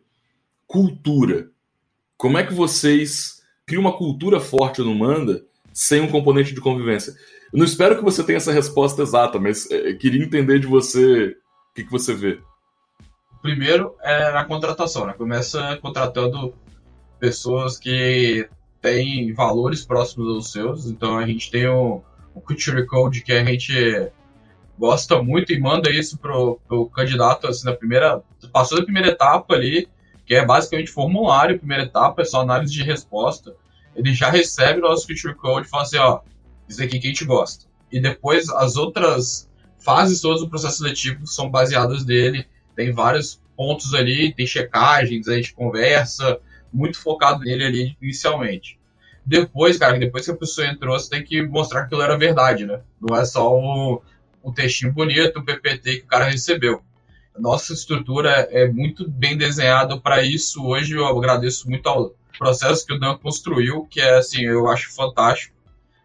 cultura. 0.68 1.50
Como 2.18 2.38
é 2.38 2.46
que 2.46 2.54
vocês 2.54 3.42
criam 3.66 3.82
uma 3.82 3.98
cultura 3.98 4.40
forte 4.40 4.82
no 4.82 4.94
Manda 4.94 5.44
sem 5.74 6.02
um 6.02 6.12
componente 6.12 6.54
de 6.54 6.62
convivência? 6.62 7.14
Eu 7.52 7.60
não 7.60 7.66
espero 7.66 7.98
que 7.98 8.04
você 8.04 8.24
tenha 8.24 8.38
essa 8.38 8.52
resposta 8.52 9.02
exata, 9.02 9.40
mas 9.40 9.70
é, 9.72 9.94
queria 9.94 10.24
entender 10.24 10.60
de 10.60 10.68
você 10.68 11.36
o 11.72 11.74
que, 11.74 11.84
que 11.84 11.92
você 11.92 12.14
vê. 12.14 12.40
Primeiro 13.42 13.96
é 14.02 14.38
a 14.38 14.44
contratação, 14.44 15.08
né? 15.08 15.14
Começa 15.14 15.78
contratando 15.82 16.54
pessoas 17.20 17.80
que 17.80 18.48
têm 18.82 19.34
valores 19.34 19.86
próximos 19.86 20.28
aos 20.28 20.52
seus. 20.52 20.86
Então 20.86 21.18
a 21.18 21.26
gente 21.26 21.52
tem 21.52 21.68
o, 21.68 22.02
o 22.34 22.42
Culture 22.42 22.86
Code 22.86 23.22
que 23.22 23.32
a 23.32 23.44
gente 23.44 24.12
gosta 24.78 25.22
muito 25.22 25.52
e 25.52 25.60
manda 25.60 25.90
isso 25.90 26.18
pro, 26.18 26.60
pro 26.68 26.88
candidato 26.88 27.48
assim 27.48 27.66
na 27.66 27.74
primeira. 27.74 28.22
Passou 28.52 28.78
da 28.78 28.84
primeira 28.84 29.10
etapa 29.10 29.54
ali, 29.56 29.88
que 30.26 30.34
é 30.34 30.46
basicamente 30.46 30.90
formulário, 30.90 31.58
primeira 31.58 31.84
etapa, 31.84 32.22
é 32.22 32.26
só 32.26 32.42
análise 32.42 32.72
de 32.72 32.84
resposta. 32.84 33.56
Ele 33.96 34.14
já 34.14 34.30
recebe 34.30 34.80
o 34.80 34.84
nosso 34.84 35.06
Culture 35.06 35.36
Code 35.36 35.68
e 35.68 35.70
fala 35.70 35.84
assim, 35.84 35.98
ó, 35.98 36.22
isso 36.68 36.82
aqui 36.82 37.00
que 37.00 37.08
a 37.08 37.10
gente 37.10 37.26
gosta. 37.26 37.66
E 37.92 38.00
depois 38.00 38.50
as 38.50 38.78
outras 38.78 39.50
fases 39.80 40.22
todas 40.22 40.42
do 40.42 40.50
processo 40.50 40.78
seletivo 40.78 41.26
são 41.26 41.50
baseadas 41.50 42.06
nele. 42.06 42.46
Tem 42.76 42.94
vários 42.94 43.42
pontos 43.58 43.94
ali, 43.94 44.34
tem 44.34 44.46
checagens, 44.46 45.28
a 45.28 45.36
gente 45.36 45.54
conversa, 45.54 46.40
muito 46.72 47.00
focado 47.00 47.42
nele 47.42 47.66
ali 47.66 47.98
inicialmente. 48.02 48.80
Depois, 49.26 49.78
cara, 49.78 50.00
depois 50.00 50.26
que 50.26 50.32
a 50.32 50.36
pessoa 50.36 50.68
entrou, 50.68 50.98
você 50.98 51.10
tem 51.10 51.24
que 51.24 51.42
mostrar 51.42 51.82
que 51.82 51.86
aquilo 51.88 52.02
era 52.02 52.18
verdade, 52.18 52.66
né? 52.66 52.82
Não 53.00 53.16
é 53.16 53.26
só 53.26 53.56
um, 53.56 54.00
um 54.44 54.52
textinho 54.52 54.92
bonito, 54.92 55.40
um 55.40 55.46
PPT 55.46 55.98
que 55.98 56.06
o 56.06 56.08
cara 56.08 56.26
recebeu. 56.26 56.82
Nossa 57.38 57.74
estrutura 57.74 58.32
é 58.52 58.68
muito 58.68 59.10
bem 59.10 59.38
desenhada 59.38 60.00
para 60.00 60.24
isso. 60.24 60.66
Hoje 60.66 60.96
eu 60.96 61.06
agradeço 61.06 61.70
muito 61.70 61.88
ao 61.88 62.14
processo 62.38 62.86
que 62.86 62.94
o 62.94 63.00
Dan 63.00 63.18
construiu, 63.18 63.86
que 63.86 64.02
é 64.02 64.18
assim, 64.18 64.44
eu 64.44 64.68
acho 64.68 64.94
fantástico. 64.94 65.56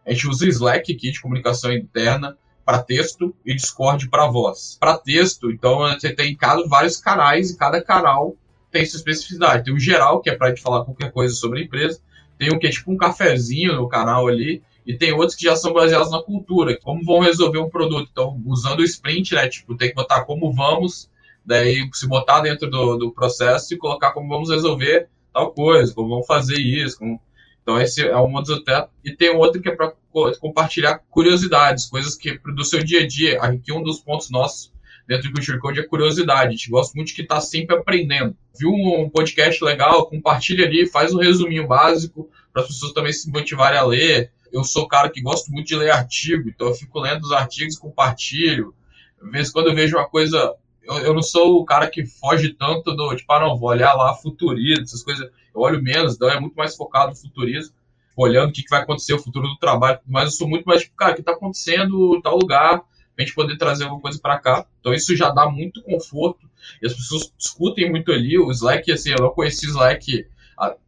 A 0.07 0.13
gente 0.13 0.29
usa 0.29 0.47
Slack 0.47 0.93
aqui 0.93 1.11
de 1.11 1.21
comunicação 1.21 1.73
interna 1.73 2.37
para 2.65 2.83
texto 2.83 3.35
e 3.45 3.55
Discord 3.55 4.09
para 4.09 4.27
voz. 4.27 4.77
Para 4.79 4.99
texto, 4.99 5.51
então 5.51 5.79
você 5.79 6.15
tem 6.15 6.37
cada, 6.37 6.67
vários 6.67 6.99
canais 6.99 7.51
e 7.51 7.57
cada 7.57 7.83
canal 7.83 8.37
tem 8.75 8.85
sua 8.85 8.97
especificidade. 8.97 9.65
Tem 9.65 9.73
o 9.73 9.79
geral, 9.79 10.21
que 10.21 10.29
é 10.29 10.35
para 10.35 10.49
gente 10.49 10.61
falar 10.61 10.85
qualquer 10.85 11.13
coisa 11.13 11.33
sobre 11.33 11.61
a 11.61 11.63
empresa. 11.63 12.01
Tem 12.37 12.51
o 12.51 12.59
que 12.59 12.67
é 12.67 12.71
tipo 12.71 12.91
um 12.91 12.97
cafezinho 12.97 13.77
no 13.77 13.89
canal 13.89 14.27
ali. 14.27 14.65
E 14.85 14.93
tem 14.99 15.13
outros 15.13 15.37
que 15.37 15.45
já 15.45 15.55
são 15.55 15.73
baseados 15.73 16.11
na 16.11 16.21
cultura, 16.21 16.77
como 16.83 17.05
vão 17.05 17.21
resolver 17.21 17.59
um 17.59 17.71
produto. 17.71 18.09
Então, 18.11 18.43
usando 18.45 18.81
o 18.81 18.85
sprint, 18.85 19.33
né? 19.33 19.49
Tipo, 19.49 19.77
tem 19.77 19.91
que 19.91 19.95
botar 19.95 20.25
como 20.25 20.53
vamos, 20.53 21.09
daí 21.47 21.89
se 21.93 22.09
botar 22.09 22.41
dentro 22.41 22.69
do, 22.69 22.97
do 22.97 23.13
processo 23.13 23.73
e 23.73 23.79
colocar 23.79 24.11
como 24.11 24.29
vamos 24.29 24.51
resolver 24.51 25.09
tal 25.33 25.53
coisa, 25.53 25.95
como 25.95 26.09
vamos 26.09 26.27
fazer 26.27 26.59
isso, 26.59 26.99
como 26.99 27.21
então 27.63 27.81
esse 27.81 28.07
é 28.07 28.17
um 28.19 28.29
modus 28.29 28.59
até 28.59 28.87
e 29.03 29.11
tem 29.11 29.31
outro 29.31 29.63
que 29.63 29.71
é 29.71 29.75
para 29.75 29.95
compartilhar 30.39 31.01
curiosidades, 31.11 31.87
coisas 31.87 32.15
que 32.15 32.39
do 32.55 32.63
seu 32.63 32.85
dia 32.85 33.01
a 33.01 33.07
dia. 33.07 33.41
Aqui 33.41 33.73
um 33.73 33.83
dos 33.83 34.01
pontos 34.01 34.29
nossos 34.31 34.71
dentro 35.07 35.29
do 35.29 35.35
Culture 35.35 35.59
Code 35.59 35.81
é 35.81 35.83
curiosidade. 35.83 36.49
A 36.49 36.51
gente 36.51 36.71
gosta 36.71 36.93
muito 36.95 37.09
de 37.09 37.15
que 37.15 37.23
está 37.23 37.41
sempre 37.41 37.77
aprendendo. 37.77 38.37
Viu 38.59 38.71
um 38.71 39.09
podcast 39.11 39.63
legal, 39.63 40.07
compartilha 40.07 40.67
ali, 40.67 40.87
faz 40.87 41.13
um 41.13 41.19
resuminho 41.19 41.67
básico 41.67 42.31
para 42.53 42.63
as 42.63 42.69
pessoas 42.69 42.93
também 42.93 43.13
se 43.13 43.31
motivarem 43.31 43.79
a 43.79 43.85
ler. 43.85 44.33
Eu 44.53 44.65
sou 44.65 44.87
cara 44.87 45.09
que 45.09 45.21
gosto 45.21 45.51
muito 45.51 45.67
de 45.67 45.77
ler 45.77 45.91
artigo, 45.91 46.49
então 46.49 46.69
eu 46.69 46.75
fico 46.75 47.01
lendo 47.01 47.23
os 47.23 47.33
artigos, 47.33 47.77
compartilho. 47.77 48.75
Às 49.21 49.31
vezes 49.31 49.53
quando 49.53 49.69
eu 49.69 49.75
vejo 49.75 49.97
uma 49.97 50.09
coisa 50.09 50.57
eu, 50.87 50.99
eu, 50.99 51.15
não 51.15 51.23
sou 51.23 51.61
o 51.61 51.65
cara 51.65 51.89
que 51.89 52.05
foge 52.05 52.53
tanto 52.55 52.95
do, 52.95 53.15
tipo, 53.17 53.33
ah, 53.33 53.41
não, 53.41 53.57
vou 53.57 53.71
olhar 53.71 53.95
lá 53.95 54.15
futurismo, 54.15 54.85
essas 54.85 55.03
coisas. 55.03 55.29
Eu 55.55 55.61
olho 55.61 55.83
menos, 55.83 56.15
então 56.15 56.29
é 56.29 56.39
muito 56.39 56.55
mais 56.55 56.77
focado 56.77 57.11
no 57.11 57.17
futurismo, 57.17 57.75
olhando 58.17 58.51
o 58.51 58.53
que, 58.53 58.63
vai 58.69 58.83
acontecer, 58.83 59.15
o 59.15 59.19
futuro 59.19 59.49
do 59.49 59.57
trabalho, 59.57 59.99
mas 60.07 60.25
eu 60.25 60.31
sou 60.31 60.49
muito 60.49 60.65
mais, 60.65 60.83
tipo, 60.83 60.95
cara, 60.97 61.13
o 61.13 61.15
que 61.15 61.21
está 61.21 61.33
acontecendo 61.33 62.15
em 62.17 62.21
tal 62.21 62.37
lugar, 62.37 62.83
a 63.17 63.23
gente 63.23 63.35
poder 63.35 63.57
trazer 63.57 63.85
alguma 63.85 64.01
coisa 64.01 64.19
para 64.19 64.39
cá. 64.39 64.67
Então 64.81 64.93
isso 64.93 65.17
já 65.17 65.31
dá 65.31 65.49
muito 65.49 65.83
conforto, 65.83 66.49
e 66.83 66.87
as 66.87 66.95
pessoas 66.95 67.33
discutem 67.37 67.91
muito 67.91 68.13
ali. 68.13 68.39
O 68.39 68.51
Slack, 68.51 68.91
assim, 68.91 69.11
eu 69.11 69.19
não 69.19 69.31
conheci 69.31 69.67
Slack 69.67 70.27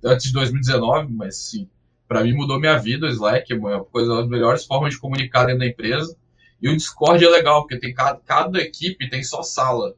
antes 0.05 0.27
de 0.27 0.33
2019, 0.33 1.13
mas, 1.13 1.37
assim, 1.37 1.69
para 2.09 2.23
mim 2.23 2.33
mudou 2.33 2.59
minha 2.59 2.79
vida 2.79 3.07
o 3.07 3.11
Slack, 3.11 3.53
é 3.53 3.57
uma 3.57 3.85
coisa 3.85 4.15
das 4.17 4.29
melhores 4.29 4.65
formas 4.65 4.95
de 4.95 5.01
comunicar 5.01 5.45
dentro 5.45 5.61
da 5.61 5.67
empresa. 5.67 6.17
E 6.61 6.69
o 6.69 6.77
Discord 6.77 7.23
é 7.25 7.29
legal, 7.29 7.63
porque 7.63 7.79
tem 7.79 7.93
cada, 7.93 8.19
cada 8.21 8.59
equipe 8.61 9.11
tem 9.11 9.23
só 9.23 9.43
sala. 9.43 9.95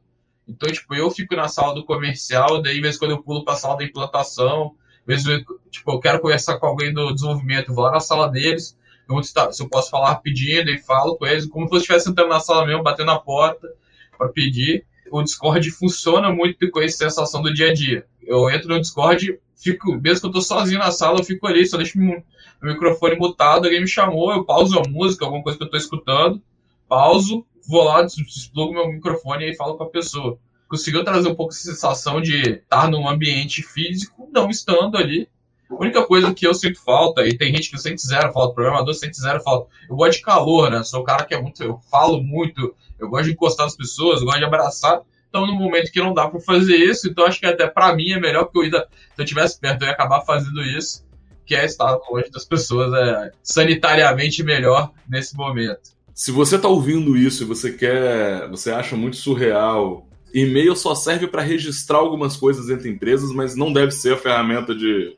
Então, 0.47 0.69
tipo, 0.71 0.93
eu 0.95 1.09
fico 1.11 1.35
na 1.35 1.47
sala 1.47 1.73
do 1.75 1.85
comercial, 1.85 2.61
daí, 2.61 2.81
vezes, 2.81 2.99
quando 2.99 3.11
eu 3.11 3.23
pulo 3.23 3.45
para 3.45 3.53
a 3.53 3.57
sala 3.57 3.77
da 3.77 3.83
implantação, 3.83 4.75
vezes, 5.05 5.25
tipo, 5.69 5.91
eu 5.91 5.99
quero 5.99 6.19
conversar 6.19 6.57
com 6.57 6.65
alguém 6.65 6.91
do 6.91 7.13
desenvolvimento, 7.13 7.73
vou 7.73 7.83
lá 7.83 7.91
na 7.91 7.99
sala 7.99 8.27
deles, 8.27 8.77
eu 9.17 9.23
se 9.23 9.63
eu 9.63 9.69
posso 9.69 9.89
falar 9.89 10.15
pedindo 10.15 10.69
e 10.69 10.77
falo 10.77 11.15
com 11.17 11.25
eles, 11.25 11.45
como 11.45 11.67
se 11.67 11.73
eu 11.73 11.77
estivesse 11.77 12.09
entrando 12.09 12.29
na 12.29 12.39
sala 12.39 12.65
mesmo, 12.65 12.83
batendo 12.83 13.07
na 13.07 13.19
porta 13.19 13.73
para 14.17 14.29
pedir. 14.29 14.85
O 15.11 15.23
Discord 15.23 15.71
funciona 15.71 16.31
muito 16.31 16.69
com 16.69 16.81
essa 16.81 16.97
sensação 16.97 17.41
do 17.41 17.53
dia 17.53 17.71
a 17.71 17.73
dia. 17.73 18.05
Eu 18.21 18.49
entro 18.49 18.69
no 18.69 18.79
Discord, 18.79 19.39
fico, 19.55 19.93
mesmo 19.95 20.21
que 20.21 20.27
eu 20.27 20.31
tô 20.31 20.41
sozinho 20.41 20.79
na 20.79 20.91
sala, 20.91 21.19
eu 21.19 21.23
fico 21.23 21.47
ali, 21.47 21.65
só 21.65 21.77
deixo 21.77 21.97
meu 21.97 22.23
microfone 22.61 23.15
mutado, 23.15 23.65
alguém 23.65 23.81
me 23.81 23.87
chamou, 23.87 24.31
eu 24.31 24.45
pauso 24.45 24.77
a 24.77 24.87
música, 24.87 25.25
alguma 25.25 25.43
coisa 25.43 25.57
que 25.57 25.63
eu 25.63 25.69
tô 25.69 25.77
escutando, 25.77 26.41
pauso, 26.87 27.45
vou 27.67 27.83
lá, 27.83 28.03
desplugo 28.03 28.73
meu 28.73 28.87
microfone 28.91 29.49
e 29.49 29.55
falo 29.55 29.77
com 29.77 29.83
a 29.83 29.89
pessoa. 29.89 30.37
Conseguiu 30.67 31.03
trazer 31.03 31.27
um 31.27 31.35
pouco 31.35 31.53
essa 31.53 31.63
sensação 31.63 32.21
de 32.21 32.37
estar 32.41 32.89
num 32.89 33.07
ambiente 33.07 33.63
físico, 33.63 34.29
não 34.31 34.49
estando 34.49 34.97
ali. 34.97 35.27
A 35.69 35.75
única 35.75 36.03
coisa 36.03 36.33
que 36.33 36.47
eu 36.47 36.53
sinto 36.53 36.81
falta, 36.81 37.25
e 37.27 37.37
tem 37.37 37.53
gente 37.53 37.69
que 37.69 37.77
sente 37.77 38.05
zero 38.05 38.33
falta, 38.33 38.55
programador 38.55 38.93
sente 38.93 39.19
zero 39.19 39.39
falta. 39.41 39.69
Eu 39.87 39.95
gosto 39.95 40.17
de 40.17 40.23
calor, 40.23 40.71
né? 40.71 40.83
Sou 40.83 41.01
um 41.01 41.03
cara 41.03 41.25
que 41.25 41.33
é 41.33 41.41
muito. 41.41 41.63
Eu 41.63 41.79
falo 41.91 42.21
muito, 42.21 42.75
eu 42.97 43.07
gosto 43.07 43.25
de 43.25 43.33
encostar 43.33 43.65
nas 43.65 43.75
pessoas, 43.75 44.19
eu 44.19 44.25
gosto 44.25 44.39
de 44.39 44.45
abraçar. 44.45 45.01
Então, 45.29 45.45
no 45.45 45.53
momento 45.53 45.91
que 45.91 45.99
não 45.99 46.13
dá 46.13 46.27
para 46.27 46.39
fazer 46.39 46.75
isso, 46.75 47.07
então 47.07 47.25
acho 47.25 47.39
que 47.39 47.45
até 47.45 47.67
para 47.67 47.93
mim 47.93 48.11
é 48.11 48.19
melhor 48.19 48.45
que 48.45 48.57
eu 48.57 48.63
ia, 48.63 48.71
se 48.71 48.77
eu 49.19 49.23
estivesse 49.23 49.59
perto, 49.59 49.83
eu 49.83 49.87
ia 49.87 49.93
acabar 49.93 50.21
fazendo 50.21 50.59
isso, 50.63 51.05
que 51.45 51.55
é 51.55 51.65
estar 51.65 51.99
longe 52.09 52.31
das 52.31 52.45
pessoas, 52.45 52.91
é 52.93 53.31
sanitariamente 53.43 54.43
melhor 54.43 54.91
nesse 55.07 55.37
momento. 55.37 55.91
Se 56.15 56.31
você 56.31 56.55
está 56.55 56.67
ouvindo 56.67 57.15
isso 57.15 57.43
e 57.43 57.45
você 57.45 57.71
quer, 57.71 58.49
você 58.49 58.71
acha 58.71 58.95
muito 58.95 59.17
surreal, 59.17 60.07
e-mail 60.33 60.75
só 60.75 60.95
serve 60.95 61.27
para 61.27 61.43
registrar 61.43 61.99
algumas 61.99 62.35
coisas 62.35 62.69
entre 62.69 62.89
empresas, 62.89 63.31
mas 63.31 63.55
não 63.55 63.71
deve 63.71 63.91
ser 63.91 64.13
a 64.13 64.17
ferramenta 64.17 64.73
de 64.73 65.15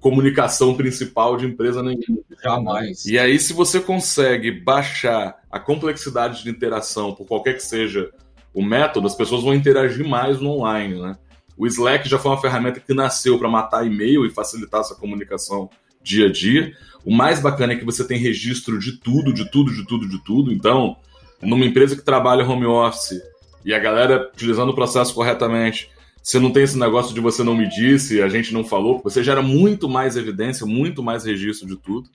comunicação 0.00 0.74
principal 0.74 1.36
de 1.36 1.46
empresa 1.46 1.82
nenhuma. 1.82 2.20
Jamais. 2.42 3.04
E 3.04 3.18
aí, 3.18 3.38
se 3.38 3.52
você 3.52 3.78
consegue 3.78 4.50
baixar 4.50 5.36
a 5.50 5.60
complexidade 5.60 6.42
de 6.42 6.50
interação 6.50 7.14
por 7.14 7.26
qualquer 7.26 7.54
que 7.54 7.62
seja 7.62 8.10
o 8.52 8.64
método, 8.64 9.06
as 9.06 9.14
pessoas 9.14 9.42
vão 9.42 9.54
interagir 9.54 10.06
mais 10.06 10.40
no 10.40 10.50
online, 10.50 11.00
né? 11.00 11.16
O 11.56 11.66
Slack 11.66 12.08
já 12.08 12.18
foi 12.18 12.30
uma 12.30 12.40
ferramenta 12.40 12.80
que 12.80 12.94
nasceu 12.94 13.38
para 13.38 13.48
matar 13.48 13.86
e-mail 13.86 14.24
e 14.24 14.30
facilitar 14.30 14.80
essa 14.80 14.94
comunicação 14.94 15.68
dia 16.02 16.26
a 16.26 16.32
dia. 16.32 16.72
O 17.04 17.14
mais 17.14 17.40
bacana 17.40 17.74
é 17.74 17.76
que 17.76 17.84
você 17.84 18.02
tem 18.02 18.18
registro 18.18 18.78
de 18.78 18.98
tudo, 18.98 19.32
de 19.32 19.50
tudo, 19.50 19.70
de 19.70 19.86
tudo, 19.86 20.08
de 20.08 20.24
tudo. 20.24 20.52
Então, 20.52 20.96
numa 21.42 21.66
empresa 21.66 21.94
que 21.94 22.02
trabalha 22.02 22.46
home 22.46 22.64
office 22.64 23.20
e 23.62 23.74
a 23.74 23.78
galera 23.78 24.30
utilizando 24.32 24.70
o 24.70 24.74
processo 24.74 25.14
corretamente, 25.14 25.90
você 26.22 26.38
não 26.38 26.52
tem 26.52 26.62
esse 26.62 26.78
negócio 26.78 27.14
de 27.14 27.20
você 27.20 27.42
não 27.42 27.54
me 27.54 27.68
disse, 27.68 28.20
a 28.22 28.28
gente 28.28 28.52
não 28.52 28.64
falou, 28.64 29.00
você 29.02 29.22
gera 29.22 29.42
muito 29.42 29.88
mais 29.88 30.16
evidência, 30.16 30.66
muito 30.66 31.02
mais 31.02 31.24
registro 31.24 31.66
de 31.66 31.76
tudo. 31.76 32.08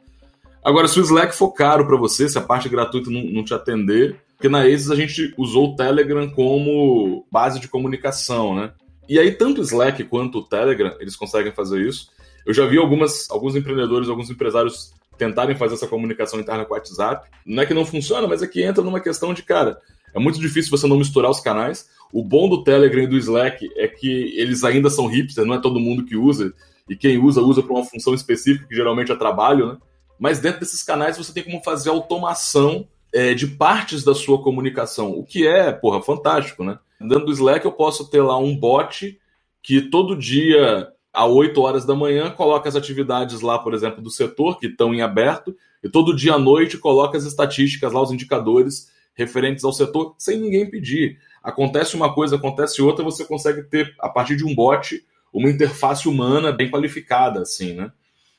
Agora, 0.64 0.88
se 0.88 1.00
o 1.00 1.04
Slack 1.04 1.36
for 1.36 1.52
caro 1.52 1.86
para 1.86 1.98
você, 1.98 2.28
se 2.28 2.38
a 2.38 2.42
parte 2.42 2.70
gratuita 2.70 3.10
não, 3.10 3.24
não 3.24 3.44
te 3.44 3.54
atender, 3.54 4.20
porque 4.36 4.50
na 4.50 4.62
Aces 4.64 4.92
a 4.92 4.96
gente 4.96 5.34
usou 5.38 5.72
o 5.72 5.76
Telegram 5.76 6.30
como 6.30 7.26
base 7.32 7.60
de 7.60 7.68
comunicação, 7.68 8.56
né? 8.56 8.72
E 9.08 9.20
aí, 9.20 9.32
tanto 9.32 9.62
o 9.62 9.64
Slack 9.64 10.04
quanto 10.06 10.40
o 10.40 10.44
Telegram, 10.44 10.96
eles 11.00 11.16
conseguem 11.16 11.52
fazer 11.52 11.82
isso. 11.82 12.10
Eu 12.46 12.54
já 12.54 12.66
vi 12.66 12.78
algumas, 12.78 13.30
alguns 13.30 13.56
empreendedores, 13.56 14.10
alguns 14.10 14.30
empresários 14.30 14.92
tentarem 15.18 15.56
fazer 15.56 15.76
essa 15.76 15.88
comunicação 15.88 16.40
interna 16.40 16.66
com 16.66 16.74
o 16.74 16.78
WhatsApp. 16.78 17.30
Não 17.46 17.64
é 17.64 17.66
que 17.66 17.74
não 17.74 17.86
funciona, 17.86 18.28
mas 18.28 18.42
é 18.42 18.48
que 18.48 18.64
entra 18.64 18.84
numa 18.84 19.00
questão 19.00 19.34
de, 19.34 19.44
cara, 19.44 19.80
é 20.16 20.20
muito 20.20 20.40
difícil 20.40 20.72
você 20.72 20.88
não 20.88 20.98
misturar 20.98 21.30
os 21.30 21.42
canais. 21.42 21.90
O 22.12 22.24
bom 22.24 22.48
do 22.48 22.64
Telegram 22.64 23.04
e 23.04 23.08
do 23.08 23.18
Slack 23.18 23.70
é 23.76 23.86
que 23.86 24.34
eles 24.38 24.64
ainda 24.64 24.90
são 24.90 25.08
hipster, 25.08 25.46
não 25.46 25.56
é 25.56 25.62
todo 25.62 25.80
mundo 25.80 26.06
que 26.06 26.16
usa, 26.16 26.54
e 26.90 26.96
quem 26.96 27.18
usa, 27.18 27.42
usa 27.42 27.62
para 27.62 27.74
uma 27.74 27.84
função 27.84 28.14
específica, 28.14 28.66
que 28.68 28.76
geralmente 28.76 29.12
é 29.12 29.16
trabalho, 29.16 29.74
né? 29.74 29.78
Mas 30.18 30.40
dentro 30.40 30.62
desses 30.62 30.82
canais 30.82 31.18
você 31.18 31.34
tem 31.34 31.44
como 31.44 31.62
fazer 31.62 31.90
automação 31.90 32.88
é, 33.14 33.34
de 33.34 33.48
partes 33.48 34.06
da 34.06 34.16
sua 34.16 34.42
comunicação, 34.42 35.12
o 35.12 35.26
que 35.26 35.46
é, 35.46 35.74
porra, 35.74 36.02
fantástico, 36.02 36.64
né? 36.64 36.80
Dentro 37.02 37.26
do 37.26 37.34
Slack 37.34 37.66
eu 37.66 37.74
posso 37.74 38.10
ter 38.10 38.22
lá 38.22 38.38
um 38.38 38.56
bot 38.56 39.20
que 39.62 39.82
todo 39.82 40.16
dia, 40.16 40.88
às 41.12 41.30
8 41.30 41.60
horas 41.62 41.86
da 41.86 41.94
manhã, 41.94 42.32
coloca 42.32 42.70
as 42.70 42.76
atividades 42.78 43.42
lá, 43.42 43.60
por 43.60 43.74
exemplo, 43.74 44.02
do 44.02 44.10
setor, 44.10 44.58
que 44.60 44.68
estão 44.68 44.94
em 44.94 45.02
aberto, 45.02 45.54
e 45.84 45.90
todo 45.90 46.16
dia 46.16 46.36
à 46.36 46.40
noite 46.40 46.78
coloca 46.78 47.18
as 47.18 47.26
estatísticas 47.26 47.92
lá, 47.92 48.02
os 48.02 48.12
indicadores 48.12 48.95
referentes 49.16 49.64
ao 49.64 49.74
setor, 49.74 50.16
sem 50.18 50.40
ninguém 50.40 50.70
pedir. 50.70 51.18
Acontece 51.42 51.96
uma 51.96 52.14
coisa, 52.14 52.36
acontece 52.36 52.82
outra, 52.82 53.04
você 53.04 53.26
consegue 53.26 53.64
ter, 53.64 53.96
a 54.00 54.10
partir 54.10 54.36
de 54.36 54.46
um 54.46 54.54
bot, 54.54 55.04
uma 55.34 55.50
interface 55.50 56.08
humana 56.08 56.52
bem 56.52 56.70
qualificada, 56.70 57.42
assim, 57.42 57.74
né? 57.74 57.92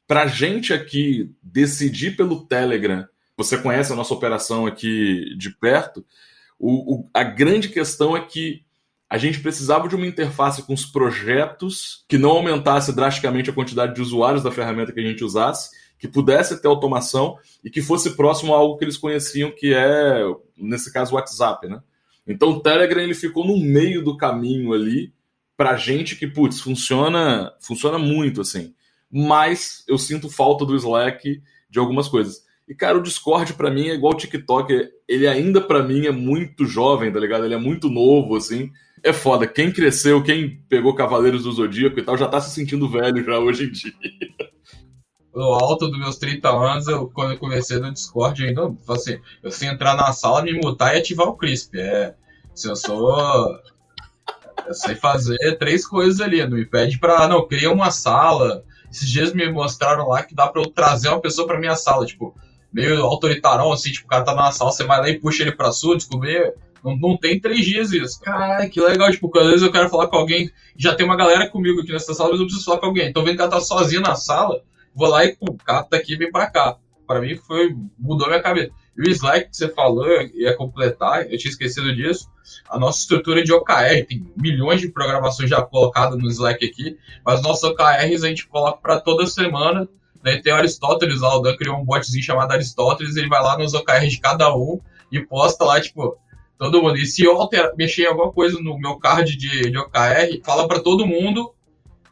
Pra 0.07 0.27
gente 0.27 0.73
aqui 0.73 1.33
decidir 1.43 2.17
pelo 2.17 2.47
Telegram, 2.47 3.07
você 3.37 3.59
conhece 3.59 3.93
a 3.93 3.97
nossa 3.97 4.15
operação 4.15 4.67
aqui 4.67 5.35
de 5.37 5.51
perto, 5.51 6.05
o, 6.59 6.95
o, 6.95 7.11
a 7.13 7.23
grande 7.23 7.69
questão 7.69 8.17
é 8.17 8.21
que 8.21 8.63
a 9.09 9.19
gente 9.19 9.41
precisava 9.41 9.89
de 9.89 9.95
uma 9.95 10.07
interface 10.07 10.63
com 10.63 10.75
os 10.75 10.85
projetos 10.85 12.05
que 12.09 12.19
não 12.19 12.31
aumentasse 12.31 12.95
drasticamente 12.95 13.51
a 13.51 13.53
quantidade 13.53 13.95
de 13.95 14.01
usuários 14.01 14.43
da 14.43 14.51
ferramenta 14.51 14.93
que 14.93 15.01
a 15.01 15.03
gente 15.03 15.23
usasse, 15.23 15.71
que 15.99 16.09
pudesse 16.09 16.61
ter 16.61 16.69
automação 16.69 17.37
e 17.65 17.71
que 17.71 17.83
fosse 17.83 18.17
próximo 18.17 18.55
a 18.55 18.59
algo 18.59 18.77
que 18.77 18.85
eles 18.85 18.97
conheciam, 18.97 19.51
que 19.51 19.73
é, 19.73 20.23
nesse 20.57 20.93
caso, 20.93 21.13
o 21.13 21.17
WhatsApp, 21.17 21.69
né? 21.69 21.81
Então 22.27 22.51
o 22.51 22.61
Telegram 22.61 23.01
ele 23.01 23.15
ficou 23.15 23.47
no 23.47 23.57
meio 23.59 24.03
do 24.03 24.17
caminho 24.17 24.73
ali 24.73 25.13
para 25.57 25.77
gente 25.77 26.17
que, 26.17 26.27
putz, 26.27 26.61
funciona, 26.61 27.53
funciona 27.61 27.99
muito 27.99 28.41
assim. 28.41 28.75
Mas 29.11 29.85
eu 29.89 29.97
sinto 29.97 30.29
falta 30.29 30.67
do 30.67 30.77
Slack 30.77 31.41
de 31.71 31.79
algumas 31.79 32.09
coisas. 32.09 32.45
E, 32.69 32.75
cara, 32.75 32.99
o 32.99 33.03
Discord 33.03 33.55
para 33.55 33.71
mim 33.71 33.89
é 33.89 33.95
igual 33.95 34.13
o 34.13 34.17
TikTok. 34.17 34.91
Ele 35.09 35.27
ainda 35.27 35.61
para 35.61 35.83
mim 35.83 36.07
é 36.07 36.11
muito 36.11 36.67
jovem, 36.67 37.13
tá 37.13 37.21
ligado? 37.21 37.45
Ele 37.45 37.55
é 37.55 37.59
muito 37.59 37.89
novo, 37.89 38.37
assim. 38.37 38.71
É 39.03 39.13
foda. 39.13 39.47
Quem 39.47 39.71
cresceu, 39.71 40.23
quem 40.23 40.61
pegou 40.69 40.95
Cavaleiros 40.95 41.45
do 41.45 41.53
Zodíaco 41.53 41.99
e 41.99 42.03
tal, 42.03 42.19
já 42.19 42.27
tá 42.27 42.41
se 42.41 42.53
sentindo 42.53 42.89
velho 42.89 43.25
já 43.25 43.39
hoje 43.39 43.65
em 43.65 43.71
dia. 43.71 43.93
No 45.37 45.53
alto 45.53 45.89
dos 45.89 45.99
meus 45.99 46.17
30 46.17 46.49
anos, 46.49 46.89
eu, 46.89 47.11
quando 47.11 47.33
eu 47.33 47.39
comecei 47.39 47.79
no 47.79 47.93
Discord, 47.93 48.43
eu 48.43 48.49
ainda, 48.49 48.75
assim, 48.89 49.19
eu 49.43 49.51
sei 49.51 49.69
entrar 49.69 49.95
na 49.95 50.11
sala, 50.11 50.41
me 50.41 50.55
mutar 50.55 50.95
e 50.95 50.99
ativar 50.99 51.29
o 51.29 51.37
Crisp. 51.37 51.75
É, 51.79 52.15
se 52.55 52.67
eu 52.67 52.75
sou. 52.75 53.15
Eu 54.67 54.73
sei 54.73 54.95
fazer 54.95 55.59
três 55.59 55.87
coisas 55.87 56.23
ali. 56.23 56.43
Não 56.47 56.57
me 56.57 56.65
pede 56.65 56.99
pra. 56.99 57.29
Não, 57.29 57.47
cria 57.47 57.71
uma 57.71 57.91
sala. 57.91 58.65
Esses 58.91 59.11
dias 59.11 59.35
me 59.35 59.53
mostraram 59.53 60.09
lá 60.09 60.23
que 60.23 60.35
dá 60.35 60.49
pra 60.49 60.63
eu 60.63 60.71
trazer 60.71 61.11
uma 61.11 61.21
pessoa 61.21 61.47
pra 61.47 61.61
minha 61.61 61.77
sala. 61.77 62.07
Tipo, 62.07 62.35
meio 62.73 63.05
autoritarão, 63.05 63.71
assim, 63.71 63.93
tipo, 63.93 64.07
o 64.07 64.09
cara 64.09 64.25
tá 64.25 64.35
na 64.35 64.51
sala, 64.53 64.73
você 64.73 64.85
vai 64.85 65.01
lá 65.01 65.11
e 65.11 65.21
puxa 65.21 65.43
ele 65.43 65.53
pra 65.53 65.71
sua, 65.71 65.99
descobrir. 65.99 66.55
Não, 66.83 66.97
não 66.97 67.15
tem 67.15 67.39
três 67.39 67.63
dias 67.63 67.93
isso. 67.93 68.23
Cara, 68.23 68.67
que 68.71 68.81
legal. 68.81 69.11
Tipo, 69.11 69.31
às 69.39 69.47
vezes 69.49 69.63
eu 69.63 69.71
quero 69.71 69.91
falar 69.91 70.07
com 70.07 70.17
alguém. 70.17 70.51
Já 70.79 70.95
tem 70.95 71.05
uma 71.05 71.15
galera 71.15 71.47
comigo 71.47 71.83
aqui 71.83 71.93
nessa 71.93 72.15
sala, 72.15 72.31
mas 72.31 72.41
eu 72.41 72.47
preciso 72.47 72.65
falar 72.65 72.79
com 72.79 72.87
alguém. 72.87 73.13
Tô 73.13 73.23
vendo 73.23 73.37
que 73.37 73.43
ela 73.43 73.51
tá 73.51 73.61
sozinha 73.61 74.01
na 74.01 74.15
sala. 74.15 74.63
Vou 74.97 75.09
lá 75.09 75.25
e, 75.25 75.37
pô, 75.37 75.53
o 75.53 75.57
cara 75.57 75.85
tá 75.85 76.01
e 76.05 76.17
vem 76.17 76.33
pra 76.33 76.51
cá. 76.51 76.77
Pra 77.07 77.21
mim 77.21 77.37
foi. 77.37 77.77
mudou 77.99 78.27
minha 78.27 78.43
cabeça. 78.43 78.73
E 78.97 79.03
o 79.03 79.11
Slack 79.11 79.51
que 79.51 79.57
você 79.57 79.69
falou, 79.69 80.09
ia 80.35 80.57
completar, 80.57 81.31
eu 81.31 81.39
tinha 81.39 81.51
esquecido 81.51 81.95
disso. 81.95 82.29
A 82.69 82.79
nossa 82.79 83.01
estrutura 83.01 83.45
de 83.45 83.53
OKR, 83.53 84.07
tem 84.09 84.33
milhões 84.37 84.81
de 84.81 84.89
programações 84.89 85.51
já 85.51 85.61
colocadas 85.61 86.19
no 86.19 86.29
Slack 86.29 86.65
aqui, 86.65 86.97
mas 87.25 87.43
nossos 87.43 87.63
OKRs 87.65 88.25
a 88.25 88.29
gente 88.29 88.49
coloca 88.49 88.79
para 88.79 88.99
toda 88.99 89.27
semana 89.27 89.87
Daí 90.27 90.43
tem 90.43 90.53
o 90.53 90.57
Aristóteles 90.57 91.21
lá, 91.21 91.37
o 91.37 91.41
Dan 91.41 91.57
criou 91.57 91.77
um 91.77 91.85
botzinho 91.85 92.21
chamado 92.21 92.51
Aristóteles, 92.51 93.15
ele 93.15 93.29
vai 93.29 93.41
lá 93.41 93.57
nos 93.57 93.75
OKRs 93.75 94.11
de 94.11 94.21
cada 94.21 94.53
um 94.53 94.81
e 95.13 95.21
posta 95.25 95.65
lá, 95.65 95.81
tipo, 95.81 96.19
todo 96.59 96.83
mundo. 96.83 96.97
E 96.97 97.07
se 97.07 97.23
eu 97.23 97.41
alterar, 97.41 97.71
mexer 97.77 98.03
em 98.03 98.07
alguma 98.07 98.33
coisa 98.33 98.59
no 98.61 98.77
meu 98.77 98.99
card 98.99 99.37
de, 99.37 99.71
de 99.71 99.79
OKR, 99.79 100.43
fala 100.45 100.67
para 100.67 100.81
todo 100.81 101.07
mundo 101.07 101.55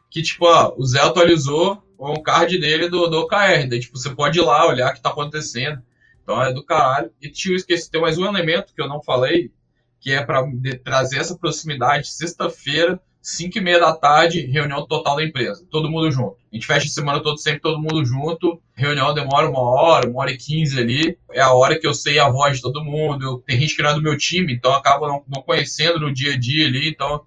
que, 0.08 0.22
tipo, 0.22 0.46
ó, 0.46 0.72
o 0.76 0.86
Zé 0.86 1.00
atualizou 1.00 1.82
o 2.12 2.22
card 2.22 2.58
dele 2.58 2.88
do, 2.88 3.06
do 3.08 3.20
OKR. 3.20 3.68
Daí, 3.68 3.80
tipo, 3.80 3.96
você 3.96 4.10
pode 4.14 4.38
ir 4.38 4.42
lá 4.42 4.66
olhar 4.66 4.90
o 4.90 4.94
que 4.94 5.00
tá 5.00 5.10
acontecendo. 5.10 5.82
Então 6.22 6.42
é 6.42 6.52
do 6.52 6.64
caralho. 6.64 7.10
E 7.20 7.28
tio, 7.28 7.54
esqueci, 7.54 7.90
tem 7.90 8.00
mais 8.00 8.18
um 8.18 8.26
elemento 8.26 8.74
que 8.74 8.82
eu 8.82 8.88
não 8.88 9.02
falei, 9.02 9.52
que 10.00 10.12
é 10.12 10.24
para 10.24 10.42
trazer 10.82 11.18
essa 11.18 11.36
proximidade. 11.36 12.08
Sexta-feira, 12.08 13.00
5 13.20 13.56
e 13.56 13.60
meia 13.60 13.80
da 13.80 13.94
tarde, 13.94 14.46
reunião 14.46 14.86
total 14.86 15.16
da 15.16 15.24
empresa. 15.24 15.66
Todo 15.70 15.90
mundo 15.90 16.10
junto. 16.10 16.36
A 16.52 16.54
gente 16.54 16.66
fecha 16.66 16.86
a 16.86 16.90
semana 16.90 17.22
toda 17.22 17.36
sempre 17.36 17.60
todo 17.60 17.80
mundo 17.80 18.04
junto. 18.04 18.60
Reunião 18.74 19.14
demora 19.14 19.48
uma 19.48 19.60
hora, 19.60 20.08
uma 20.08 20.20
hora 20.20 20.30
e 20.30 20.36
quinze 20.36 20.78
ali. 20.78 21.18
É 21.32 21.40
a 21.40 21.52
hora 21.52 21.78
que 21.78 21.86
eu 21.86 21.94
sei 21.94 22.18
a 22.18 22.28
voz 22.28 22.56
de 22.56 22.62
todo 22.62 22.84
mundo. 22.84 23.42
Tem 23.46 23.60
gente 23.60 23.76
que 23.76 23.82
não 23.82 23.90
é 23.90 23.94
do 23.94 24.02
meu 24.02 24.16
time, 24.16 24.52
então 24.52 24.74
acaba 24.74 25.08
não, 25.08 25.24
não 25.28 25.42
conhecendo 25.42 26.00
no 26.00 26.12
dia 26.12 26.34
a 26.34 26.38
dia 26.38 26.66
ali. 26.66 26.88
Então, 26.88 27.16
é 27.16 27.20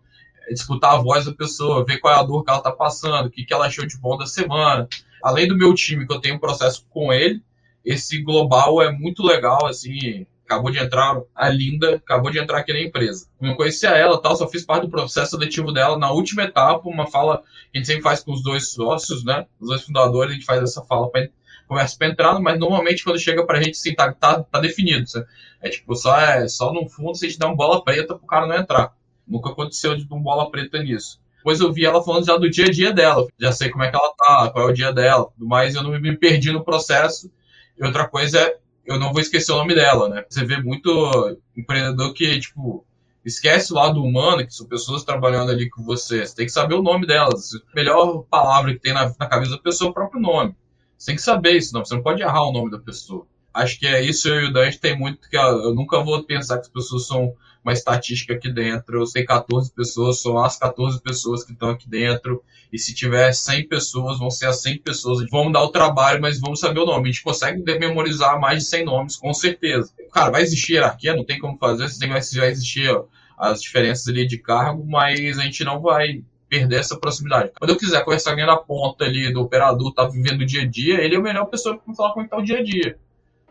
escutar 0.49 0.93
a 0.93 0.97
voz 0.97 1.25
da 1.25 1.33
pessoa, 1.33 1.85
ver 1.85 1.97
qual 1.99 2.13
é 2.13 2.17
a 2.17 2.23
dor 2.23 2.43
que 2.43 2.49
ela 2.49 2.61
tá 2.61 2.71
passando, 2.71 3.27
o 3.27 3.31
que, 3.31 3.45
que 3.45 3.53
ela 3.53 3.67
achou 3.67 3.85
de 3.85 3.97
bom 3.97 4.17
da 4.17 4.25
semana. 4.25 4.87
Além 5.23 5.47
do 5.47 5.57
meu 5.57 5.73
time, 5.73 6.07
que 6.07 6.13
eu 6.13 6.21
tenho 6.21 6.35
um 6.35 6.39
processo 6.39 6.85
com 6.89 7.11
ele, 7.11 7.41
esse 7.83 8.21
global 8.21 8.81
é 8.81 8.91
muito 8.91 9.23
legal, 9.23 9.65
assim, 9.65 10.25
acabou 10.45 10.71
de 10.71 10.79
entrar, 10.79 11.21
a 11.35 11.49
Linda 11.49 11.95
acabou 11.95 12.31
de 12.31 12.39
entrar 12.39 12.59
aqui 12.59 12.73
na 12.73 12.81
empresa. 12.81 13.27
Eu 13.41 13.47
não 13.47 13.55
conhecia 13.55 13.89
ela, 13.89 14.21
tal, 14.21 14.35
só 14.35 14.47
fiz 14.47 14.65
parte 14.65 14.83
do 14.83 14.89
processo 14.89 15.31
seletivo 15.31 15.71
dela 15.71 15.97
na 15.97 16.11
última 16.11 16.43
etapa, 16.43 16.87
uma 16.87 17.07
fala 17.07 17.43
que 17.71 17.77
a 17.77 17.77
gente 17.77 17.87
sempre 17.87 18.03
faz 18.03 18.23
com 18.23 18.31
os 18.31 18.41
dois 18.41 18.69
sócios, 18.71 19.23
né? 19.23 19.45
Os 19.59 19.69
dois 19.69 19.83
fundadores, 19.83 20.31
a 20.31 20.33
gente 20.35 20.45
faz 20.45 20.61
essa 20.63 20.81
fala 20.83 21.09
para 21.09 21.29
conversa 21.67 21.97
para 21.97 22.07
entrar, 22.07 22.39
mas 22.39 22.57
normalmente 22.57 23.03
quando 23.03 23.19
chega 23.19 23.45
pra 23.45 23.61
gente, 23.61 23.77
assim, 23.77 23.93
tá, 23.93 24.11
tá, 24.13 24.41
tá 24.41 24.59
definido. 24.59 25.05
Sabe? 25.07 25.27
É 25.61 25.69
tipo, 25.69 25.93
só, 25.95 26.17
é, 26.17 26.47
só 26.47 26.71
no 26.73 26.87
fundo 26.87 27.11
a 27.11 27.27
gente 27.27 27.37
dá 27.37 27.47
uma 27.47 27.55
bola 27.55 27.83
preta 27.83 28.15
pro 28.15 28.25
cara 28.25 28.47
não 28.47 28.55
entrar. 28.55 28.93
Nunca 29.27 29.49
aconteceu 29.49 29.95
de 29.95 30.05
uma 30.05 30.21
bola 30.21 30.49
preta 30.49 30.81
nisso. 30.81 31.19
Depois 31.37 31.59
eu 31.59 31.71
vi 31.71 31.85
ela 31.85 32.03
falando 32.03 32.25
já 32.25 32.37
do 32.37 32.49
dia 32.49 32.65
a 32.65 32.71
dia 32.71 32.91
dela. 32.91 33.27
Já 33.39 33.51
sei 33.51 33.69
como 33.69 33.83
é 33.83 33.89
que 33.89 33.95
ela 33.95 34.13
tá, 34.17 34.49
qual 34.51 34.67
é 34.67 34.71
o 34.71 34.73
dia 34.73 34.91
dela, 34.91 35.29
mas 35.37 35.75
eu 35.75 35.83
não 35.83 35.91
me 35.91 36.17
perdi 36.17 36.51
no 36.51 36.63
processo. 36.63 37.31
E 37.77 37.85
outra 37.85 38.07
coisa 38.07 38.39
é 38.39 38.57
eu 38.87 38.97
não 38.97 39.11
vou 39.11 39.21
esquecer 39.21 39.51
o 39.51 39.57
nome 39.57 39.75
dela, 39.75 40.07
né? 40.07 40.23
Você 40.29 40.45
vê 40.45 40.61
muito 40.61 41.37
empreendedor 41.55 42.13
que, 42.13 42.39
tipo, 42.39 42.85
esquece 43.23 43.73
o 43.73 43.75
lado 43.75 44.01
humano, 44.01 44.45
que 44.45 44.53
são 44.53 44.65
pessoas 44.65 45.03
trabalhando 45.03 45.51
ali 45.51 45.69
com 45.69 45.83
você. 45.83 46.25
Você 46.25 46.33
tem 46.33 46.45
que 46.45 46.51
saber 46.51 46.75
o 46.75 46.81
nome 46.81 47.05
delas. 47.05 47.53
A 47.53 47.75
melhor 47.75 48.23
palavra 48.29 48.73
que 48.73 48.79
tem 48.79 48.93
na, 48.93 49.13
na 49.19 49.27
cabeça 49.27 49.51
da 49.51 49.57
pessoa 49.57 49.89
é 49.89 49.91
o 49.91 49.93
próprio 49.93 50.21
nome. 50.21 50.55
Você 50.97 51.07
tem 51.07 51.15
que 51.17 51.21
saber 51.21 51.57
isso, 51.57 51.73
não. 51.73 51.83
Você 51.83 51.93
não 51.93 52.01
pode 52.01 52.21
errar 52.21 52.43
o 52.43 52.53
nome 52.53 52.71
da 52.71 52.79
pessoa. 52.79 53.27
Acho 53.53 53.77
que 53.77 53.85
é 53.85 54.01
isso 54.01 54.29
eu 54.29 54.41
e 54.41 54.45
o 54.45 54.53
Dante 54.53 54.79
tem 54.79 54.97
muito 54.97 55.29
que 55.29 55.35
eu 55.37 55.75
nunca 55.75 56.01
vou 56.01 56.23
pensar 56.23 56.55
que 56.55 56.67
as 56.67 56.69
pessoas 56.69 57.05
são 57.07 57.33
uma 57.67 57.73
estatística 57.73 58.33
aqui 58.33 58.49
dentro. 58.49 59.01
Eu 59.01 59.05
sei 59.05 59.25
14 59.25 59.71
pessoas, 59.73 60.21
são 60.21 60.37
as 60.37 60.57
14 60.57 61.01
pessoas 61.01 61.43
que 61.43 61.51
estão 61.51 61.69
aqui 61.69 61.87
dentro. 61.89 62.41
E 62.71 62.79
se 62.79 62.95
tiver 62.95 63.33
100 63.33 63.67
pessoas, 63.67 64.17
vão 64.17 64.31
ser 64.31 64.47
as 64.47 64.61
100 64.61 64.79
pessoas. 64.79 65.25
Vamos 65.29 65.51
dar 65.51 65.63
o 65.63 65.69
trabalho, 65.69 66.21
mas 66.21 66.39
vamos 66.39 66.61
saber 66.61 66.79
o 66.79 66.85
nome. 66.85 67.09
A 67.09 67.11
gente 67.11 67.23
consegue 67.23 67.61
memorizar 67.77 68.39
mais 68.39 68.63
de 68.63 68.69
100 68.69 68.85
nomes, 68.85 69.15
com 69.17 69.33
certeza. 69.33 69.91
Cara, 70.13 70.31
vai 70.31 70.41
existir 70.41 70.73
hierarquia, 70.73 71.15
não 71.15 71.25
tem 71.25 71.39
como 71.39 71.57
fazer. 71.57 71.87
Vai 72.07 72.49
existir 72.49 72.89
as 73.37 73.61
diferenças 73.61 74.07
ali 74.07 74.25
de 74.25 74.37
cargo, 74.37 74.85
mas 74.87 75.37
a 75.37 75.43
gente 75.43 75.63
não 75.63 75.81
vai 75.81 76.23
perder 76.49 76.79
essa 76.79 76.97
proximidade. 76.97 77.51
Quando 77.59 77.71
eu 77.71 77.77
quiser 77.77 78.03
com 78.05 78.11
alguém 78.11 78.45
na 78.45 78.55
ponta 78.55 79.03
ali 79.03 79.31
do 79.33 79.41
operador, 79.41 79.93
tá 79.93 80.07
vivendo 80.07 80.41
o 80.41 80.45
dia 80.45 80.61
a 80.61 80.65
dia, 80.65 81.01
ele 81.01 81.15
é 81.15 81.17
a 81.17 81.21
melhor 81.21 81.45
pessoa 81.45 81.77
para 81.77 81.93
falar 81.93 82.13
como 82.13 82.25
é 82.25 82.29
tá 82.29 82.37
o 82.37 82.41
dia 82.41 82.59
a 82.59 82.63
dia. 82.63 82.97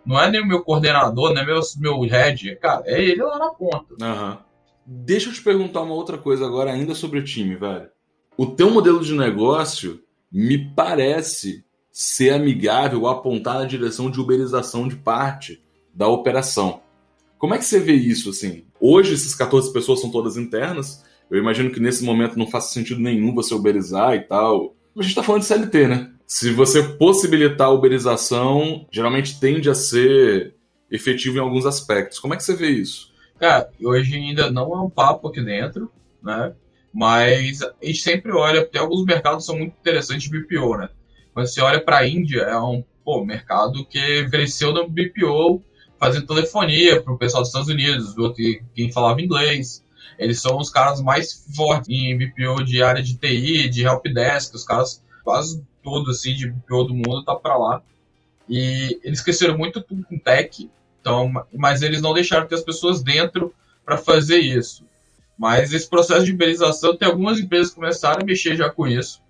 Não 0.07 0.21
é 0.21 0.31
nem 0.31 0.41
o 0.41 0.47
meu 0.47 0.63
coordenador, 0.63 1.35
não 1.35 1.43
é 1.43 1.45
meu, 1.45 1.61
meu 1.79 2.01
head. 2.03 2.57
Cara, 2.57 2.83
é 2.87 3.03
ele 3.03 3.23
lá 3.23 3.39
na 3.39 3.51
ponta. 3.51 3.95
Uhum. 4.01 4.37
Deixa 4.87 5.29
eu 5.29 5.33
te 5.33 5.43
perguntar 5.43 5.83
uma 5.83 5.95
outra 5.95 6.17
coisa 6.17 6.47
agora, 6.47 6.71
ainda 6.71 6.95
sobre 6.95 7.19
o 7.19 7.25
time, 7.25 7.57
velho. 7.57 7.89
O 8.37 8.47
teu 8.47 8.71
modelo 8.71 9.01
de 9.03 9.15
negócio 9.15 10.01
me 10.31 10.57
parece 10.57 11.65
ser 11.91 12.31
amigável 12.35 13.03
ou 13.03 13.09
apontar 13.09 13.55
na 13.55 13.65
direção 13.65 14.11
de 14.11 14.21
uberização 14.21 14.87
de 14.87 14.95
parte 14.95 15.61
da 15.93 16.07
operação. 16.07 16.83
Como 17.39 17.55
é 17.55 17.59
que 17.59 17.65
você 17.65 17.81
vê 17.81 17.95
isso, 17.95 18.31
assim? 18.31 18.65
Hoje, 18.79 19.15
essas 19.15 19.35
14 19.35 19.73
pessoas 19.73 20.01
são 20.01 20.11
todas 20.11 20.37
internas. 20.37 21.05
Eu 21.31 21.39
imagino 21.39 21.71
que 21.71 21.81
nesse 21.81 22.05
momento 22.05 22.39
não 22.39 22.47
faça 22.47 22.73
sentido 22.73 23.01
nenhum 23.01 23.35
você 23.35 23.55
uberizar 23.55 24.15
e 24.15 24.21
tal. 24.21 24.75
A 24.97 25.03
gente 25.03 25.15
tá 25.15 25.23
falando 25.23 25.43
de 25.43 25.49
CLT, 25.49 25.89
né? 25.89 26.13
Se 26.27 26.51
você 26.51 26.83
possibilitar 26.83 27.69
a 27.69 27.73
uberização, 27.73 28.87
geralmente 28.91 29.39
tende 29.39 29.71
a 29.71 29.75
ser 29.75 30.55
efetivo 30.91 31.37
em 31.37 31.41
alguns 31.41 31.65
aspectos. 31.65 32.19
Como 32.19 32.35
é 32.35 32.37
que 32.37 32.43
você 32.43 32.57
vê 32.57 32.71
isso? 32.71 33.13
Cara, 33.39 33.71
hoje 33.81 34.17
ainda 34.17 34.51
não 34.51 34.75
é 34.75 34.81
um 34.81 34.91
papo 34.91 35.29
aqui 35.29 35.41
dentro, 35.41 35.91
né? 36.23 36.53
Mas 36.93 37.63
a 37.63 37.73
gente 37.83 38.01
sempre 38.01 38.33
olha, 38.33 38.65
tem 38.65 38.81
alguns 38.81 39.05
mercados 39.05 39.45
são 39.45 39.57
muito 39.57 39.77
interessantes 39.79 40.29
de 40.29 40.37
BPO, 40.37 40.79
né? 40.79 40.89
Quando 41.33 41.47
você 41.47 41.61
olha 41.61 41.81
para 41.81 41.99
a 41.99 42.09
Índia, 42.09 42.41
é 42.41 42.59
um 42.59 42.83
pô, 43.05 43.25
mercado 43.25 43.85
que 43.85 44.29
cresceu 44.29 44.73
no 44.73 44.89
BPO 44.89 45.63
fazendo 45.99 46.27
telefonia 46.27 47.01
para 47.01 47.13
o 47.13 47.19
pessoal 47.19 47.43
dos 47.43 47.51
Estados 47.51 47.69
Unidos, 47.69 48.15
quem 48.75 48.91
falava 48.91 49.21
inglês. 49.21 49.85
Eles 50.19 50.41
são 50.41 50.59
os 50.59 50.71
caras 50.71 51.01
mais 51.01 51.47
fortes 51.55 51.89
em 51.89 52.17
BPO 52.17 52.65
de 52.65 52.83
área 52.83 53.03
de 53.03 53.17
TI, 53.17 53.69
de 53.69 53.85
helpdesk, 53.85 54.55
os 54.55 54.65
caras 54.65 55.05
quase 55.23 55.63
todo 55.87 56.11
assim 56.11 56.35
de 56.35 56.51
BPO 56.51 56.83
do 56.83 56.95
mundo 56.95 57.23
tá 57.23 57.37
para 57.37 57.57
lá. 57.57 57.81
E 58.49 58.99
eles 59.05 59.21
cresceram 59.21 59.57
muito 59.57 59.81
com 59.81 60.19
tech, 60.19 60.69
então, 61.01 61.33
mas 61.55 61.81
eles 61.81 62.03
não 62.03 62.13
deixaram 62.13 62.43
de 62.43 62.49
ter 62.49 62.57
as 62.57 62.65
pessoas 62.65 63.05
dentro 63.05 63.55
para 63.85 63.97
fazer 63.97 64.39
isso. 64.39 64.85
Mas 65.39 65.73
esse 65.73 65.89
processo 65.89 66.25
de 66.25 66.33
iberização, 66.33 66.97
tem 66.97 67.07
algumas 67.07 67.39
empresas 67.39 67.69
que 67.69 67.77
começaram 67.77 68.21
a 68.21 68.25
mexer 68.25 68.57
já 68.57 68.69
com 68.69 68.89
isso. 68.89 69.23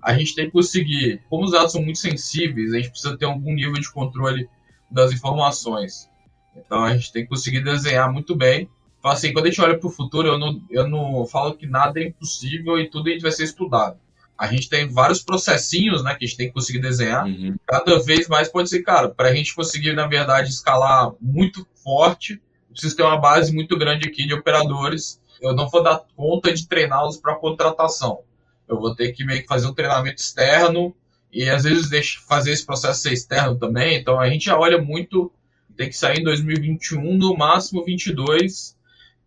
A 0.00 0.16
gente 0.16 0.36
tem 0.36 0.44
que 0.46 0.52
conseguir, 0.52 1.20
como 1.28 1.44
os 1.44 1.50
dados 1.50 1.72
são 1.72 1.82
muito 1.82 1.98
sensíveis, 1.98 2.72
a 2.72 2.76
gente 2.76 2.90
precisa 2.90 3.18
ter 3.18 3.24
algum 3.24 3.52
nível 3.52 3.72
de 3.72 3.90
controle 3.90 4.48
das 4.88 5.10
informações. 5.12 6.08
Então 6.54 6.84
a 6.84 6.96
gente 6.96 7.12
tem 7.12 7.24
que 7.24 7.28
conseguir 7.28 7.64
desenhar 7.64 8.12
muito 8.12 8.36
bem. 8.36 8.70
Então, 9.00 9.10
assim, 9.10 9.32
quando 9.32 9.46
a 9.46 9.48
gente 9.48 9.60
olha 9.60 9.76
para 9.76 9.88
o 9.88 9.92
futuro, 9.92 10.28
eu 10.28 10.38
não, 10.38 10.62
eu 10.70 10.88
não 10.88 11.26
falo 11.26 11.54
que 11.54 11.66
nada 11.66 11.98
é 11.98 12.04
impossível 12.04 12.78
e 12.78 12.88
tudo 12.88 13.08
a 13.08 13.12
gente 13.12 13.22
vai 13.22 13.32
ser 13.32 13.44
estudado. 13.44 13.98
A 14.38 14.46
gente 14.46 14.68
tem 14.68 14.88
vários 14.88 15.20
processinhos 15.20 16.04
né, 16.04 16.14
que 16.14 16.24
a 16.24 16.28
gente 16.28 16.36
tem 16.36 16.46
que 16.46 16.54
conseguir 16.54 16.78
desenhar. 16.78 17.26
Uhum. 17.26 17.56
Cada 17.66 17.98
vez 17.98 18.28
mais 18.28 18.48
pode 18.48 18.68
ser, 18.68 18.82
cara, 18.82 19.08
para 19.08 19.28
a 19.28 19.34
gente 19.34 19.52
conseguir, 19.52 19.94
na 19.94 20.06
verdade, 20.06 20.50
escalar 20.50 21.12
muito 21.20 21.66
forte, 21.82 22.40
precisa 22.70 22.96
ter 22.96 23.02
uma 23.02 23.18
base 23.18 23.52
muito 23.52 23.76
grande 23.76 24.08
aqui 24.08 24.26
de 24.26 24.34
operadores. 24.34 25.20
Eu 25.42 25.54
não 25.54 25.68
vou 25.68 25.82
dar 25.82 26.04
conta 26.14 26.54
de 26.54 26.68
treiná-los 26.68 27.16
para 27.16 27.34
contratação. 27.34 28.20
Eu 28.68 28.78
vou 28.78 28.94
ter 28.94 29.12
que 29.12 29.24
meio 29.24 29.42
que 29.42 29.48
fazer 29.48 29.66
um 29.66 29.74
treinamento 29.74 30.20
externo 30.20 30.94
e 31.32 31.48
às 31.50 31.64
vezes 31.64 31.88
deixa 31.88 32.20
fazer 32.20 32.52
esse 32.52 32.64
processo 32.64 33.00
ser 33.00 33.12
externo 33.12 33.56
também. 33.56 33.96
Então 33.96 34.20
a 34.20 34.30
gente 34.30 34.44
já 34.44 34.56
olha 34.56 34.80
muito, 34.80 35.32
tem 35.76 35.88
que 35.88 35.96
sair 35.96 36.20
em 36.20 36.24
2021, 36.24 37.16
no 37.16 37.36
máximo 37.36 37.84
22, 37.84 38.77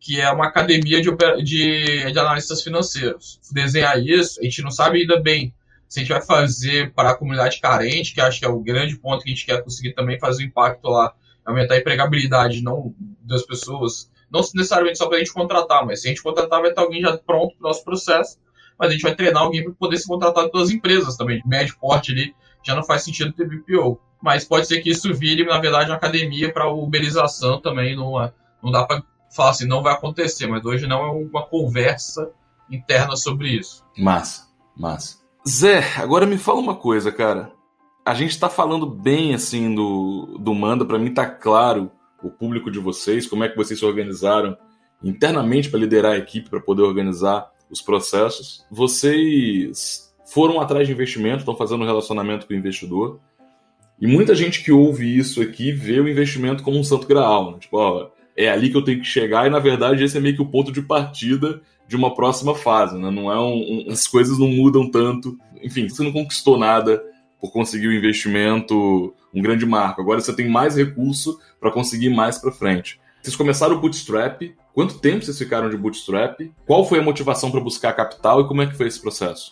que 0.01 0.19
é 0.19 0.29
uma 0.31 0.47
academia 0.47 0.99
de, 0.99 1.11
de, 1.43 2.11
de 2.11 2.19
analistas 2.19 2.63
financeiros. 2.63 3.39
Desenhar 3.51 3.99
isso, 3.99 4.39
a 4.39 4.43
gente 4.43 4.63
não 4.63 4.71
sabe 4.71 4.99
ainda 4.99 5.21
bem 5.21 5.53
se 5.87 5.99
a 5.99 6.01
gente 6.01 6.11
vai 6.11 6.21
fazer 6.21 6.91
para 6.93 7.11
a 7.11 7.15
comunidade 7.15 7.61
carente, 7.61 8.13
que 8.13 8.19
acho 8.19 8.39
que 8.39 8.45
é 8.45 8.49
o 8.49 8.59
grande 8.59 8.97
ponto 8.97 9.23
que 9.23 9.29
a 9.29 9.33
gente 9.33 9.45
quer 9.45 9.63
conseguir 9.63 9.93
também 9.93 10.17
fazer 10.17 10.43
o 10.43 10.47
impacto 10.47 10.89
lá, 10.89 11.13
aumentar 11.45 11.75
a 11.75 11.77
empregabilidade 11.77 12.63
não 12.63 12.95
das 13.21 13.43
pessoas, 13.43 14.09
não 14.31 14.41
necessariamente 14.55 14.97
só 14.97 15.07
para 15.07 15.17
a 15.17 15.19
gente 15.19 15.33
contratar, 15.33 15.85
mas 15.85 16.01
se 16.01 16.07
a 16.07 16.09
gente 16.09 16.23
contratar, 16.23 16.61
vai 16.61 16.73
ter 16.73 16.79
alguém 16.79 17.01
já 17.01 17.15
pronto 17.17 17.55
para 17.55 17.65
o 17.65 17.67
nosso 17.67 17.83
processo, 17.83 18.39
mas 18.79 18.89
a 18.89 18.93
gente 18.93 19.03
vai 19.03 19.13
treinar 19.13 19.43
alguém 19.43 19.63
para 19.63 19.73
poder 19.73 19.97
ser 19.97 20.07
contratado 20.07 20.49
pelas 20.49 20.71
empresas 20.71 21.15
também, 21.15 21.41
de 21.41 21.47
médio 21.47 21.77
porte 21.79 22.11
ali, 22.11 22.33
já 22.65 22.73
não 22.73 22.83
faz 22.83 23.03
sentido 23.03 23.33
ter 23.33 23.47
BPO. 23.47 23.99
Mas 24.19 24.45
pode 24.45 24.67
ser 24.67 24.81
que 24.81 24.89
isso 24.89 25.13
vire, 25.13 25.45
na 25.45 25.59
verdade, 25.59 25.89
uma 25.89 25.97
academia 25.97 26.51
para 26.51 26.71
uberização 26.71 27.61
também, 27.61 27.93
é, 27.93 27.95
não 27.95 28.71
dá 28.71 28.83
para 28.85 29.03
falar 29.31 29.51
assim, 29.51 29.67
não 29.67 29.81
vai 29.81 29.93
acontecer, 29.93 30.47
mas 30.47 30.65
hoje 30.65 30.85
não 30.87 31.03
é 31.03 31.11
uma 31.11 31.45
conversa 31.45 32.31
interna 32.69 33.15
sobre 33.15 33.49
isso. 33.49 33.83
Massa, 33.97 34.47
massa. 34.77 35.17
Zé, 35.47 35.83
agora 35.97 36.25
me 36.25 36.37
fala 36.37 36.59
uma 36.59 36.75
coisa, 36.75 37.11
cara. 37.11 37.51
A 38.05 38.13
gente 38.13 38.31
está 38.31 38.49
falando 38.49 38.85
bem 38.85 39.33
assim 39.33 39.73
do, 39.73 40.37
do 40.39 40.53
Manda, 40.53 40.85
para 40.85 40.99
mim 40.99 41.13
tá 41.13 41.25
claro 41.25 41.91
o 42.21 42.29
público 42.29 42.69
de 42.69 42.79
vocês, 42.79 43.27
como 43.27 43.43
é 43.43 43.49
que 43.49 43.57
vocês 43.57 43.79
se 43.79 43.85
organizaram 43.85 44.55
internamente 45.03 45.69
para 45.69 45.79
liderar 45.79 46.13
a 46.13 46.17
equipe, 46.17 46.49
para 46.49 46.59
poder 46.59 46.83
organizar 46.83 47.49
os 47.69 47.81
processos. 47.81 48.65
Vocês 48.69 50.13
foram 50.25 50.59
atrás 50.61 50.87
de 50.87 50.93
investimento, 50.93 51.39
estão 51.39 51.55
fazendo 51.55 51.81
um 51.83 51.87
relacionamento 51.87 52.45
com 52.45 52.53
o 52.53 52.57
investidor. 52.57 53.19
E 53.99 54.07
muita 54.07 54.35
gente 54.35 54.63
que 54.63 54.71
ouve 54.71 55.17
isso 55.17 55.41
aqui 55.41 55.71
vê 55.71 55.99
o 55.99 56.07
investimento 56.07 56.63
como 56.63 56.77
um 56.77 56.83
santo 56.83 57.07
graal. 57.07 57.51
Né? 57.51 57.59
Tipo, 57.59 57.77
ó, 57.77 58.09
é 58.35 58.49
ali 58.49 58.69
que 58.69 58.77
eu 58.77 58.83
tenho 58.83 58.99
que 58.99 59.05
chegar, 59.05 59.47
e 59.47 59.49
na 59.49 59.59
verdade 59.59 60.03
esse 60.03 60.17
é 60.17 60.21
meio 60.21 60.35
que 60.35 60.41
o 60.41 60.49
ponto 60.49 60.71
de 60.71 60.81
partida 60.81 61.61
de 61.87 61.95
uma 61.95 62.13
próxima 62.13 62.55
fase. 62.55 62.97
Né? 62.97 63.11
Não 63.11 63.31
é 63.31 63.39
um, 63.39 63.87
um, 63.87 63.91
as 63.91 64.07
coisas 64.07 64.39
não 64.39 64.47
mudam 64.47 64.89
tanto. 64.89 65.37
Enfim, 65.61 65.89
você 65.89 66.01
não 66.01 66.11
conquistou 66.11 66.57
nada 66.57 67.03
por 67.39 67.51
conseguir 67.51 67.87
o 67.87 67.89
um 67.89 67.93
investimento, 67.93 69.13
um 69.33 69.41
grande 69.41 69.65
marco. 69.65 70.01
Agora 70.01 70.21
você 70.21 70.33
tem 70.33 70.47
mais 70.47 70.75
recurso 70.75 71.39
para 71.59 71.71
conseguir 71.71 72.09
mais 72.09 72.37
para 72.37 72.51
frente. 72.51 72.99
Vocês 73.21 73.35
começaram 73.35 73.75
o 73.75 73.79
bootstrap. 73.79 74.55
Quanto 74.73 74.99
tempo 74.99 75.23
vocês 75.23 75.37
ficaram 75.37 75.69
de 75.69 75.75
bootstrap? 75.75 76.39
Qual 76.65 76.87
foi 76.87 76.99
a 76.99 77.03
motivação 77.03 77.51
para 77.51 77.59
buscar 77.59 77.93
capital 77.93 78.41
e 78.41 78.47
como 78.47 78.61
é 78.61 78.67
que 78.67 78.77
foi 78.77 78.87
esse 78.87 79.01
processo? 79.01 79.51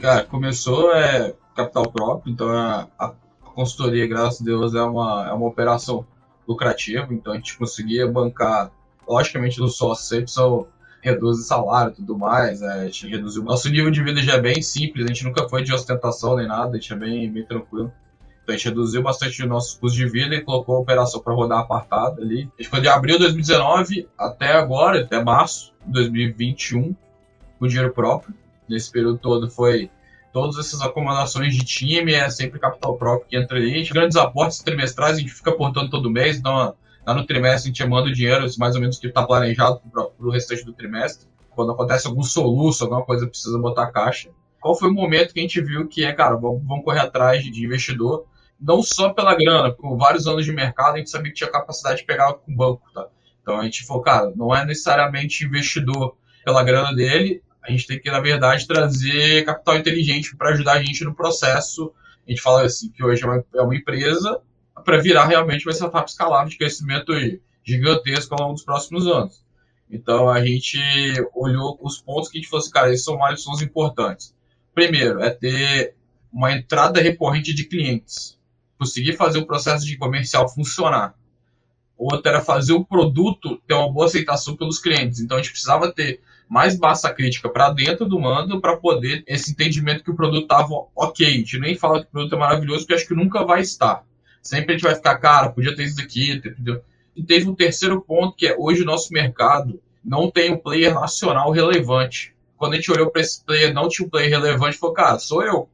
Cara, 0.00 0.24
começou 0.24 0.92
é, 0.92 1.34
capital 1.54 1.90
próprio, 1.90 2.32
então 2.32 2.50
a, 2.50 2.88
a 2.98 3.12
consultoria, 3.54 4.06
graças 4.06 4.42
a 4.42 4.44
Deus, 4.44 4.74
é 4.74 4.82
uma, 4.82 5.28
é 5.30 5.32
uma 5.32 5.46
operação 5.46 6.04
lucrativa, 6.46 7.12
então 7.12 7.32
a 7.32 7.36
gente 7.36 7.56
conseguia 7.56 8.06
bancar, 8.06 8.70
logicamente, 9.06 9.58
no 9.58 9.68
sempre 9.68 10.30
são 10.30 10.66
reduz 11.04 11.46
salário 11.46 11.92
e 11.92 11.96
tudo 11.96 12.16
mais, 12.16 12.60
né? 12.60 12.72
a 12.72 12.84
gente 12.86 13.06
reduziu. 13.06 13.42
Nosso 13.42 13.68
nível 13.68 13.90
de 13.90 14.02
vida 14.02 14.22
já 14.22 14.34
é 14.34 14.40
bem 14.40 14.62
simples, 14.62 15.04
a 15.04 15.08
gente 15.08 15.24
nunca 15.24 15.46
foi 15.48 15.62
de 15.62 15.72
ostentação 15.72 16.36
nem 16.36 16.46
nada, 16.46 16.70
a 16.70 16.74
gente 16.80 16.92
é 16.92 16.96
bem, 16.96 17.30
bem 17.30 17.44
tranquilo. 17.44 17.92
Então 18.42 18.54
a 18.54 18.58
gente 18.58 18.68
reduziu 18.68 19.02
bastante 19.02 19.42
os 19.42 19.48
nossos 19.48 19.74
custos 19.74 19.94
de 19.94 20.08
vida 20.08 20.34
e 20.34 20.40
colocou 20.40 20.76
a 20.76 20.80
operação 20.80 21.20
para 21.20 21.34
rodar 21.34 21.58
apartada 21.58 22.22
ali. 22.22 22.50
A 22.58 22.62
gente 22.62 22.70
foi 22.70 22.80
de 22.80 22.88
abril 22.88 23.16
de 23.16 23.24
2019 23.24 24.08
até 24.16 24.52
agora, 24.52 25.00
até 25.00 25.22
março 25.22 25.74
de 25.84 25.92
2021, 25.92 26.94
com 27.58 27.66
dinheiro 27.66 27.92
próprio. 27.92 28.34
Nesse 28.66 28.90
período 28.90 29.18
todo 29.18 29.50
foi 29.50 29.90
todas 30.34 30.58
essas 30.58 30.82
acomodações 30.82 31.54
de 31.54 31.64
time, 31.64 32.12
é 32.12 32.28
sempre 32.28 32.58
capital 32.58 32.96
próprio 32.96 33.28
que 33.28 33.36
entra 33.36 33.56
ali. 33.56 33.88
Grandes 33.88 34.16
aportes 34.16 34.58
trimestrais, 34.58 35.16
a 35.16 35.20
gente 35.20 35.32
fica 35.32 35.50
aportando 35.50 35.88
todo 35.88 36.10
mês, 36.10 36.36
então 36.36 36.74
lá 37.06 37.14
no 37.14 37.24
trimestre 37.24 37.70
a 37.70 37.72
gente 37.72 37.88
manda 37.88 38.08
o 38.10 38.12
dinheiro, 38.12 38.44
mais 38.58 38.74
ou 38.74 38.80
menos 38.80 38.98
que 38.98 39.06
está 39.06 39.24
planejado 39.24 39.80
para 39.92 40.08
o 40.18 40.30
restante 40.30 40.64
do 40.64 40.72
trimestre. 40.72 41.28
Quando 41.50 41.70
acontece 41.70 42.08
algum 42.08 42.24
soluço, 42.24 42.82
alguma 42.82 43.04
coisa 43.04 43.28
precisa 43.28 43.56
botar 43.60 43.92
caixa. 43.92 44.28
Qual 44.60 44.76
foi 44.76 44.88
o 44.88 44.92
momento 44.92 45.32
que 45.32 45.38
a 45.38 45.42
gente 45.42 45.60
viu 45.60 45.86
que 45.86 46.04
é, 46.04 46.12
cara, 46.12 46.34
vamos, 46.34 46.66
vamos 46.66 46.84
correr 46.84 46.98
atrás 46.98 47.44
de 47.44 47.64
investidor, 47.64 48.26
não 48.60 48.82
só 48.82 49.10
pela 49.10 49.36
grana, 49.36 49.72
com 49.72 49.96
vários 49.96 50.26
anos 50.26 50.44
de 50.44 50.52
mercado 50.52 50.96
a 50.96 50.98
gente 50.98 51.10
sabia 51.10 51.30
que 51.30 51.38
tinha 51.38 51.50
capacidade 51.50 52.00
de 52.00 52.06
pegar 52.06 52.34
com 52.34 52.50
o 52.50 52.56
banco, 52.56 52.82
tá? 52.92 53.06
Então 53.40 53.60
a 53.60 53.62
gente 53.62 53.86
falou, 53.86 54.02
cara, 54.02 54.32
não 54.34 54.52
é 54.52 54.66
necessariamente 54.66 55.44
investidor 55.44 56.16
pela 56.44 56.64
grana 56.64 56.92
dele, 56.92 57.40
a 57.64 57.70
gente 57.70 57.86
tem 57.86 57.98
que, 57.98 58.10
na 58.10 58.20
verdade, 58.20 58.66
trazer 58.66 59.44
capital 59.44 59.78
inteligente 59.78 60.36
para 60.36 60.50
ajudar 60.50 60.74
a 60.74 60.82
gente 60.82 61.02
no 61.02 61.14
processo. 61.14 61.92
A 62.26 62.30
gente 62.30 62.42
fala 62.42 62.62
assim 62.62 62.90
que 62.90 63.02
hoje 63.02 63.22
é 63.22 63.26
uma, 63.26 63.44
é 63.54 63.62
uma 63.62 63.74
empresa 63.74 64.40
para 64.84 64.98
virar 64.98 65.26
realmente 65.26 65.66
uma 65.66 65.72
startup 65.72 66.08
escalável 66.08 66.50
de 66.50 66.58
crescimento 66.58 67.12
gigantesco 67.64 68.34
ao 68.34 68.42
longo 68.42 68.54
dos 68.54 68.64
próximos 68.64 69.06
anos. 69.06 69.42
Então 69.90 70.28
a 70.28 70.44
gente 70.44 70.78
olhou 71.34 71.78
os 71.80 71.98
pontos 71.98 72.28
que 72.28 72.36
a 72.36 72.40
gente 72.40 72.50
falou 72.50 72.62
assim, 72.62 72.70
cara, 72.70 72.92
esses 72.92 73.04
são 73.04 73.18
os 73.52 73.62
importantes. 73.62 74.34
Primeiro, 74.74 75.22
é 75.22 75.30
ter 75.30 75.94
uma 76.30 76.52
entrada 76.52 77.00
recorrente 77.00 77.54
de 77.54 77.64
clientes. 77.64 78.38
Conseguir 78.78 79.14
fazer 79.14 79.38
o 79.38 79.46
processo 79.46 79.86
de 79.86 79.96
comercial 79.96 80.48
funcionar. 80.48 81.14
Outro 81.96 82.28
era 82.28 82.40
fazer 82.42 82.72
o 82.72 82.84
produto 82.84 83.56
ter 83.66 83.72
uma 83.72 83.90
boa 83.90 84.06
aceitação 84.06 84.54
pelos 84.54 84.78
clientes. 84.78 85.20
Então 85.20 85.38
a 85.38 85.40
gente 85.40 85.52
precisava 85.52 85.90
ter 85.92 86.20
mais 86.54 86.78
massa 86.78 87.12
crítica 87.12 87.48
para 87.48 87.70
dentro 87.70 88.06
do 88.06 88.16
mando 88.16 88.60
para 88.60 88.76
poder 88.76 89.24
esse 89.26 89.50
entendimento 89.50 90.04
que 90.04 90.10
o 90.12 90.14
produto 90.14 90.44
estava 90.44 90.86
ok. 90.94 91.26
A 91.26 91.30
gente 91.30 91.58
nem 91.58 91.74
fala 91.74 92.00
que 92.00 92.06
o 92.06 92.10
produto 92.12 92.36
é 92.36 92.38
maravilhoso, 92.38 92.82
porque 92.82 92.94
acho 92.94 93.08
que 93.08 93.14
nunca 93.14 93.44
vai 93.44 93.60
estar. 93.60 94.04
Sempre 94.40 94.70
a 94.70 94.76
gente 94.76 94.86
vai 94.86 94.94
ficar, 94.94 95.18
cara, 95.18 95.48
podia 95.48 95.74
ter 95.74 95.82
isso 95.82 96.00
aqui, 96.00 96.30
entendeu? 96.30 96.80
E 97.16 97.24
teve 97.24 97.50
um 97.50 97.56
terceiro 97.56 98.00
ponto, 98.00 98.36
que 98.36 98.46
é 98.46 98.54
hoje 98.56 98.82
o 98.82 98.86
nosso 98.86 99.12
mercado 99.12 99.80
não 100.04 100.30
tem 100.30 100.52
um 100.52 100.56
player 100.56 100.94
nacional 100.94 101.50
relevante. 101.50 102.32
Quando 102.56 102.74
a 102.74 102.76
gente 102.76 102.92
olhou 102.92 103.10
para 103.10 103.22
esse 103.22 103.44
player, 103.44 103.74
não 103.74 103.88
tinha 103.88 104.06
um 104.06 104.10
player 104.10 104.30
relevante, 104.30 104.78
falou, 104.78 104.94
cara, 104.94 105.18
sou 105.18 105.42
eu. 105.42 105.68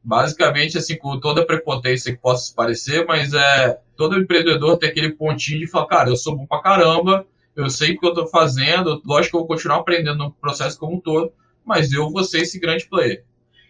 Basicamente, 0.00 0.78
assim, 0.78 0.96
com 0.96 1.18
toda 1.18 1.40
a 1.40 1.46
prepotência 1.46 2.12
que 2.12 2.20
possa 2.20 2.54
parecer, 2.54 3.04
mas 3.04 3.34
é 3.34 3.80
todo 3.96 4.16
empreendedor 4.16 4.78
tem 4.78 4.90
aquele 4.90 5.10
pontinho 5.10 5.58
de 5.58 5.66
falar, 5.66 5.86
cara, 5.86 6.08
eu 6.08 6.16
sou 6.16 6.36
bom 6.36 6.46
pra 6.46 6.62
caramba, 6.62 7.26
eu 7.60 7.70
sei 7.70 7.92
o 7.92 7.98
que 7.98 8.06
eu 8.06 8.10
estou 8.10 8.26
fazendo, 8.26 9.00
lógico 9.04 9.30
que 9.30 9.36
eu 9.36 9.40
vou 9.40 9.48
continuar 9.48 9.78
aprendendo 9.78 10.18
no 10.18 10.32
processo 10.32 10.78
como 10.78 10.96
um 10.96 11.00
todo, 11.00 11.32
mas 11.64 11.92
eu 11.92 12.10
vou 12.10 12.24
ser 12.24 12.40
esse 12.40 12.58
grande 12.58 12.86
player. 12.86 13.24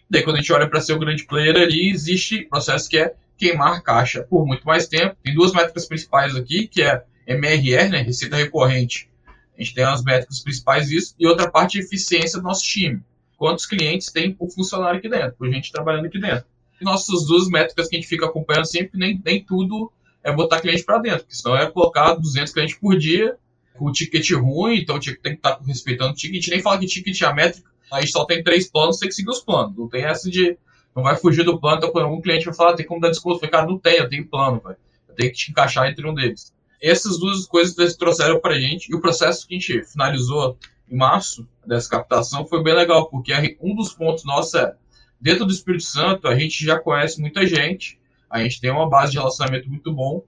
Daí, 0.09 0.22
quando 0.22 0.36
a 0.36 0.38
gente 0.41 0.53
olha 0.53 0.68
para 0.68 0.80
ser 0.80 0.95
o 0.95 0.99
grande 0.99 1.24
player 1.24 1.57
ali, 1.57 1.91
existe 1.91 2.43
processo 2.43 2.88
que 2.88 2.99
é 2.99 3.14
queimar 3.36 3.82
caixa 3.82 4.22
por 4.22 4.47
muito 4.47 4.64
mais 4.66 4.88
tempo. 4.88 5.16
Tem 5.22 5.34
duas 5.34 5.53
métricas 5.53 5.86
principais 5.86 6.34
aqui, 6.34 6.66
que 6.66 6.82
é 6.82 7.05
MRR, 7.26 7.88
né, 7.88 8.03
receita 8.03 8.36
recorrente. 8.36 9.09
A 9.57 9.62
gente 9.62 9.74
tem 9.74 9.84
as 9.84 10.03
métricas 10.03 10.41
principais 10.41 10.88
disso, 10.88 11.14
e 11.18 11.26
outra 11.26 11.51
parte 11.51 11.78
de 11.78 11.84
eficiência 11.84 12.38
do 12.38 12.45
nosso 12.45 12.64
time. 12.64 13.03
Quantos 13.36 13.66
clientes 13.66 14.11
tem 14.11 14.32
por 14.32 14.51
funcionário 14.51 14.99
aqui 14.99 15.09
dentro, 15.09 15.34
por 15.38 15.51
gente 15.51 15.72
trabalhando 15.72 16.07
aqui 16.07 16.20
dentro. 16.20 16.45
E 16.80 16.84
nossas 16.84 17.26
duas 17.26 17.49
métricas 17.49 17.88
que 17.88 17.97
a 17.97 18.01
gente 18.01 18.09
fica 18.09 18.26
acompanhando 18.26 18.66
sempre, 18.66 18.99
nem, 18.99 19.20
nem 19.24 19.45
tudo 19.45 19.93
é 20.22 20.32
botar 20.32 20.61
cliente 20.61 20.84
para 20.84 20.99
dentro, 20.99 21.20
porque 21.20 21.34
senão 21.34 21.57
é 21.57 21.70
colocar 21.70 22.14
200 22.14 22.53
clientes 22.53 22.76
por 22.76 22.97
dia 22.99 23.36
com 23.77 23.87
o 23.87 23.93
ticket 23.93 24.31
ruim, 24.33 24.79
então 24.79 24.99
tem 24.99 25.14
que 25.14 25.29
estar 25.29 25.59
respeitando 25.66 26.12
o 26.12 26.14
ticket. 26.14 26.49
Nem 26.49 26.61
fala 26.61 26.79
que 26.79 26.87
ticket 26.87 27.21
é 27.21 27.27
a 27.27 27.35
métrica, 27.35 27.71
a 27.91 28.01
gente 28.01 28.12
só 28.12 28.25
tem 28.25 28.43
três 28.43 28.71
planos, 28.71 28.99
tem 28.99 29.09
que 29.09 29.14
seguir 29.14 29.31
os 29.31 29.41
planos. 29.41 29.77
Não 29.77 29.89
tem 29.89 30.05
essa 30.05 30.31
de 30.31 30.57
não 30.95 31.03
vai 31.03 31.16
fugir 31.16 31.45
do 31.45 31.59
plano. 31.59 31.79
Então, 31.79 31.91
quando 31.91 32.07
algum 32.07 32.21
cliente 32.21 32.45
vai 32.45 32.55
falar, 32.55 32.73
ah, 32.73 32.77
tem 32.77 32.87
como 32.87 33.01
dar 33.01 33.11
desconto? 33.11 33.39
Falei, 33.39 33.51
cara, 33.51 33.66
não 33.66 33.79
tem, 33.79 33.97
eu 33.97 34.09
tenho 34.09 34.27
plano, 34.27 34.61
velho. 34.61 34.77
Eu 35.09 35.14
tenho 35.14 35.31
que 35.31 35.37
te 35.37 35.51
encaixar 35.51 35.89
entre 35.89 36.07
um 36.07 36.14
deles. 36.14 36.53
Essas 36.83 37.18
duas 37.18 37.47
coisas 37.47 37.77
eles 37.79 37.97
trouxeram 37.97 38.41
pra 38.41 38.59
gente, 38.59 38.91
e 38.91 38.95
o 38.95 39.01
processo 39.01 39.47
que 39.47 39.55
a 39.55 39.59
gente 39.59 39.85
finalizou 39.85 40.57
em 40.91 40.97
março 40.97 41.47
dessa 41.66 41.89
captação 41.89 42.47
foi 42.47 42.62
bem 42.62 42.75
legal, 42.75 43.09
porque 43.09 43.33
um 43.61 43.75
dos 43.75 43.93
pontos 43.93 44.25
nossos 44.25 44.55
é, 44.55 44.75
dentro 45.21 45.45
do 45.45 45.53
Espírito 45.53 45.85
Santo, 45.85 46.27
a 46.27 46.37
gente 46.37 46.64
já 46.64 46.79
conhece 46.79 47.21
muita 47.21 47.47
gente, 47.47 47.99
a 48.29 48.43
gente 48.43 48.61
tem 48.61 48.71
uma 48.71 48.89
base 48.89 49.12
de 49.12 49.18
relacionamento 49.18 49.68
muito 49.68 49.93
bom, 49.93 50.25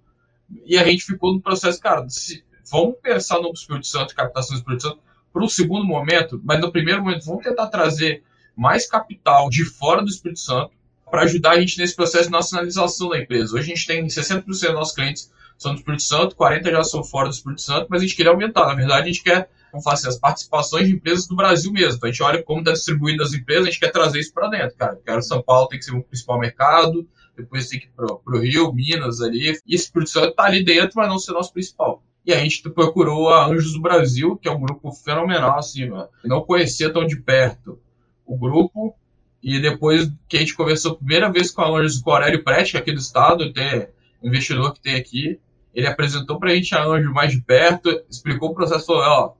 e 0.67 0.77
a 0.77 0.85
gente 0.85 1.05
ficou 1.05 1.33
no 1.33 1.41
processo, 1.41 1.81
cara, 1.81 2.07
se, 2.09 2.45
vamos 2.71 2.97
pensar 3.03 3.41
no 3.41 3.51
Espírito 3.53 3.87
Santo, 3.87 4.15
captação 4.15 4.55
do 4.55 4.59
Espírito 4.59 4.83
Santo, 4.83 4.99
para 5.33 5.45
o 5.45 5.49
segundo 5.49 5.85
momento, 5.85 6.41
mas 6.45 6.61
no 6.61 6.71
primeiro 6.71 7.03
momento, 7.03 7.25
vamos 7.25 7.43
tentar 7.43 7.69
trazer 7.69 8.23
mais 8.55 8.87
capital 8.87 9.49
de 9.49 9.65
fora 9.65 10.03
do 10.03 10.09
Espírito 10.09 10.41
Santo 10.41 10.73
para 11.11 11.23
ajudar 11.23 11.53
a 11.53 11.61
gente 11.61 11.79
nesse 11.79 11.97
processo 11.97 12.25
de 12.25 12.33
nacionalização 12.33 13.09
da 13.09 13.19
empresa. 13.19 13.55
Hoje 13.55 13.73
a 13.73 13.75
gente 13.75 13.87
tem 13.87 14.07
60% 14.07 14.45
dos 14.45 14.63
nossos 14.63 14.95
clientes 14.95 15.31
são 15.59 15.75
do 15.75 15.79
Espírito 15.79 16.03
Santo, 16.03 16.35
40% 16.37 16.71
já 16.71 16.85
são 16.85 17.05
fora 17.05 17.29
do 17.29 17.35
Espírito 17.35 17.63
Santo, 17.63 17.87
mas 17.89 18.01
a 18.01 18.05
gente 18.05 18.17
queria 18.17 18.33
aumentar. 18.33 18.67
Na 18.67 18.75
verdade, 18.75 19.03
a 19.03 19.13
gente 19.13 19.23
quer 19.23 19.49
como 19.71 19.83
fazer 19.83 20.09
assim, 20.09 20.09
as 20.09 20.19
participações 20.19 20.87
de 20.87 20.95
empresas 20.95 21.27
do 21.27 21.35
Brasil 21.35 21.73
mesmo. 21.73 21.97
Então 21.97 22.09
a 22.09 22.13
gente 22.13 22.23
olha 22.23 22.43
como 22.43 22.61
está 22.61 22.73
distribuindo 22.73 23.23
as 23.23 23.33
empresas, 23.33 23.67
a 23.67 23.71
gente 23.71 23.81
quer 23.81 23.91
trazer 23.91 24.21
isso 24.21 24.35
para 24.35 24.49
dentro, 24.49 24.77
cara. 24.77 25.01
Quero 25.05 25.23
São 25.23 25.43
Paulo 25.43 25.69
tem 25.69 25.79
que 25.79 25.85
ser 25.87 25.95
o 25.95 26.03
principal 26.03 26.39
mercado, 26.39 27.09
depois 27.35 27.69
tem 27.69 27.81
que 27.81 27.87
ir 27.87 27.91
para 27.97 28.07
o 28.07 28.39
Rio, 28.39 28.73
Minas 28.75 29.23
ali. 29.23 29.59
E 29.67 29.75
Espírito 29.75 30.11
Santo 30.11 30.29
está 30.29 30.45
ali 30.45 30.63
dentro, 30.63 30.93
mas 30.97 31.09
não 31.09 31.19
ser 31.19 31.33
nosso 31.33 31.53
principal. 31.55 32.03
E 32.25 32.33
a 32.33 32.39
gente 32.39 32.63
procurou 32.71 33.31
a 33.31 33.47
Anjos 33.47 33.73
do 33.73 33.81
Brasil, 33.81 34.37
que 34.37 34.49
é 34.49 34.53
um 34.53 34.61
grupo 34.61 34.93
fenomenal, 34.93 35.59
assim, 35.59 35.89
mano. 35.89 36.09
Não 36.25 36.43
conhecia 36.43 36.93
tão 36.93 37.05
de 37.05 37.17
perto 37.17 37.79
o 38.25 38.37
grupo. 38.37 38.95
E 39.43 39.61
depois 39.61 40.09
que 40.29 40.37
a 40.37 40.41
gente 40.41 40.55
conversou 40.55 40.93
a 40.93 40.97
primeira 40.97 41.31
vez 41.31 41.51
com 41.51 41.63
a 41.63 41.69
Anjos, 41.69 42.01
com 42.01 42.11
o 42.11 42.13
Aurélio 42.13 42.45
Prete, 42.45 42.77
aqui 42.77 42.93
do 42.93 43.01
estado, 43.01 43.45
até 43.45 43.91
investidor 44.23 44.73
que 44.73 44.81
tem 44.81 44.95
aqui, 44.95 45.41
ele 45.75 45.87
apresentou 45.87 46.39
pra 46.39 46.55
gente 46.55 46.75
a 46.75 46.85
Anjos 46.85 47.13
mais 47.13 47.33
de 47.33 47.41
perto, 47.41 47.91
explicou 48.09 48.51
o 48.51 48.55
processo, 48.55 48.87
falou, 48.87 49.03
ó, 49.03 49.33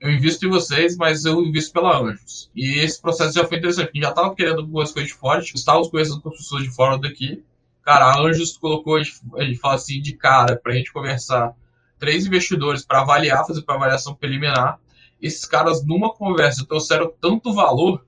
eu 0.00 0.10
invisto 0.10 0.46
em 0.46 0.50
vocês, 0.50 0.96
mas 0.96 1.24
eu 1.24 1.42
invisto 1.42 1.72
pela 1.72 1.98
Anjos. 1.98 2.50
E 2.54 2.78
esse 2.78 3.00
processo 3.00 3.34
já 3.34 3.46
foi 3.46 3.58
interessante, 3.58 3.88
a 3.88 3.92
gente 3.92 4.02
já 4.02 4.10
estava 4.10 4.34
querendo 4.34 4.60
algumas 4.60 4.92
coisas 4.92 5.12
de 5.12 5.18
fora, 5.18 5.42
tipo, 5.42 5.58
estávamos 5.58 5.88
conhecendo 5.88 6.22
com 6.22 6.30
pessoas 6.30 6.62
de 6.62 6.70
fora 6.70 6.98
daqui. 6.98 7.42
Cara, 7.82 8.06
a 8.06 8.20
Anjos 8.20 8.56
colocou, 8.56 8.98
ele 8.98 9.56
fala 9.56 9.74
assim, 9.74 10.00
de 10.00 10.14
cara, 10.14 10.56
para 10.56 10.72
a 10.72 10.76
gente 10.76 10.92
conversar, 10.92 11.54
três 12.04 12.26
investidores 12.26 12.84
para 12.84 13.00
avaliar, 13.00 13.46
fazer 13.46 13.62
para 13.62 13.76
avaliação 13.76 14.14
preliminar. 14.14 14.78
Esses 15.22 15.46
caras, 15.46 15.82
numa 15.82 16.12
conversa, 16.12 16.66
trouxeram 16.66 17.10
tanto 17.18 17.54
valor 17.54 18.04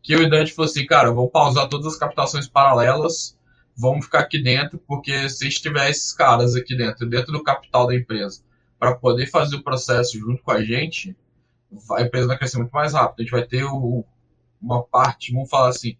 que 0.00 0.12
eu 0.12 0.22
e 0.22 0.30
Dante 0.30 0.52
falou 0.52 0.70
assim, 0.70 0.86
cara, 0.86 1.10
vou 1.10 1.28
pausar 1.28 1.68
todas 1.68 1.88
as 1.88 1.98
captações 1.98 2.46
paralelas, 2.46 3.36
vamos 3.76 4.04
ficar 4.04 4.20
aqui 4.20 4.40
dentro, 4.40 4.78
porque 4.86 5.28
se 5.28 5.48
tiver 5.50 5.90
esses 5.90 6.12
caras 6.12 6.54
aqui 6.54 6.76
dentro, 6.76 7.08
dentro 7.08 7.32
do 7.32 7.42
capital 7.42 7.88
da 7.88 7.94
empresa, 7.96 8.40
para 8.78 8.94
poder 8.94 9.26
fazer 9.26 9.56
o 9.56 9.64
processo 9.64 10.16
junto 10.16 10.42
com 10.44 10.52
a 10.52 10.62
gente, 10.62 11.16
a 11.92 12.02
empresa 12.02 12.28
vai 12.28 12.38
crescer 12.38 12.58
muito 12.58 12.70
mais 12.70 12.92
rápido. 12.94 13.18
A 13.18 13.22
gente 13.22 13.32
vai 13.32 13.44
ter 13.44 13.64
o, 13.64 14.04
uma 14.62 14.82
parte, 14.82 15.32
vamos 15.32 15.50
falar 15.50 15.70
assim, 15.70 15.96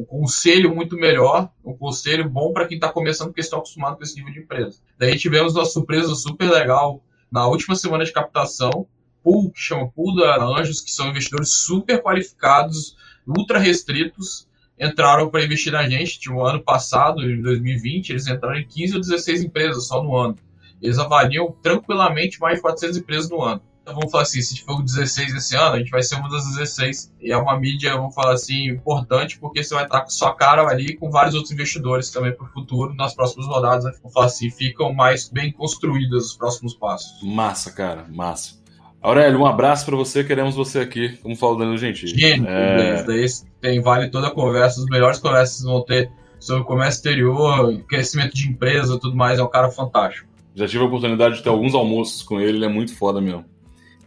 um 0.00 0.04
conselho 0.04 0.74
muito 0.74 0.96
melhor, 0.96 1.50
um 1.62 1.76
conselho 1.76 2.28
bom 2.28 2.52
para 2.52 2.66
quem 2.66 2.76
está 2.76 2.90
começando, 2.90 3.28
porque 3.28 3.42
estão 3.42 3.58
acostumados 3.58 3.98
com 3.98 4.04
esse 4.04 4.16
nível 4.16 4.32
de 4.32 4.40
empresa. 4.40 4.80
Daí 4.98 5.18
tivemos 5.18 5.54
uma 5.54 5.66
surpresa 5.66 6.14
super 6.14 6.50
legal 6.50 7.02
na 7.30 7.46
última 7.46 7.76
semana 7.76 8.04
de 8.04 8.12
captação, 8.12 8.86
pool, 9.22 9.50
que 9.52 9.60
chama 9.60 9.90
Pool 9.90 10.16
da 10.16 10.42
Anjos, 10.42 10.80
que 10.80 10.90
são 10.90 11.08
investidores 11.08 11.50
super 11.50 12.02
qualificados, 12.02 12.96
ultra 13.26 13.58
restritos, 13.58 14.48
entraram 14.78 15.28
para 15.28 15.44
investir 15.44 15.72
na 15.72 15.86
gente. 15.88 16.18
Tipo, 16.18 16.42
ano 16.42 16.62
passado, 16.62 17.22
em 17.22 17.42
2020, 17.42 18.10
eles 18.10 18.26
entraram 18.26 18.58
em 18.58 18.66
15 18.66 18.94
ou 18.94 19.00
16 19.00 19.44
empresas 19.44 19.86
só 19.86 20.02
no 20.02 20.16
ano. 20.16 20.36
Eles 20.80 20.98
avaliam 20.98 21.54
tranquilamente 21.62 22.40
mais 22.40 22.56
de 22.56 22.62
400 22.62 22.96
empresas 22.96 23.28
no 23.28 23.42
ano. 23.42 23.60
Então 23.90 23.98
vamos 23.98 24.12
falar 24.12 24.22
assim, 24.22 24.40
se 24.40 24.62
for 24.62 24.80
16 24.80 25.34
esse 25.34 25.56
ano, 25.56 25.74
a 25.74 25.78
gente 25.78 25.90
vai 25.90 26.00
ser 26.00 26.14
uma 26.14 26.28
das 26.28 26.44
16. 26.54 27.12
E 27.20 27.32
é 27.32 27.36
uma 27.36 27.58
mídia, 27.58 27.96
vamos 27.96 28.14
falar 28.14 28.34
assim, 28.34 28.68
importante, 28.68 29.36
porque 29.36 29.64
você 29.64 29.74
vai 29.74 29.82
estar 29.82 30.02
com 30.02 30.10
sua 30.10 30.32
cara 30.32 30.62
ali 30.68 30.94
com 30.94 31.10
vários 31.10 31.34
outros 31.34 31.52
investidores 31.52 32.08
também 32.10 32.32
para 32.32 32.46
o 32.46 32.48
futuro. 32.48 32.94
Nas 32.94 33.14
próximas 33.14 33.48
rodadas, 33.48 33.84
vamos 33.98 34.12
falar 34.12 34.26
assim, 34.26 34.48
ficam 34.48 34.92
mais 34.92 35.28
bem 35.28 35.50
construídas 35.50 36.26
os 36.26 36.36
próximos 36.36 36.72
passos. 36.74 37.20
Massa, 37.20 37.72
cara, 37.72 38.06
massa. 38.08 38.60
Aurélio, 39.02 39.40
um 39.40 39.46
abraço 39.46 39.84
para 39.86 39.96
você, 39.96 40.22
queremos 40.22 40.54
você 40.54 40.78
aqui, 40.80 41.16
como 41.16 41.34
falou 41.34 41.58
Danilo 41.58 41.78
Gentili. 41.78 42.16
Gente, 42.16 42.46
é... 42.46 43.02
daí 43.02 43.26
tem 43.60 43.80
vale 43.80 44.08
toda 44.08 44.28
a 44.28 44.30
conversa, 44.30 44.80
as 44.80 44.86
melhores 44.86 45.18
conversas 45.18 45.64
vão 45.64 45.82
ter 45.82 46.12
sobre 46.38 46.64
comércio 46.64 46.98
exterior, 46.98 47.82
crescimento 47.88 48.34
de 48.34 48.48
empresa 48.48 49.00
tudo 49.00 49.16
mais, 49.16 49.38
é 49.38 49.42
um 49.42 49.48
cara 49.48 49.68
fantástico. 49.68 50.28
Já 50.54 50.68
tive 50.68 50.84
a 50.84 50.86
oportunidade 50.86 51.36
de 51.36 51.42
ter 51.42 51.48
alguns 51.48 51.74
almoços 51.74 52.22
com 52.22 52.38
ele, 52.38 52.58
ele 52.58 52.64
é 52.66 52.68
muito 52.68 52.94
foda 52.94 53.20
mesmo. 53.20 53.44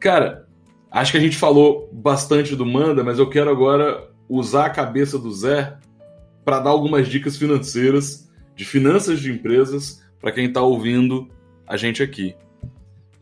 Cara, 0.03 0.49
acho 0.91 1.13
que 1.13 1.17
a 1.17 1.21
gente 1.21 1.37
falou 1.37 1.89
bastante 1.93 2.57
do 2.57 2.65
Manda, 2.65 3.05
mas 3.05 3.19
eu 3.19 3.29
quero 3.29 3.49
agora 3.49 4.11
usar 4.27 4.65
a 4.65 4.69
cabeça 4.69 5.17
do 5.17 5.31
Zé 5.31 5.77
para 6.43 6.59
dar 6.59 6.71
algumas 6.71 7.07
dicas 7.07 7.37
financeiras, 7.37 8.29
de 8.53 8.65
finanças 8.65 9.21
de 9.21 9.31
empresas, 9.31 10.03
para 10.19 10.33
quem 10.33 10.47
está 10.47 10.61
ouvindo 10.61 11.29
a 11.65 11.77
gente 11.77 12.03
aqui. 12.03 12.35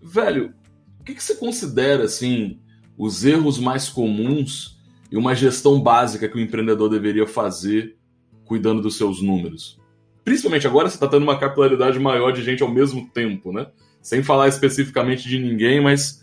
Velho, 0.01 0.55
o 0.99 1.03
que, 1.03 1.13
que 1.13 1.23
você 1.23 1.35
considera 1.35 2.05
assim 2.05 2.59
os 2.97 3.23
erros 3.25 3.59
mais 3.59 3.87
comuns 3.87 4.81
e 5.11 5.15
uma 5.15 5.35
gestão 5.35 5.79
básica 5.79 6.27
que 6.27 6.35
o 6.35 6.41
empreendedor 6.41 6.89
deveria 6.89 7.27
fazer 7.27 7.95
cuidando 8.43 8.81
dos 8.81 8.97
seus 8.97 9.21
números? 9.21 9.79
Principalmente 10.23 10.65
agora 10.65 10.89
você 10.89 10.95
está 10.95 11.07
tendo 11.07 11.21
uma 11.21 11.37
capilaridade 11.37 11.99
maior 11.99 12.31
de 12.31 12.41
gente 12.41 12.63
ao 12.63 12.73
mesmo 12.73 13.07
tempo, 13.11 13.53
né? 13.53 13.67
Sem 14.01 14.23
falar 14.23 14.47
especificamente 14.47 15.29
de 15.29 15.37
ninguém, 15.37 15.79
mas 15.79 16.20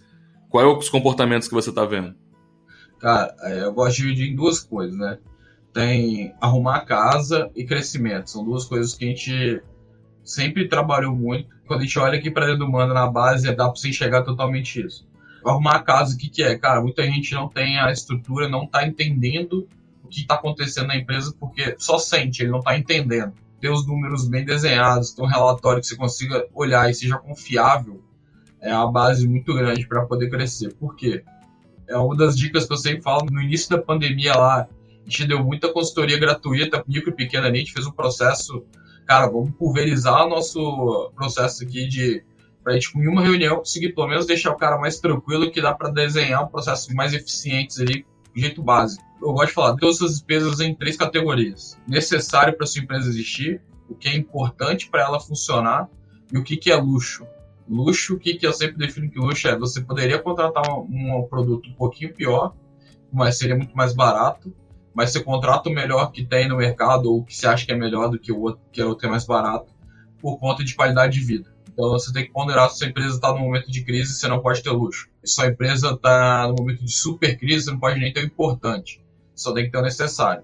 Quais 0.51 0.67
é 0.67 0.71
os 0.71 0.89
comportamentos 0.89 1.47
que 1.47 1.55
você 1.55 1.71
está 1.71 1.85
vendo? 1.85 2.15
Cara, 2.99 3.35
é, 3.43 3.63
eu 3.63 3.73
gosto 3.73 3.97
de 3.97 4.03
dividir 4.03 4.33
em 4.33 4.37
duas 4.37 4.61
coisas, 4.61 4.97
né? 4.97 5.19
Tem 5.73 6.35
arrumar 6.41 6.77
a 6.77 6.85
casa 6.85 7.51
e 7.55 7.65
crescimento. 7.65 8.31
São 8.31 8.45
duas 8.45 8.65
coisas 8.65 8.95
que 8.95 9.05
a 9.05 9.09
gente 9.09 9.63
sempre 10.25 10.69
trabalhou 10.69 11.15
muito. 11.15 11.49
Quando 11.67 11.81
a 11.81 11.85
gente 11.85 11.99
olha 11.99 12.19
aqui 12.19 12.31
para 12.31 12.47
dentro 12.47 12.61
do 12.61 12.71
Manda 12.71 12.95
na 12.95 13.07
base, 13.07 13.47
dá 13.55 13.69
para 13.69 13.77
você 13.77 13.89
enxergar 13.89 14.23
totalmente 14.23 14.85
isso. 14.85 15.07
Arrumar 15.45 15.77
a 15.77 15.83
casa, 15.83 16.15
o 16.15 16.19
que, 16.19 16.29
que 16.29 16.43
é? 16.43 16.59
Cara, 16.59 16.81
muita 16.81 17.05
gente 17.05 17.35
não 17.35 17.49
tem 17.49 17.79
a 17.79 17.93
estrutura, 17.93 18.49
não 18.49 18.65
está 18.65 18.87
entendendo 18.87 19.69
o 20.03 20.09
que 20.09 20.21
está 20.21 20.35
acontecendo 20.35 20.89
na 20.89 20.97
empresa, 20.97 21.35
porque 21.39 21.77
só 21.79 21.99
sente, 21.99 22.43
ele 22.43 22.51
não 22.51 22.59
está 22.59 22.77
entendendo. 22.77 23.35
Ter 23.61 23.71
os 23.71 23.87
números 23.87 24.27
bem 24.27 24.45
desenhados, 24.45 25.13
ter 25.13 25.23
um 25.23 25.27
relatório 25.27 25.81
que 25.81 25.87
você 25.87 25.97
consiga 25.97 26.47
olhar 26.55 26.91
e 26.91 26.95
seja 26.95 27.19
confiável, 27.19 28.03
é 28.61 28.75
uma 28.75 28.91
base 28.91 29.27
muito 29.27 29.55
grande 29.55 29.87
para 29.87 30.05
poder 30.05 30.29
crescer. 30.31 30.75
Por 30.75 30.97
quê? 30.97 31.25
É 31.89 31.97
uma 31.97 32.17
das 32.17 32.37
dicas 32.37 32.67
que 32.67 32.73
eu 32.73 32.77
sempre 32.77 33.03
falo. 33.03 33.27
No 33.31 33.41
início 33.41 33.71
da 33.71 33.83
pandemia 33.83 34.35
lá, 34.35 34.61
a 34.63 34.69
gente 35.05 35.27
deu 35.27 35.43
muita 35.43 35.73
consultoria 35.73 36.19
gratuita, 36.19 36.85
micro 36.87 37.11
e 37.11 37.15
pequena 37.15 37.49
a 37.49 37.55
gente 37.55 37.73
fez 37.73 37.87
um 37.87 37.93
processo, 37.93 38.65
cara, 39.07 39.27
vamos 39.27 39.53
pulverizar 39.53 40.27
o 40.27 40.29
nosso 40.29 41.11
processo 41.15 41.65
aqui 41.65 41.89
de 41.89 42.23
para 42.63 42.75
a 42.75 42.79
gente, 42.79 42.91
em 42.99 43.09
uma 43.09 43.23
reunião, 43.23 43.57
conseguir 43.57 43.95
pelo 43.95 44.09
menos 44.09 44.27
deixar 44.27 44.51
o 44.51 44.57
cara 44.57 44.77
mais 44.77 45.01
tranquilo, 45.01 45.51
que 45.51 45.63
dá 45.63 45.73
para 45.73 45.89
desenhar 45.89 46.45
um 46.45 46.49
processo 46.49 46.95
mais 46.95 47.15
eficiente 47.15 47.81
ali, 47.81 48.05
do 48.35 48.41
jeito 48.41 48.63
básico. 48.63 49.03
Eu 49.23 49.33
gosto 49.33 49.49
de 49.49 49.55
falar 49.55 49.77
todas 49.77 49.97
essas 49.97 50.13
despesas 50.13 50.61
em 50.61 50.75
três 50.75 50.97
categorias: 50.97 51.79
necessário 51.87 52.55
para 52.55 52.67
sua 52.67 52.83
empresa 52.83 53.09
existir, 53.09 53.63
o 53.89 53.95
que 53.95 54.09
é 54.09 54.15
importante 54.15 54.91
para 54.91 55.03
ela 55.03 55.19
funcionar 55.19 55.89
e 56.31 56.37
o 56.37 56.45
que, 56.45 56.57
que 56.59 56.71
é 56.71 56.77
luxo. 56.77 57.27
Luxo, 57.69 58.15
o 58.15 58.19
que, 58.19 58.35
que 58.35 58.47
eu 58.47 58.53
sempre 58.53 58.79
defino 58.79 59.11
que 59.11 59.19
luxo 59.19 59.47
é? 59.47 59.59
Você 59.59 59.81
poderia 59.81 60.19
contratar 60.19 60.65
um, 60.71 61.19
um 61.19 61.23
produto 61.29 61.69
um 61.69 61.75
pouquinho 61.75 62.15
pior, 62.15 62.55
mas 63.13 63.39
seria 63.39 63.57
muito 63.57 63.77
mais 63.77 63.95
barato, 63.95 64.55
mas 64.95 65.11
você 65.11 65.23
contrata 65.23 65.69
o 65.69 65.73
melhor 65.73 66.11
que 66.11 66.25
tem 66.25 66.49
no 66.49 66.57
mercado 66.57 67.13
ou 67.13 67.25
que 67.25 67.37
você 67.37 67.47
acha 67.47 67.67
que 67.67 67.73
é 67.73 67.77
melhor 67.77 68.09
do 68.09 68.19
que 68.19 68.33
o 68.33 68.41
outro, 68.41 68.61
que 68.73 68.81
é 68.81 68.87
o 68.87 68.97
que 68.97 69.07
é 69.07 69.09
mais 69.09 69.27
barato, 69.27 69.73
por 70.19 70.39
conta 70.39 70.65
de 70.65 70.75
qualidade 70.75 71.19
de 71.19 71.25
vida. 71.25 71.55
Então 71.71 71.91
você 71.91 72.13
tem 72.13 72.25
que 72.25 72.33
ponderar 72.33 72.71
se 72.71 72.79
sua 72.79 72.89
empresa 72.89 73.15
está 73.15 73.33
no 73.33 73.41
momento 73.41 73.71
de 73.71 73.85
crise, 73.85 74.15
você 74.15 74.27
não 74.27 74.41
pode 74.41 74.63
ter 74.63 74.71
luxo. 74.71 75.09
Se 75.23 75.35
sua 75.35 75.47
empresa 75.47 75.91
está 75.91 76.49
no 76.49 76.55
momento 76.59 76.85
de 76.85 76.93
super 76.93 77.39
crise, 77.39 77.67
você 77.67 77.71
não 77.71 77.79
pode 77.79 78.01
nem 78.01 78.13
ter 78.13 78.21
o 78.21 78.27
importante. 78.27 79.01
Só 79.35 79.53
tem 79.53 79.67
que 79.67 79.71
ter 79.71 79.79
o 79.79 79.83
necessário 79.83 80.43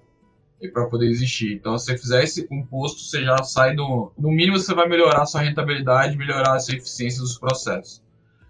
para 0.73 0.87
poder 0.87 1.07
existir. 1.07 1.53
Então, 1.53 1.77
se 1.77 1.85
você 1.85 1.97
fizer 1.97 2.23
esse 2.23 2.47
composto, 2.47 3.01
você 3.01 3.23
já 3.23 3.43
sai 3.43 3.75
do. 3.75 4.11
No 4.17 4.31
mínimo, 4.31 4.57
você 4.57 4.73
vai 4.73 4.87
melhorar 4.87 5.21
a 5.21 5.25
sua 5.25 5.41
rentabilidade, 5.41 6.17
melhorar 6.17 6.55
a 6.55 6.59
sua 6.59 6.75
eficiência 6.75 7.21
dos 7.21 7.37
processos. 7.37 8.01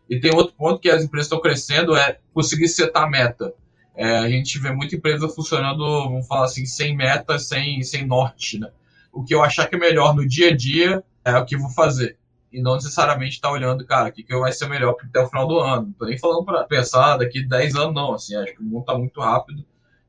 E 0.10 0.20
tem 0.20 0.34
outro 0.34 0.54
ponto 0.56 0.80
que 0.80 0.90
as 0.90 1.04
empresas 1.04 1.26
estão 1.26 1.42
crescendo 1.42 1.96
é 1.96 2.20
conseguir 2.34 2.68
setar 2.68 3.10
meta. 3.10 3.54
É, 3.96 4.18
a 4.18 4.30
gente 4.30 4.60
vê 4.60 4.72
muita 4.72 4.96
empresa 4.96 5.28
funcionando, 5.28 5.80
vamos 5.80 6.28
falar 6.28 6.46
assim, 6.46 6.66
sem 6.66 6.96
meta, 6.96 7.40
sem, 7.40 7.82
sem 7.82 8.06
norte. 8.06 8.60
Né? 8.60 8.70
O 9.12 9.24
que 9.24 9.34
eu 9.34 9.42
achar 9.42 9.68
que 9.68 9.76
é 9.76 9.80
melhor 9.80 10.14
no 10.14 10.28
dia 10.28 10.50
a 10.50 10.56
dia 10.56 11.04
é 11.24 11.36
o 11.36 11.46
que 11.46 11.56
eu 11.56 11.60
vou 11.60 11.72
fazer. 11.72 12.18
E 12.52 12.62
não 12.62 12.76
necessariamente 12.76 13.36
estar 13.36 13.48
tá 13.48 13.54
olhando, 13.54 13.86
cara, 13.86 14.10
o 14.10 14.12
que, 14.12 14.22
que 14.22 14.38
vai 14.38 14.52
ser 14.52 14.70
melhor 14.70 14.96
até 15.02 15.20
o 15.22 15.28
final 15.28 15.48
do 15.48 15.60
ano. 15.60 15.88
Não 15.88 15.94
tô 15.94 16.06
nem 16.06 16.18
falando 16.18 16.46
para 16.46 16.64
pensar 16.66 17.18
daqui 17.18 17.44
10 17.44 17.76
anos, 17.76 17.96
não. 17.96 18.14
Assim, 18.14 18.36
acho 18.36 18.54
que 18.54 18.62
o 18.62 18.64
mundo 18.64 18.82
está 18.82 18.98
muito 18.98 19.20
rápido 19.20 19.66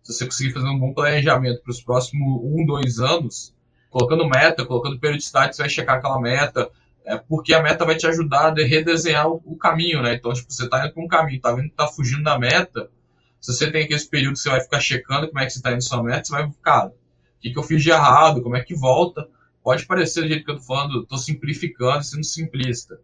se 0.06 0.12
você 0.12 0.24
conseguir 0.24 0.52
fazer 0.52 0.68
um 0.68 0.78
bom 0.78 0.92
planejamento 0.92 1.62
para 1.62 1.70
os 1.70 1.80
próximos 1.80 2.40
um, 2.44 2.64
dois 2.64 3.00
anos, 3.00 3.52
colocando 3.90 4.28
meta, 4.28 4.64
colocando 4.64 5.00
periodicidade, 5.00 5.56
você 5.56 5.62
vai 5.62 5.68
checar 5.68 5.96
aquela 5.96 6.20
meta, 6.20 6.70
é 7.04 7.16
porque 7.16 7.52
a 7.52 7.62
meta 7.62 7.84
vai 7.84 7.96
te 7.96 8.06
ajudar 8.06 8.52
a 8.52 8.54
redesenhar 8.54 9.28
o, 9.28 9.56
caminho, 9.56 10.02
né? 10.02 10.14
Então, 10.14 10.32
tipo, 10.32 10.52
você 10.52 10.68
tá 10.68 10.84
indo 10.84 10.94
para 10.94 11.02
um 11.02 11.08
caminho, 11.08 11.40
tá 11.40 11.52
vendo 11.52 11.70
que 11.70 11.76
tá 11.76 11.88
fugindo 11.88 12.22
da 12.22 12.38
meta, 12.38 12.88
se 13.40 13.52
você 13.52 13.70
tem 13.70 13.84
aquele 13.84 14.00
período 14.06 14.34
que 14.34 14.40
você 14.40 14.48
vai 14.48 14.60
ficar 14.60 14.80
checando 14.80 15.28
como 15.28 15.40
é 15.40 15.46
que 15.46 15.52
você 15.52 15.62
tá 15.62 15.72
indo 15.72 15.82
sua 15.82 16.02
meta, 16.02 16.24
você 16.24 16.32
vai, 16.32 16.50
cara, 16.62 16.88
o 16.88 17.40
que, 17.40 17.50
que 17.50 17.58
eu 17.58 17.62
fiz 17.62 17.82
de 17.82 17.90
errado, 17.90 18.42
como 18.42 18.56
é 18.56 18.62
que 18.62 18.74
volta. 18.74 19.28
Pode 19.62 19.86
parecer 19.86 20.22
do 20.22 20.28
jeito 20.28 20.44
que 20.44 20.50
eu 20.52 20.56
tô 20.56 20.62
falando, 20.62 21.04
tô 21.04 21.18
simplificando, 21.18 22.04
sendo 22.04 22.24
simplista. 22.24 23.00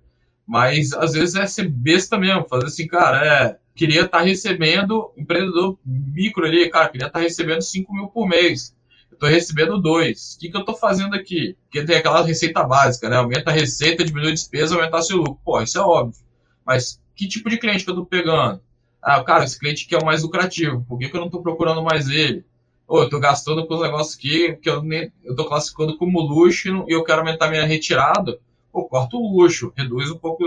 Mas 0.46 0.92
às 0.92 1.12
vezes 1.12 1.34
é 1.34 1.46
ser 1.46 1.68
besta 1.68 2.16
mesmo, 2.16 2.46
fazer 2.48 2.66
assim, 2.66 2.86
cara, 2.86 3.26
é, 3.26 3.59
queria 3.75 4.03
estar 4.03 4.18
tá 4.18 4.25
recebendo, 4.25 5.12
empreendedor 5.16 5.79
micro 5.85 6.45
ali, 6.45 6.68
cara, 6.70 6.89
queria 6.89 7.07
estar 7.07 7.18
tá 7.18 7.25
recebendo 7.25 7.62
5 7.62 7.93
mil 7.93 8.09
por 8.09 8.29
mês. 8.29 8.75
Estou 9.11 9.29
recebendo 9.29 9.81
dois. 9.81 10.35
O 10.35 10.41
que, 10.41 10.51
que 10.51 10.57
eu 10.57 10.61
estou 10.62 10.75
fazendo 10.75 11.14
aqui? 11.14 11.57
Porque 11.64 11.85
tem 11.85 11.97
aquela 11.97 12.25
receita 12.25 12.64
básica, 12.64 13.09
né? 13.09 13.16
Aumenta 13.16 13.51
a 13.51 13.55
receita, 13.55 14.05
diminui 14.05 14.31
a 14.31 14.35
despesa, 14.35 14.75
aumentar 14.75 15.03
seu 15.03 15.18
lucro. 15.18 15.39
Pô, 15.45 15.62
isso 15.62 15.79
é 15.79 15.81
óbvio. 15.81 16.20
Mas 16.66 17.01
que 17.14 17.29
tipo 17.29 17.49
de 17.49 17.59
cliente 17.59 17.85
que 17.85 17.91
eu 17.91 17.95
estou 17.95 18.07
pegando? 18.07 18.61
Ah, 19.01 19.23
cara, 19.23 19.45
esse 19.45 19.59
cliente 19.59 19.87
que 19.87 19.95
é 19.95 19.99
o 19.99 20.05
mais 20.05 20.23
lucrativo. 20.23 20.85
Por 20.89 20.99
que, 20.99 21.09
que 21.09 21.16
eu 21.16 21.20
não 21.20 21.27
estou 21.27 21.43
procurando 21.43 21.83
mais 21.85 22.09
ele? 22.09 22.45
Ou 22.87 22.99
eu 22.99 23.05
estou 23.05 23.20
gastando 23.20 23.66
com 23.66 23.75
os 23.75 23.83
negócios 23.83 24.16
aqui 24.16 24.57
que 24.57 24.68
eu 24.68 24.83
estou 25.25 25.47
classificando 25.47 25.97
como 25.97 26.20
luxo 26.20 26.85
e 26.89 26.93
eu 26.93 27.05
quero 27.05 27.20
aumentar 27.20 27.49
minha 27.49 27.64
retirada. 27.64 28.41
Pô, 28.73 28.85
corta 28.89 29.16
o 29.16 29.37
luxo, 29.37 29.73
reduz 29.77 30.11
um 30.11 30.18
pouco 30.18 30.45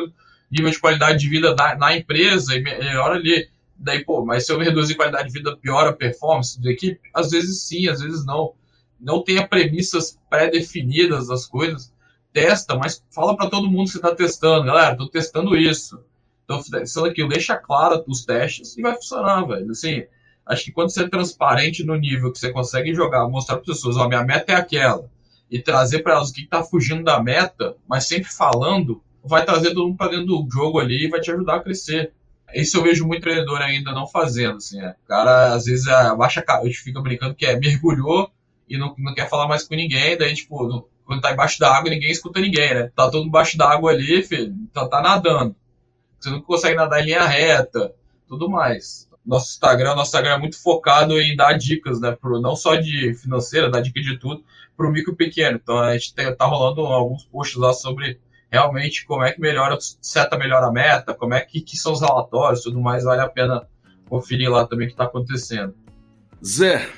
nível 0.56 0.72
de 0.72 0.80
qualidade 0.80 1.20
de 1.20 1.30
vida 1.30 1.54
da, 1.54 1.76
na 1.76 1.96
empresa 1.96 2.56
e 2.56 2.62
melhora 2.62 3.16
ali. 3.16 3.50
Daí, 3.78 4.04
pô, 4.04 4.26
mas 4.26 4.46
se 4.46 4.52
eu 4.52 4.60
reduzir 4.60 4.96
qualidade 4.96 5.28
de 5.28 5.34
vida, 5.34 5.56
piora 5.58 5.90
a 5.90 5.94
performance 5.94 6.62
da 6.62 6.72
equipe? 6.72 7.00
Às 7.14 7.32
vezes 7.32 7.64
sim, 7.64 7.88
às 7.88 8.02
vezes 8.02 8.26
não. 8.26 8.54
Não 9.00 9.24
tenha 9.24 9.48
premissas 9.48 10.18
pré-definidas 10.30 11.28
das 11.28 11.46
coisas. 11.46 11.94
Testa, 12.32 12.76
mas 12.76 13.04
fala 13.12 13.36
para 13.36 13.50
todo 13.50 13.70
mundo 13.70 13.86
que 13.86 13.92
você 13.92 13.98
está 13.98 14.16
testando. 14.16 14.66
Galera, 14.66 14.94
estou 14.94 15.10
testando 15.10 15.56
isso. 15.58 16.00
Então, 16.46 16.62
testando 16.62 17.08
aquilo, 17.08 17.30
deixa 17.30 17.58
claro 17.58 18.04
os 18.08 18.24
testes 18.24 18.78
e 18.78 18.82
vai 18.82 18.94
funcionar, 18.94 19.46
velho. 19.46 19.72
Assim, 19.72 20.04
acho 20.46 20.64
que 20.64 20.72
quando 20.72 20.92
você 20.92 21.04
é 21.04 21.10
transparente 21.10 21.84
no 21.84 21.96
nível 21.96 22.32
que 22.32 22.40
você 22.40 22.52
consegue 22.52 22.94
jogar, 22.94 23.28
mostrar 23.28 23.58
para 23.58 23.72
as 23.72 23.78
pessoas, 23.78 23.98
ó, 23.98 24.08
minha 24.08 24.24
meta 24.24 24.54
é 24.54 24.56
aquela, 24.56 25.10
e 25.50 25.60
trazer 25.60 26.00
para 26.00 26.14
elas 26.14 26.30
o 26.30 26.34
que 26.34 26.42
está 26.42 26.64
fugindo 26.64 27.04
da 27.04 27.22
meta, 27.22 27.76
mas 27.88 28.06
sempre 28.08 28.32
falando, 28.32 29.02
vai 29.26 29.46
trazer 29.46 29.74
todo 29.74 29.88
mundo 29.88 29.98
para 29.98 30.12
dentro 30.12 30.28
do 30.28 30.48
jogo 30.52 30.80
ali 30.80 31.06
e 31.06 31.10
vai 31.10 31.20
te 31.20 31.32
ajudar 31.32 31.56
a 31.56 31.60
crescer. 31.60 32.14
Isso 32.54 32.78
eu 32.78 32.84
vejo 32.84 33.06
muito 33.06 33.20
empreendedor 33.20 33.62
ainda 33.62 33.92
não 33.92 34.08
fazendo, 34.08 34.58
assim, 34.58 34.80
é. 34.80 34.92
O 34.92 35.08
cara, 35.08 35.54
às 35.54 35.66
vezes, 35.66 35.88
é, 35.88 35.94
abaixa 35.94 36.44
a 36.48 36.66
gente 36.66 36.78
fica 36.78 37.02
brincando 37.02 37.36
que 37.36 37.46
é 37.46 37.60
mergulhou 37.60 38.30
e 38.70 38.78
não, 38.78 38.94
não 38.98 39.14
quer 39.14 39.30
falar 39.30 39.48
mais 39.48 39.68
com 39.68 39.76
ninguém, 39.76 40.18
daí, 40.18 40.34
tipo, 40.34 40.88
quando 41.04 41.22
tá 41.22 41.32
embaixo 41.32 41.60
da 41.60 41.76
água, 41.76 41.90
ninguém 41.90 42.12
escuta 42.12 42.40
ninguém, 42.40 42.74
né? 42.74 42.92
Tá 42.96 43.10
todo 43.10 43.28
embaixo 43.28 43.58
da 43.58 43.70
água 43.70 43.92
ali, 43.92 44.24
filho, 44.24 44.56
tá, 44.74 44.88
tá 44.88 45.02
nadando. 45.02 45.56
Você 46.20 46.30
não 46.30 46.42
consegue 46.42 46.76
nadar 46.76 47.02
em 47.02 47.06
linha 47.06 47.26
reta, 47.26 47.94
tudo 48.28 48.50
mais. 48.50 49.10
Nosso 49.26 49.54
Instagram, 49.54 49.96
nosso 49.96 50.10
Instagram 50.10 50.36
é 50.36 50.40
muito 50.40 50.62
focado 50.62 51.20
em 51.20 51.36
dar 51.36 51.54
dicas, 51.54 52.00
né? 52.00 52.12
Pro, 52.12 52.40
não 52.40 52.56
só 52.56 52.76
de 52.76 53.14
financeira, 53.16 53.70
dar 53.70 53.82
dica 53.82 54.00
de 54.00 54.18
tudo, 54.18 54.44
pro 54.78 54.92
micro 54.92 55.16
pequeno. 55.16 55.60
Então 55.62 55.78
a 55.80 55.94
gente 55.98 56.14
tem, 56.14 56.34
tá 56.36 56.46
rolando 56.46 56.82
alguns 56.82 57.26
posts 57.26 57.58
lá 57.58 57.74
sobre 57.74 58.20
realmente 58.52 59.06
como 59.06 59.24
é 59.24 59.32
que 59.32 59.42
melhora, 59.42 59.78
seta 59.80 60.38
melhor 60.38 60.64
a 60.64 60.72
meta, 60.72 61.14
como 61.14 61.34
é 61.34 61.42
que, 61.42 61.62
que 61.62 61.78
são 61.78 61.94
os 61.94 62.02
relatórios, 62.02 62.64
tudo 62.64 62.80
mais, 62.80 63.04
vale 63.04 63.22
a 63.22 63.30
pena 63.30 63.68
conferir 64.08 64.50
lá 64.50 64.66
também 64.66 64.86
o 64.86 64.90
que 64.90 64.94
está 64.94 65.06
acontecendo. 65.06 65.74
Zé, 66.46 66.90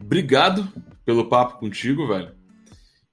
obrigado 0.00 0.68
pelo 1.04 1.28
papo 1.28 1.58
contigo, 1.58 2.06
velho. 2.06 2.34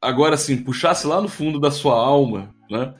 Agora 0.02 0.38
sim, 0.38 0.58
puxasse 0.58 1.08
lá 1.08 1.22
no 1.22 1.28
fundo 1.28 1.60
da 1.60 1.72
sua 1.72 1.96
alma, 1.96 2.54
né? 2.70 2.94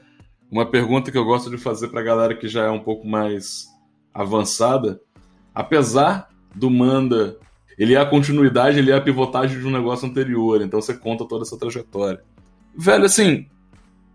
Uma 0.50 0.66
pergunta 0.66 1.12
que 1.12 1.18
eu 1.18 1.26
gosto 1.26 1.50
de 1.50 1.58
fazer 1.58 1.90
para 1.90 2.02
a 2.02 2.04
galera 2.04 2.36
que 2.36 2.48
já 2.48 2.64
é 2.64 2.70
um 2.70 2.80
pouco 2.80 3.08
mais 3.08 3.68
avançada. 4.14 5.00
Apesar 5.54 6.30
do 6.56 6.70
Manda, 6.70 7.38
ele 7.78 7.94
é 7.94 7.98
a 7.98 8.06
continuidade, 8.06 8.80
ele 8.80 8.92
é 8.92 8.96
a 8.96 9.02
pivotagem 9.02 9.60
de 9.60 9.66
um 9.66 9.72
negócio 9.72 10.08
anterior, 10.08 10.62
então 10.62 10.82
você 10.82 10.94
conta 10.94 11.28
toda 11.28 11.44
essa 11.44 11.58
trajetória. 11.58 12.24
Velho, 12.78 13.06
assim, 13.06 13.48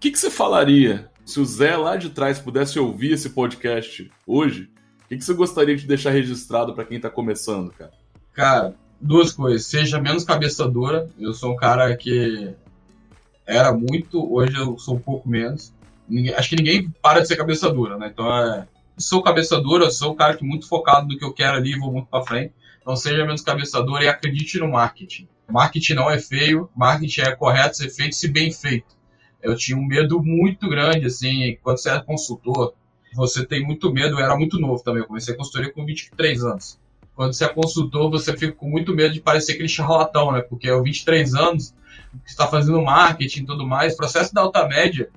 que, 0.00 0.10
que 0.10 0.18
você 0.18 0.30
falaria 0.30 1.10
se 1.26 1.38
o 1.38 1.44
Zé 1.44 1.76
lá 1.76 1.94
de 1.94 2.08
trás 2.08 2.38
pudesse 2.38 2.78
ouvir 2.78 3.12
esse 3.12 3.28
podcast 3.30 4.10
hoje? 4.26 4.70
O 5.04 5.08
que, 5.08 5.18
que 5.18 5.24
você 5.24 5.34
gostaria 5.34 5.76
de 5.76 5.86
deixar 5.86 6.10
registrado 6.10 6.74
para 6.74 6.86
quem 6.86 6.96
está 6.96 7.10
começando, 7.10 7.70
cara? 7.72 7.92
Cara, 8.32 8.74
duas 8.98 9.30
coisas. 9.30 9.66
Seja 9.66 10.00
menos 10.00 10.24
cabeça 10.24 10.66
dura. 10.66 11.08
Eu 11.18 11.34
sou 11.34 11.52
um 11.52 11.56
cara 11.56 11.94
que 11.96 12.54
era 13.46 13.72
muito, 13.72 14.32
hoje 14.32 14.56
eu 14.56 14.78
sou 14.78 14.96
um 14.96 15.00
pouco 15.00 15.28
menos. 15.28 15.72
Ninguém, 16.08 16.32
acho 16.32 16.48
que 16.48 16.56
ninguém 16.56 16.88
para 17.02 17.20
de 17.20 17.28
ser 17.28 17.36
cabeça 17.36 17.70
dura, 17.70 17.98
né? 17.98 18.10
Então 18.12 18.26
é. 18.34 18.66
Sou 18.96 19.22
cabeça 19.22 19.60
dura, 19.60 19.90
sou 19.90 20.12
um 20.12 20.16
cara 20.16 20.36
que 20.36 20.44
muito 20.44 20.68
focado 20.68 21.08
no 21.08 21.16
que 21.16 21.24
eu 21.24 21.32
quero 21.32 21.56
ali, 21.56 21.78
vou 21.78 21.92
muito 21.92 22.08
para 22.08 22.24
frente. 22.24 22.54
Então 22.80 22.96
seja 22.96 23.24
menos 23.24 23.42
cabeça 23.42 23.82
dura 23.82 24.04
e 24.04 24.08
acredite 24.08 24.58
no 24.58 24.68
marketing. 24.68 25.28
Marketing 25.48 25.94
não 25.94 26.10
é 26.10 26.18
feio, 26.18 26.70
marketing 26.76 27.22
é 27.22 27.32
correto 27.32 27.76
ser 27.76 27.90
feito 27.90 28.14
se 28.14 28.28
bem 28.28 28.50
feito 28.52 28.99
eu 29.42 29.56
tinha 29.56 29.76
um 29.76 29.84
medo 29.84 30.22
muito 30.22 30.68
grande, 30.68 31.06
assim, 31.06 31.56
quando 31.62 31.78
você 31.78 31.90
é 31.90 32.00
consultor, 32.00 32.74
você 33.14 33.44
tem 33.44 33.64
muito 33.64 33.92
medo, 33.92 34.16
eu 34.16 34.24
era 34.24 34.36
muito 34.36 34.58
novo 34.58 34.82
também, 34.82 35.02
eu 35.02 35.06
comecei 35.06 35.34
a 35.34 35.36
consultoria 35.36 35.72
com 35.72 35.84
23 35.84 36.44
anos. 36.44 36.78
Quando 37.14 37.32
você 37.32 37.44
é 37.44 37.48
consultor, 37.48 38.10
você 38.10 38.36
fica 38.36 38.52
com 38.52 38.68
muito 38.68 38.94
medo 38.94 39.12
de 39.12 39.20
parecer 39.20 39.52
aquele 39.52 39.68
charlatão, 39.68 40.32
né? 40.32 40.40
Porque 40.40 40.68
aos 40.68 40.82
23 40.82 41.34
anos, 41.34 41.74
você 42.24 42.30
está 42.30 42.46
fazendo 42.46 42.80
marketing 42.82 43.42
e 43.42 43.46
tudo 43.46 43.66
mais, 43.66 43.94
o 43.94 43.96
processo 43.96 44.32
da 44.32 44.40
alta 44.40 44.66
média, 44.66 45.10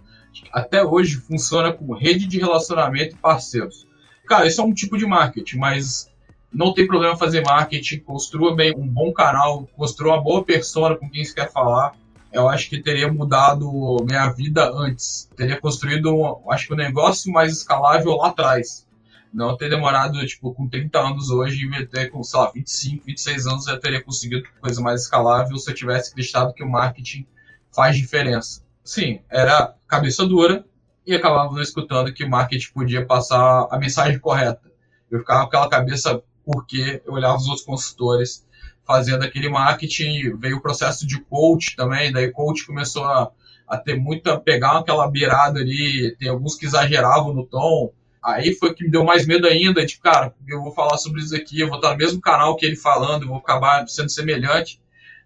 até 0.51 0.84
hoje, 0.84 1.17
funciona 1.17 1.71
com 1.71 1.93
rede 1.93 2.28
de 2.28 2.39
relacionamento 2.39 3.15
e 3.15 3.17
parceiros. 3.17 3.88
Cara, 4.26 4.47
isso 4.47 4.59
é 4.59 4.63
um 4.63 4.74
tipo 4.74 4.97
de 4.97 5.05
marketing, 5.05 5.57
mas 5.57 6.09
não 6.51 6.74
tem 6.74 6.88
problema 6.88 7.15
fazer 7.15 7.41
marketing, 7.41 7.99
construa 7.99 8.55
bem 8.55 8.74
um 8.76 8.88
bom 8.88 9.11
canal, 9.11 9.67
construa 9.76 10.13
uma 10.13 10.24
boa 10.24 10.43
persona 10.43 10.95
com 10.95 11.09
quem 11.09 11.24
você 11.24 11.34
quer 11.34 11.51
falar, 11.51 11.93
eu 12.34 12.49
acho 12.49 12.67
que 12.67 12.81
teria 12.81 13.11
mudado 13.11 13.69
minha 14.03 14.27
vida 14.31 14.69
antes. 14.73 15.29
Teria 15.36 15.59
construído, 15.61 16.41
acho 16.49 16.67
que 16.67 16.73
um 16.73 16.77
negócio 16.77 17.31
mais 17.31 17.53
escalável 17.53 18.15
lá 18.15 18.29
atrás. 18.29 18.88
Não 19.31 19.55
ter 19.55 19.69
demorado, 19.69 20.25
tipo, 20.25 20.53
com 20.53 20.67
30 20.67 20.99
anos 20.99 21.29
hoje 21.29 21.65
e 21.65 21.86
ter 21.86 22.09
com, 22.09 22.23
sei 22.23 22.39
lá, 22.39 22.51
25, 22.51 23.05
26 23.05 23.47
anos 23.47 23.65
já 23.65 23.77
teria 23.77 24.03
conseguido 24.03 24.47
coisa 24.59 24.81
mais 24.81 25.01
escalável 25.01 25.57
se 25.57 25.69
eu 25.69 25.75
tivesse 25.75 26.11
acreditado 26.11 26.53
que 26.53 26.63
o 26.63 26.69
marketing 26.69 27.25
faz 27.71 27.95
diferença. 27.95 28.63
Sim, 28.84 29.21
era 29.29 29.75
cabeça 29.88 30.25
dura 30.25 30.65
e 31.05 31.15
acabava 31.15 31.61
escutando 31.61 32.13
que 32.13 32.23
o 32.23 32.29
marketing 32.29 32.71
podia 32.73 33.05
passar 33.05 33.67
a 33.69 33.77
mensagem 33.77 34.19
correta. 34.19 34.71
Eu 35.09 35.19
ficava 35.19 35.41
com 35.41 35.47
aquela 35.47 35.69
cabeça 35.69 36.21
porque 36.45 37.01
eu 37.05 37.13
olhava 37.13 37.38
os 37.38 37.47
outros 37.47 37.65
consultores 37.65 38.45
fazendo 38.86 39.23
aquele 39.23 39.49
marketing, 39.49 40.36
veio 40.38 40.57
o 40.57 40.61
processo 40.61 41.07
de 41.07 41.19
coach 41.21 41.75
também, 41.75 42.11
daí 42.11 42.31
coach 42.31 42.65
começou 42.65 43.05
a, 43.05 43.31
a 43.67 43.77
ter 43.77 43.95
muita, 43.95 44.39
pegar 44.39 44.79
aquela 44.79 45.09
beirada 45.09 45.59
ali, 45.59 46.15
tem 46.17 46.29
alguns 46.29 46.55
que 46.55 46.65
exageravam 46.65 47.34
no 47.34 47.45
tom, 47.45 47.93
aí 48.21 48.53
foi 48.53 48.73
que 48.73 48.84
me 48.84 48.91
deu 48.91 49.03
mais 49.03 49.25
medo 49.25 49.47
ainda, 49.47 49.86
de 49.86 49.99
cara, 49.99 50.34
eu 50.47 50.61
vou 50.61 50.73
falar 50.73 50.97
sobre 50.97 51.21
isso 51.21 51.36
aqui, 51.36 51.59
eu 51.59 51.67
vou 51.67 51.77
estar 51.77 51.91
no 51.91 51.97
mesmo 51.97 52.21
canal 52.21 52.55
que 52.55 52.65
ele 52.65 52.75
falando, 52.75 53.23
eu 53.23 53.29
vou 53.29 53.38
acabar 53.38 53.88
sendo 53.88 54.09
semelhante. 54.09 54.81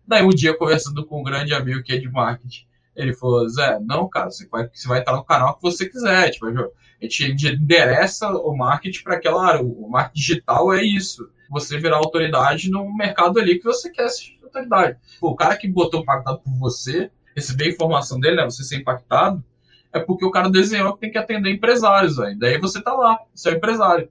Daí 0.08 0.24
um 0.24 0.30
dia, 0.30 0.58
conversando 0.58 1.06
com 1.06 1.20
um 1.20 1.24
grande 1.24 1.54
amigo 1.54 1.84
que 1.84 1.94
é 1.94 1.98
de 1.98 2.10
marketing, 2.10 2.66
ele 2.96 3.14
falou, 3.14 3.48
Zé, 3.50 3.80
não, 3.82 4.08
cara, 4.08 4.32
você 4.32 4.48
vai, 4.48 4.70
você 4.74 4.88
vai 4.88 5.00
estar 5.00 5.14
no 5.14 5.24
canal 5.24 5.56
que 5.56 5.62
você 5.62 5.88
quiser, 5.88 6.32
tipo, 6.32 6.48
a 6.48 6.70
gente 7.02 7.26
endereça 7.26 8.30
o 8.30 8.56
marketing 8.56 9.04
para 9.04 9.16
aquela 9.16 9.46
área, 9.46 9.62
o 9.62 9.90
marketing 9.90 10.20
digital 10.20 10.74
é 10.74 10.84
isso 10.84 11.30
você 11.50 11.78
virar 11.78 11.98
autoridade 11.98 12.70
no 12.70 12.96
mercado 12.96 13.40
ali 13.40 13.60
que 13.60 13.66
você 13.66 13.90
quer 13.90 14.10
ser 14.10 14.38
autoridade. 14.44 14.98
O 15.22 15.36
cara 15.36 15.56
que 15.56 15.68
botou 15.68 16.02
impactado 16.02 16.40
por 16.40 16.54
você, 16.58 17.12
receber 17.36 17.70
informação 17.70 18.20
dele, 18.20 18.38
né, 18.38 18.46
você 18.46 18.64
ser 18.64 18.78
impactado, 18.78 19.44
é 19.94 20.00
porque 20.00 20.26
o 20.26 20.32
cara 20.32 20.50
desenhou 20.50 20.94
que 20.94 21.02
tem 21.02 21.12
que 21.12 21.18
atender 21.18 21.52
empresários, 21.52 22.20
aí. 22.20 22.36
Daí 22.36 22.60
você 22.60 22.82
tá 22.82 22.94
lá, 22.94 23.18
você 23.34 23.50
é 23.50 23.54
empresário. 23.54 24.10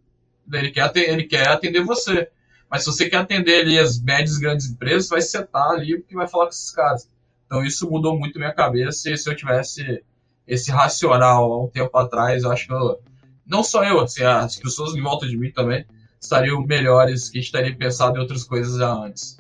Ele 0.52 0.70
quer, 0.70 0.82
atender, 0.82 1.10
ele 1.10 1.24
quer 1.24 1.48
atender 1.48 1.82
você. 1.82 2.28
Mas 2.70 2.82
se 2.82 2.86
você 2.86 3.08
quer 3.08 3.18
atender 3.18 3.60
ali 3.60 3.78
as 3.78 4.00
médias 4.00 4.38
grandes 4.38 4.70
empresas, 4.70 5.08
vai 5.08 5.20
setar 5.20 5.70
ali 5.70 6.02
que 6.02 6.14
vai 6.14 6.26
falar 6.26 6.44
com 6.44 6.50
esses 6.50 6.70
caras. 6.70 7.08
Então 7.46 7.64
isso 7.64 7.88
mudou 7.88 8.18
muito 8.18 8.38
minha 8.38 8.52
cabeça 8.52 9.10
e 9.10 9.16
se 9.16 9.28
eu 9.28 9.36
tivesse 9.36 10.02
esse 10.46 10.70
racional 10.70 11.52
há 11.52 11.64
um 11.64 11.68
tempo 11.68 11.96
atrás, 11.96 12.42
eu 12.42 12.52
acho 12.52 12.66
que 12.66 12.72
eu, 12.72 13.00
não 13.44 13.62
só 13.62 13.84
eu, 13.84 14.00
assim, 14.00 14.22
as 14.22 14.56
pessoas 14.56 14.94
em 14.94 15.02
volta 15.02 15.26
de 15.26 15.36
mim 15.36 15.50
também, 15.50 15.84
estariam 16.20 16.64
melhores, 16.64 17.28
que 17.28 17.38
a 17.38 17.40
gente 17.40 17.52
teria 17.52 17.76
pensado 17.76 18.16
em 18.16 18.20
outras 18.20 18.44
coisas 18.44 18.78
já 18.78 18.92
antes. 18.92 19.38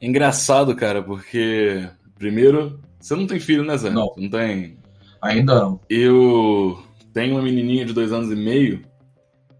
É 0.00 0.06
engraçado, 0.06 0.74
cara, 0.74 1.02
porque 1.02 1.88
primeiro, 2.18 2.80
você 3.00 3.14
não 3.14 3.26
tem 3.26 3.40
filho, 3.40 3.64
né, 3.64 3.76
Zé? 3.76 3.90
Não. 3.90 4.12
Não 4.16 4.28
tem. 4.28 4.78
Ainda 5.22 5.54
não. 5.54 5.80
Eu 5.88 6.82
tenho 7.12 7.34
uma 7.34 7.42
menininha 7.42 7.84
de 7.84 7.92
dois 7.92 8.12
anos 8.12 8.30
e 8.30 8.36
meio 8.36 8.82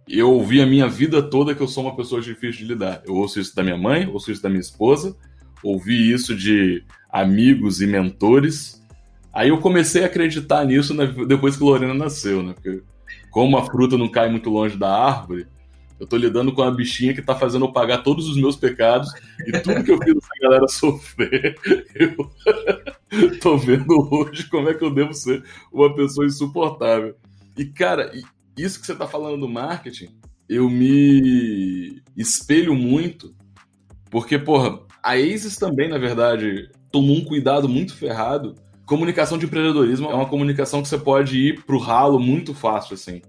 eu 0.08 0.30
ouvi 0.30 0.60
a 0.60 0.66
minha 0.66 0.86
vida 0.86 1.22
toda 1.22 1.54
que 1.54 1.62
eu 1.62 1.68
sou 1.68 1.84
uma 1.84 1.96
pessoa 1.96 2.20
difícil 2.20 2.66
de 2.66 2.72
lidar. 2.72 3.02
Eu 3.06 3.14
ouço 3.14 3.40
isso 3.40 3.54
da 3.56 3.62
minha 3.62 3.76
mãe, 3.76 4.06
ouço 4.06 4.30
isso 4.30 4.42
da 4.42 4.48
minha 4.48 4.60
esposa, 4.60 5.16
ouvi 5.62 6.12
isso 6.12 6.36
de 6.36 6.84
amigos 7.10 7.80
e 7.80 7.86
mentores. 7.86 8.82
Aí 9.32 9.48
eu 9.48 9.58
comecei 9.58 10.02
a 10.02 10.06
acreditar 10.06 10.64
nisso 10.64 10.94
depois 11.26 11.56
que 11.56 11.64
Lorena 11.64 11.94
nasceu, 11.94 12.42
né? 12.42 12.52
Porque 12.52 12.82
como 13.30 13.56
a 13.56 13.64
fruta 13.64 13.96
não 13.96 14.08
cai 14.08 14.28
muito 14.30 14.50
longe 14.50 14.76
da 14.76 14.90
árvore, 14.90 15.46
eu 15.98 16.06
tô 16.06 16.16
lidando 16.16 16.52
com 16.52 16.62
uma 16.62 16.70
bichinha 16.70 17.14
que 17.14 17.22
tá 17.22 17.34
fazendo 17.34 17.66
eu 17.66 17.72
pagar 17.72 17.98
todos 17.98 18.28
os 18.28 18.36
meus 18.36 18.56
pecados 18.56 19.10
e 19.46 19.52
tudo 19.60 19.84
que 19.84 19.92
eu 19.92 19.98
fiz 19.98 20.16
essa 20.16 20.40
galera 20.40 20.68
sofrer, 20.68 21.56
eu 21.94 22.30
tô 23.40 23.56
vendo 23.56 24.08
hoje 24.10 24.48
como 24.48 24.68
é 24.68 24.74
que 24.74 24.84
eu 24.84 24.92
devo 24.92 25.14
ser 25.14 25.44
uma 25.72 25.94
pessoa 25.94 26.26
insuportável. 26.26 27.14
E, 27.56 27.64
cara, 27.64 28.10
isso 28.56 28.80
que 28.80 28.86
você 28.86 28.94
tá 28.94 29.06
falando 29.06 29.40
do 29.40 29.48
marketing, 29.48 30.08
eu 30.48 30.68
me 30.68 32.02
espelho 32.16 32.74
muito, 32.74 33.34
porque, 34.10 34.38
porra, 34.38 34.80
a 35.02 35.12
ASIS 35.12 35.56
também, 35.56 35.88
na 35.88 35.98
verdade, 35.98 36.70
tomou 36.90 37.16
um 37.16 37.24
cuidado 37.24 37.68
muito 37.68 37.94
ferrado. 37.94 38.54
Comunicação 38.86 39.38
de 39.38 39.46
empreendedorismo 39.46 40.10
é 40.10 40.14
uma 40.14 40.28
comunicação 40.28 40.82
que 40.82 40.88
você 40.88 40.98
pode 40.98 41.38
ir 41.38 41.64
pro 41.64 41.78
ralo 41.78 42.18
muito 42.18 42.52
fácil, 42.52 42.94
assim. 42.94 43.22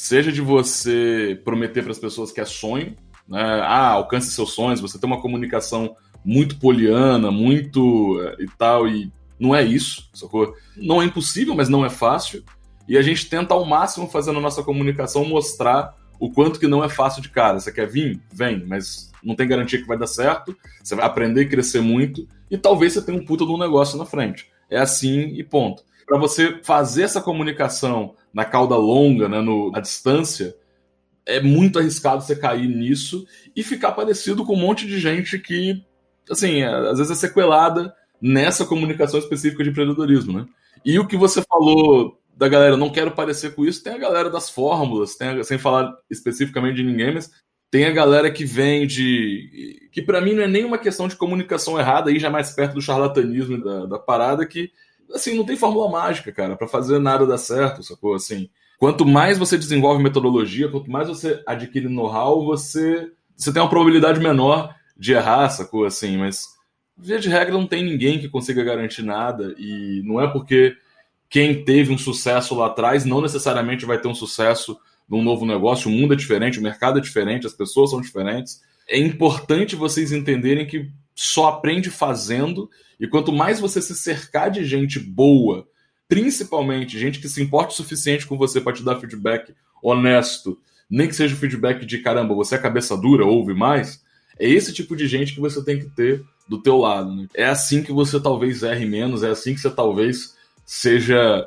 Seja 0.00 0.30
de 0.30 0.40
você 0.40 1.40
prometer 1.44 1.82
para 1.82 1.90
as 1.90 1.98
pessoas 1.98 2.30
que 2.30 2.40
é 2.40 2.44
sonho, 2.44 2.94
né? 3.26 3.42
Ah, 3.64 3.88
alcance 3.88 4.30
seus 4.30 4.52
sonhos, 4.52 4.80
você 4.80 4.96
tem 4.96 5.10
uma 5.10 5.20
comunicação 5.20 5.96
muito 6.24 6.56
poliana, 6.60 7.32
muito 7.32 8.16
eh, 8.22 8.44
e 8.44 8.46
tal, 8.56 8.86
e 8.86 9.12
não 9.40 9.52
é 9.52 9.64
isso, 9.64 10.08
sacou? 10.14 10.54
Não 10.76 11.02
é 11.02 11.04
impossível, 11.04 11.52
mas 11.56 11.68
não 11.68 11.84
é 11.84 11.90
fácil. 11.90 12.44
E 12.86 12.96
a 12.96 13.02
gente 13.02 13.28
tenta 13.28 13.54
ao 13.54 13.64
máximo 13.64 14.06
fazer 14.06 14.30
na 14.30 14.38
nossa 14.38 14.62
comunicação 14.62 15.24
mostrar 15.24 15.92
o 16.20 16.30
quanto 16.30 16.60
que 16.60 16.68
não 16.68 16.84
é 16.84 16.88
fácil 16.88 17.20
de 17.20 17.30
cara. 17.30 17.58
Você 17.58 17.72
quer 17.72 17.88
vir? 17.88 18.20
Vem, 18.32 18.64
mas 18.64 19.10
não 19.20 19.34
tem 19.34 19.48
garantia 19.48 19.80
que 19.80 19.88
vai 19.88 19.98
dar 19.98 20.06
certo. 20.06 20.56
Você 20.80 20.94
vai 20.94 21.06
aprender 21.06 21.42
e 21.42 21.48
crescer 21.48 21.80
muito 21.80 22.24
e 22.48 22.56
talvez 22.56 22.92
você 22.92 23.02
tenha 23.02 23.18
um 23.18 23.24
puta 23.24 23.44
de 23.44 23.50
um 23.50 23.58
negócio 23.58 23.98
na 23.98 24.06
frente. 24.06 24.48
É 24.70 24.78
assim 24.78 25.34
e 25.34 25.42
ponto. 25.42 25.82
Para 26.08 26.18
você 26.18 26.58
fazer 26.64 27.02
essa 27.02 27.20
comunicação 27.20 28.14
na 28.32 28.44
cauda 28.44 28.76
longa, 28.76 29.28
né, 29.28 29.40
no, 29.40 29.70
à 29.74 29.80
distância, 29.80 30.56
é 31.26 31.40
muito 31.40 31.78
arriscado 31.78 32.22
você 32.22 32.34
cair 32.34 32.66
nisso 32.66 33.26
e 33.54 33.62
ficar 33.62 33.92
parecido 33.92 34.44
com 34.44 34.54
um 34.54 34.60
monte 34.60 34.86
de 34.86 34.98
gente 34.98 35.38
que, 35.38 35.84
assim, 36.30 36.62
é, 36.62 36.68
às 36.68 36.98
vezes 36.98 37.12
é 37.12 37.14
sequelada 37.14 37.94
nessa 38.20 38.64
comunicação 38.64 39.20
específica 39.20 39.62
de 39.62 39.70
empreendedorismo, 39.70 40.38
né? 40.38 40.46
E 40.84 40.98
o 40.98 41.06
que 41.06 41.16
você 41.16 41.42
falou 41.42 42.18
da 42.34 42.48
galera, 42.48 42.76
não 42.76 42.90
quero 42.90 43.10
parecer 43.10 43.54
com 43.54 43.64
isso, 43.64 43.82
tem 43.82 43.92
a 43.92 43.98
galera 43.98 44.30
das 44.30 44.48
fórmulas, 44.48 45.16
tem 45.16 45.28
a, 45.28 45.44
sem 45.44 45.58
falar 45.58 45.92
especificamente 46.08 46.76
de 46.76 46.84
ninguém, 46.84 47.12
mas 47.12 47.30
tem 47.70 47.84
a 47.84 47.92
galera 47.92 48.30
que 48.30 48.44
vem 48.44 48.86
de. 48.86 49.88
que 49.92 50.00
para 50.00 50.20
mim 50.20 50.32
não 50.32 50.44
é 50.44 50.48
nem 50.48 50.64
uma 50.64 50.78
questão 50.78 51.08
de 51.08 51.16
comunicação 51.16 51.78
errada, 51.78 52.10
aí 52.10 52.18
já 52.18 52.30
mais 52.30 52.50
perto 52.52 52.74
do 52.74 52.80
charlatanismo 52.80 53.62
da, 53.62 53.86
da 53.86 53.98
parada, 53.98 54.46
que 54.46 54.70
assim, 55.12 55.36
não 55.36 55.44
tem 55.44 55.56
fórmula 55.56 55.90
mágica, 55.90 56.32
cara, 56.32 56.56
para 56.56 56.68
fazer 56.68 56.98
nada 56.98 57.26
dar 57.26 57.38
certo, 57.38 57.82
sacou? 57.82 58.14
Assim, 58.14 58.48
quanto 58.78 59.06
mais 59.06 59.38
você 59.38 59.56
desenvolve 59.56 60.02
metodologia, 60.02 60.68
quanto 60.68 60.90
mais 60.90 61.08
você 61.08 61.42
adquire 61.46 61.88
know-how, 61.88 62.44
você, 62.44 63.10
você 63.36 63.52
tem 63.52 63.62
uma 63.62 63.70
probabilidade 63.70 64.20
menor 64.20 64.74
de 64.96 65.12
errar, 65.12 65.48
sacou? 65.50 65.84
Assim, 65.84 66.16
mas 66.16 66.46
via 66.96 67.18
de 67.18 67.28
regra 67.28 67.52
não 67.52 67.66
tem 67.66 67.84
ninguém 67.84 68.18
que 68.18 68.28
consiga 68.28 68.64
garantir 68.64 69.02
nada 69.02 69.54
e 69.58 70.02
não 70.04 70.20
é 70.20 70.26
porque 70.26 70.76
quem 71.30 71.64
teve 71.64 71.92
um 71.92 71.98
sucesso 71.98 72.54
lá 72.54 72.66
atrás 72.66 73.04
não 73.04 73.20
necessariamente 73.20 73.84
vai 73.84 74.00
ter 74.00 74.08
um 74.08 74.14
sucesso 74.14 74.78
num 75.08 75.22
novo 75.22 75.46
negócio. 75.46 75.90
O 75.90 75.92
mundo 75.92 76.14
é 76.14 76.16
diferente, 76.16 76.58
o 76.58 76.62
mercado 76.62 76.98
é 76.98 77.02
diferente, 77.02 77.46
as 77.46 77.52
pessoas 77.52 77.90
são 77.90 78.00
diferentes. 78.00 78.60
É 78.88 78.98
importante 78.98 79.76
vocês 79.76 80.10
entenderem 80.10 80.66
que 80.66 80.90
só 81.14 81.48
aprende 81.48 81.90
fazendo 81.90 82.70
e 82.98 83.06
quanto 83.06 83.32
mais 83.32 83.60
você 83.60 83.80
se 83.80 83.94
cercar 83.94 84.50
de 84.50 84.64
gente 84.64 84.98
boa, 84.98 85.66
principalmente 86.08 86.98
gente 86.98 87.20
que 87.20 87.28
se 87.28 87.42
importe 87.42 87.72
o 87.72 87.76
suficiente 87.76 88.26
com 88.26 88.36
você 88.36 88.60
para 88.60 88.72
te 88.72 88.82
dar 88.82 88.98
feedback 88.98 89.54
honesto, 89.82 90.58
nem 90.90 91.06
que 91.06 91.14
seja 91.14 91.36
feedback 91.36 91.84
de 91.84 91.98
caramba, 91.98 92.34
você 92.34 92.54
é 92.54 92.58
cabeça 92.58 92.96
dura, 92.96 93.24
ouve 93.24 93.54
mais, 93.54 94.02
é 94.38 94.48
esse 94.48 94.72
tipo 94.72 94.96
de 94.96 95.06
gente 95.06 95.34
que 95.34 95.40
você 95.40 95.62
tem 95.62 95.78
que 95.78 95.90
ter 95.90 96.24
do 96.48 96.60
teu 96.60 96.78
lado. 96.78 97.14
Né? 97.14 97.28
É 97.34 97.46
assim 97.46 97.82
que 97.82 97.92
você 97.92 98.18
talvez 98.18 98.62
erre 98.62 98.86
menos, 98.86 99.22
é 99.22 99.28
assim 99.28 99.54
que 99.54 99.60
você 99.60 99.70
talvez 99.70 100.34
seja 100.64 101.44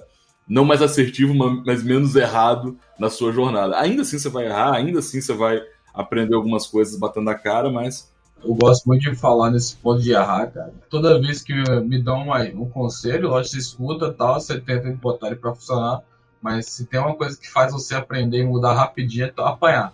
não 0.47 0.65
mais 0.65 0.81
assertivo, 0.81 1.33
mas 1.65 1.83
menos 1.83 2.15
errado 2.15 2.77
na 2.99 3.09
sua 3.09 3.31
jornada. 3.31 3.79
Ainda 3.79 4.01
assim 4.03 4.19
você 4.19 4.29
vai 4.29 4.45
errar, 4.45 4.75
ainda 4.75 4.99
assim 4.99 5.21
você 5.21 5.33
vai 5.33 5.61
aprender 5.93 6.35
algumas 6.35 6.67
coisas 6.67 6.97
batendo 6.97 7.29
a 7.29 7.35
cara, 7.35 7.69
mas 7.69 8.11
eu 8.43 8.55
gosto 8.55 8.85
muito 8.85 9.09
de 9.09 9.15
falar 9.15 9.51
nesse 9.51 9.75
ponto 9.75 10.01
de 10.01 10.11
errar, 10.11 10.47
cara. 10.47 10.73
Toda 10.89 11.19
vez 11.19 11.41
que 11.41 11.53
me 11.53 12.01
dão 12.01 12.23
uma, 12.23 12.41
um 12.43 12.69
conselho, 12.69 13.29
lógico, 13.29 13.53
você 13.53 13.59
escuta 13.59 14.11
tal, 14.11 14.39
você 14.39 14.59
tenta 14.59 14.91
botar 14.93 15.27
ele 15.27 15.35
pra 15.35 15.53
funcionar, 15.53 16.01
mas 16.41 16.65
se 16.67 16.85
tem 16.85 16.99
uma 16.99 17.15
coisa 17.15 17.37
que 17.37 17.49
faz 17.49 17.71
você 17.71 17.95
aprender 17.95 18.39
e 18.39 18.45
mudar 18.45 18.73
rapidinho, 18.73 19.25
é 19.25 19.33
apanhar. 19.37 19.93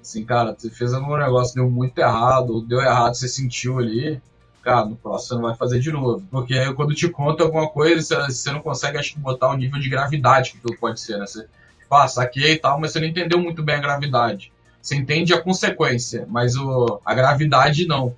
Assim, 0.00 0.24
cara, 0.24 0.54
você 0.56 0.70
fez 0.70 0.92
algum 0.92 1.16
negócio, 1.16 1.54
deu 1.54 1.70
muito 1.70 1.98
errado, 1.98 2.54
ou 2.54 2.62
deu 2.62 2.80
errado, 2.80 3.14
você 3.14 3.28
sentiu 3.28 3.78
ali, 3.78 4.20
cara, 4.62 4.86
no 4.86 4.96
próximo 4.96 5.28
você 5.28 5.34
não 5.34 5.42
vai 5.42 5.54
fazer 5.54 5.80
de 5.80 5.92
novo. 5.92 6.26
Porque 6.30 6.54
aí, 6.54 6.72
quando 6.74 6.94
te 6.94 7.08
conta 7.08 7.44
alguma 7.44 7.68
coisa, 7.68 8.02
você, 8.02 8.32
você 8.32 8.52
não 8.52 8.60
consegue, 8.60 8.98
acho 8.98 9.14
que, 9.14 9.20
botar 9.20 9.50
o 9.50 9.56
nível 9.56 9.80
de 9.80 9.88
gravidade 9.88 10.52
que 10.52 10.58
aquilo 10.58 10.78
pode 10.78 11.00
ser, 11.00 11.18
né? 11.18 11.26
Você, 11.26 11.42
tipo, 11.42 11.94
ah, 11.94 12.08
saquei 12.08 12.52
e 12.52 12.58
tal, 12.58 12.80
mas 12.80 12.92
você 12.92 13.00
não 13.00 13.06
entendeu 13.06 13.38
muito 13.38 13.62
bem 13.62 13.76
a 13.76 13.80
gravidade. 13.80 14.52
Você 14.88 14.96
entende 14.96 15.34
a 15.34 15.42
consequência, 15.42 16.26
mas 16.30 16.56
o, 16.56 16.98
a 17.04 17.14
gravidade 17.14 17.86
não. 17.86 18.16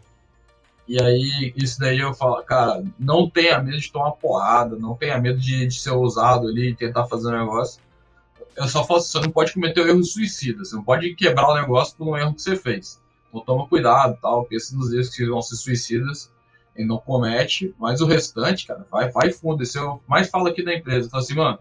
E 0.87 1.03
aí, 1.03 1.53
isso 1.57 1.81
daí 1.81 1.99
eu 1.99 2.15
falo, 2.15 2.41
cara, 2.45 2.85
não 2.97 3.29
tenha 3.29 3.61
medo 3.61 3.81
de 3.81 3.91
tomar 3.91 4.13
porrada, 4.13 4.77
não 4.77 4.95
tenha 4.95 5.19
medo 5.19 5.41
de, 5.41 5.67
de 5.67 5.81
ser 5.81 5.91
ousado 5.91 6.47
ali 6.47 6.71
e 6.71 6.75
tentar 6.77 7.09
fazer 7.09 7.27
um 7.29 7.39
negócio. 7.41 7.83
Eu 8.57 8.69
só 8.69 8.85
falo 8.85 9.01
assim, 9.01 9.11
você 9.11 9.21
não 9.21 9.31
pode 9.33 9.53
cometer 9.53 9.81
o 9.81 9.85
um 9.85 9.89
erro 9.89 10.05
suicida, 10.05 10.65
você 10.65 10.77
não 10.77 10.85
pode 10.85 11.13
quebrar 11.17 11.49
o 11.49 11.61
negócio 11.61 11.97
por 11.97 12.07
um 12.07 12.17
erro 12.17 12.35
que 12.35 12.43
você 12.43 12.55
fez. 12.55 13.01
Então 13.29 13.41
toma 13.41 13.67
cuidado, 13.67 14.17
tal, 14.23 14.45
pensa 14.45 14.77
nos 14.77 14.93
erros 14.93 15.09
que 15.09 15.27
vão 15.27 15.43
ser 15.43 15.57
suicidas 15.57 16.31
e 16.77 16.85
não 16.85 16.99
comete, 16.99 17.75
mas 17.81 18.01
o 18.01 18.07
restante, 18.07 18.65
cara, 18.65 18.87
vai, 18.89 19.11
vai 19.11 19.33
fundo. 19.33 19.65
Esse 19.65 19.77
eu 19.77 20.01
mais 20.07 20.29
falo 20.29 20.47
aqui 20.47 20.63
da 20.63 20.73
empresa, 20.73 21.11
falo 21.11 21.25
assim, 21.25 21.35
mano, 21.35 21.59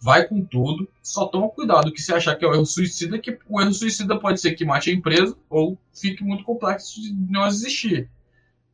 vai 0.00 0.26
com 0.26 0.42
tudo, 0.42 0.88
só 1.02 1.26
toma 1.26 1.50
cuidado 1.50 1.92
que 1.92 2.00
se 2.00 2.12
achar 2.12 2.34
que 2.34 2.44
é 2.44 2.48
o 2.48 2.54
erro 2.54 2.64
suicida, 2.64 3.18
que 3.18 3.38
o 3.46 3.60
erro 3.60 3.72
suicida 3.74 4.18
pode 4.18 4.40
ser 4.40 4.54
que 4.54 4.64
mate 4.64 4.90
a 4.90 4.94
empresa 4.94 5.36
ou 5.48 5.78
fique 5.92 6.24
muito 6.24 6.42
complexo 6.42 7.00
de 7.00 7.12
não 7.30 7.46
existir. 7.46 8.08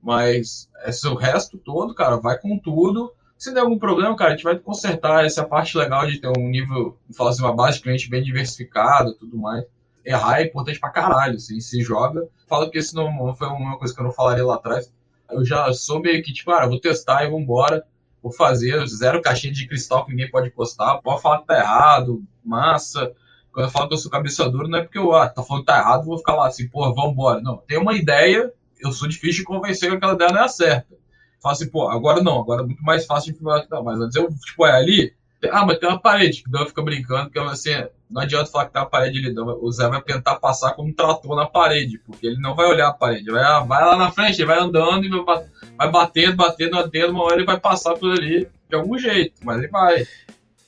Mas 0.00 0.70
esse 0.84 1.06
o 1.08 1.14
resto 1.14 1.58
todo, 1.58 1.94
cara, 1.94 2.16
vai 2.16 2.38
com 2.38 2.56
tudo. 2.56 3.12
Se 3.36 3.52
der 3.52 3.60
algum 3.60 3.78
problema, 3.78 4.14
cara, 4.14 4.30
a 4.30 4.36
gente 4.36 4.44
vai 4.44 4.56
consertar 4.56 5.24
essa 5.24 5.44
parte 5.44 5.76
legal 5.76 6.06
de 6.06 6.20
ter 6.20 6.28
um 6.28 6.48
nível, 6.48 6.96
falar 7.12 7.30
assim, 7.30 7.42
uma 7.42 7.54
base 7.54 7.78
de 7.78 7.82
cliente 7.82 8.08
bem 8.08 8.22
diversificada 8.22 9.12
tudo 9.18 9.36
mais. 9.36 9.64
Errar 10.04 10.40
é 10.40 10.44
importante 10.44 10.78
pra 10.78 10.90
caralho, 10.90 11.34
assim, 11.34 11.58
se 11.58 11.82
joga. 11.82 12.28
Fala 12.46 12.70
que 12.70 12.78
isso 12.78 12.94
não 12.94 13.34
foi 13.34 13.48
uma 13.48 13.76
coisa 13.76 13.92
que 13.92 14.00
eu 14.00 14.04
não 14.04 14.12
falaria 14.12 14.46
lá 14.46 14.54
atrás. 14.54 14.92
Eu 15.28 15.44
já 15.44 15.72
sou 15.72 16.00
meio 16.00 16.22
que, 16.22 16.32
tipo, 16.32 16.52
ah, 16.52 16.66
vou 16.66 16.78
testar 16.78 17.24
e 17.24 17.30
vambora 17.30 17.84
vou 18.26 18.32
fazer 18.32 18.84
zero 18.88 19.22
caixinha 19.22 19.52
de 19.52 19.68
cristal 19.68 20.04
que 20.04 20.10
ninguém 20.10 20.28
pode 20.28 20.48
encostar, 20.48 21.00
pode 21.00 21.22
falar 21.22 21.38
que 21.38 21.46
tá 21.46 21.58
errado, 21.58 22.24
massa. 22.44 23.12
Quando 23.52 23.66
eu 23.66 23.70
falo 23.70 23.88
que 23.88 23.94
eu 23.94 23.98
sou 23.98 24.10
cabeça 24.10 24.50
dura, 24.50 24.68
não 24.68 24.78
é 24.78 24.82
porque 24.82 24.98
eu, 24.98 25.14
ah, 25.14 25.28
tá 25.28 25.42
falando 25.42 25.62
que 25.62 25.72
tá 25.72 25.78
errado, 25.78 26.04
vou 26.04 26.18
ficar 26.18 26.34
lá 26.34 26.48
assim, 26.48 26.68
porra, 26.68 26.92
vambora. 26.92 27.40
Não, 27.40 27.58
tem 27.58 27.78
uma 27.78 27.94
ideia, 27.94 28.52
eu 28.80 28.90
sou 28.90 29.08
difícil 29.08 29.40
de 29.40 29.44
convencer 29.44 29.88
que 29.88 29.96
aquela 29.96 30.14
ideia 30.14 30.32
não 30.32 30.44
é 30.44 30.48
certa. 30.48 30.96
Falo 31.40 31.52
assim, 31.52 31.70
pô, 31.70 31.88
agora 31.88 32.20
não, 32.20 32.40
agora 32.40 32.62
é 32.62 32.66
muito 32.66 32.82
mais 32.82 33.06
fácil 33.06 33.32
de 33.32 33.38
falar 33.38 33.62
que 33.62 33.70
não, 33.70 33.84
mas 33.84 34.00
antes 34.00 34.16
eu, 34.16 34.28
tipo, 34.28 34.66
é 34.66 34.72
ali, 34.72 35.14
ah, 35.50 35.66
mas 35.66 35.78
tem 35.78 35.88
uma 35.88 36.00
parede, 36.00 36.42
que 36.42 36.50
daí 36.50 36.66
fica 36.66 36.82
brincando, 36.82 37.30
que 37.30 37.38
assim, 37.38 37.70
não 38.10 38.22
adianta 38.22 38.50
falar 38.50 38.66
que 38.66 38.72
tem 38.72 38.82
uma 38.82 38.88
parede 38.88 39.18
ali, 39.18 39.34
não. 39.34 39.46
o 39.46 39.70
Zé 39.70 39.88
vai 39.88 40.00
tentar 40.02 40.36
passar 40.36 40.72
como 40.72 40.88
um 40.88 40.92
trator 40.92 41.36
na 41.36 41.46
parede, 41.46 41.98
porque 41.98 42.26
ele 42.26 42.40
não 42.40 42.54
vai 42.54 42.66
olhar 42.66 42.88
a 42.88 42.92
parede, 42.92 43.30
vai, 43.30 43.66
vai 43.66 43.84
lá 43.84 43.96
na 43.96 44.10
frente, 44.10 44.40
ele 44.40 44.46
vai 44.46 44.58
andando 44.58 45.04
e 45.04 45.24
vai, 45.24 45.44
vai 45.76 45.90
batendo, 45.90 46.36
batendo, 46.36 46.70
batendo, 46.72 47.10
uma 47.10 47.24
hora 47.24 47.36
ele 47.36 47.44
vai 47.44 47.60
passar 47.60 47.94
por 47.94 48.12
ali 48.12 48.48
de 48.68 48.76
algum 48.76 48.98
jeito, 48.98 49.34
mas 49.44 49.58
ele 49.58 49.68
vai. 49.68 50.06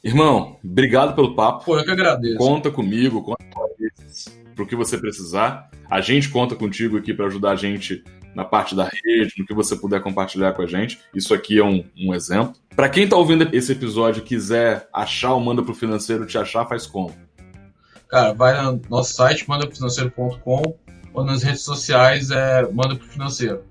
Irmão, 0.05 0.57
obrigado 0.63 1.15
pelo 1.15 1.35
papo. 1.35 1.65
Pô, 1.65 1.79
eu 1.79 1.85
que 1.85 1.91
agradeço. 1.91 2.37
Conta 2.37 2.71
comigo, 2.71 3.23
conta 3.23 3.45
com 3.53 3.69
pro 4.55 4.67
que 4.67 4.75
você 4.75 4.99
precisar. 4.99 5.71
A 5.89 6.01
gente 6.01 6.29
conta 6.29 6.57
contigo 6.57 6.99
aqui 6.99 7.15
para 7.15 7.27
ajudar 7.27 7.53
a 7.53 7.57
gente 7.57 8.03
na 8.39 8.45
parte 8.45 8.73
da 8.73 8.85
rede, 8.85 9.35
no 9.37 9.45
que 9.45 9.53
você 9.53 9.75
puder 9.75 10.01
compartilhar 10.01 10.53
com 10.53 10.63
a 10.63 10.67
gente. 10.67 11.01
Isso 11.13 11.35
aqui 11.35 11.59
é 11.59 11.65
um, 11.65 11.85
um 11.99 12.15
exemplo. 12.15 12.53
Para 12.77 12.89
quem 12.89 13.03
está 13.03 13.17
ouvindo 13.17 13.49
esse 13.53 13.73
episódio 13.73 14.21
e 14.21 14.25
quiser 14.25 14.89
achar 14.95 15.35
o 15.35 15.41
Manda 15.41 15.61
pro 15.61 15.75
Financeiro, 15.75 16.25
te 16.25 16.39
achar, 16.39 16.65
faz 16.65 16.87
como? 16.87 17.13
Cara, 18.09 18.33
vai 18.33 18.63
no 18.63 18.81
nosso 18.89 19.15
site, 19.15 19.49
mandaprofinanceiro.com, 19.49 20.63
ou 21.13 21.25
nas 21.25 21.43
redes 21.43 21.63
sociais, 21.63 22.31
é 22.31 22.63
Manda 22.71 22.95
pro 22.95 23.09
Financeiro. 23.09 23.65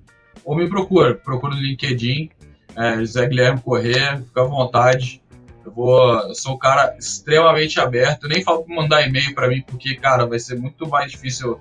Ou 0.43 0.53
me 0.53 0.67
procura, 0.67 1.15
procura 1.15 1.55
no 1.55 1.61
LinkedIn, 1.61 2.29
é, 2.75 2.97
José 2.97 3.25
Guilherme 3.25 3.61
Corrêa, 3.61 4.17
fica 4.17 4.41
à 4.41 4.43
vontade. 4.43 5.23
Eu 5.65 5.71
vou. 5.71 6.13
Eu 6.27 6.35
sou 6.35 6.55
um 6.55 6.57
cara 6.57 6.93
extremamente 6.99 7.79
aberto. 7.79 8.27
Nem 8.27 8.43
falo 8.43 8.63
pra 8.63 8.75
mandar 8.75 9.07
e-mail 9.07 9.33
para 9.33 9.47
mim, 9.47 9.63
porque, 9.65 9.95
cara, 9.95 10.25
vai 10.25 10.39
ser 10.39 10.59
muito 10.59 10.89
mais 10.89 11.11
difícil 11.11 11.57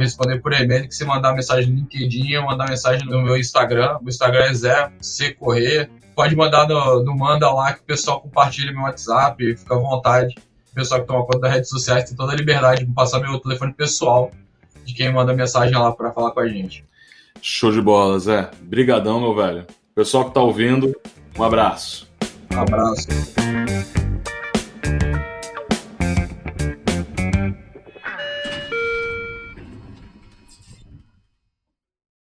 responder 0.00 0.40
por 0.40 0.52
e-mail 0.52 0.88
que 0.88 0.94
você 0.94 1.04
mandar 1.04 1.32
mensagem 1.32 1.70
no 1.70 1.76
LinkedIn 1.76 2.36
ou 2.36 2.44
mandar 2.44 2.68
mensagem 2.68 3.06
no 3.06 3.22
meu 3.22 3.36
Instagram. 3.36 3.98
O 4.02 4.08
Instagram 4.08 4.44
é 4.44 4.54
Zé 4.54 4.92
C 5.00 5.32
Correr. 5.32 5.90
Pode 6.14 6.36
mandar 6.36 6.68
no, 6.68 7.02
no 7.02 7.16
Manda 7.16 7.50
lá 7.52 7.72
que 7.72 7.80
o 7.80 7.84
pessoal 7.84 8.20
compartilha 8.20 8.72
meu 8.72 8.82
WhatsApp, 8.82 9.56
fica 9.56 9.74
à 9.74 9.78
vontade. 9.78 10.34
O 10.70 10.74
pessoal 10.74 11.00
que 11.00 11.06
toma 11.06 11.24
conta 11.24 11.40
das 11.40 11.52
redes 11.52 11.70
sociais 11.70 12.04
tem 12.04 12.16
toda 12.16 12.32
a 12.32 12.36
liberdade 12.36 12.84
de 12.84 12.92
passar 12.92 13.20
meu 13.20 13.38
telefone 13.38 13.72
pessoal 13.72 14.30
de 14.84 14.92
quem 14.92 15.12
manda 15.12 15.32
mensagem 15.32 15.76
lá 15.76 15.92
para 15.92 16.12
falar 16.12 16.30
com 16.32 16.40
a 16.40 16.48
gente. 16.48 16.84
Show 17.40 17.70
de 17.72 17.80
bola, 17.80 18.18
Zé. 18.18 18.50
Brigadão, 18.62 19.20
meu 19.20 19.34
velho. 19.34 19.66
Pessoal 19.94 20.24
que 20.24 20.34
tá 20.34 20.40
ouvindo, 20.40 20.94
um 21.38 21.42
abraço. 21.42 22.08
Um 22.52 22.60
abraço. 22.60 23.06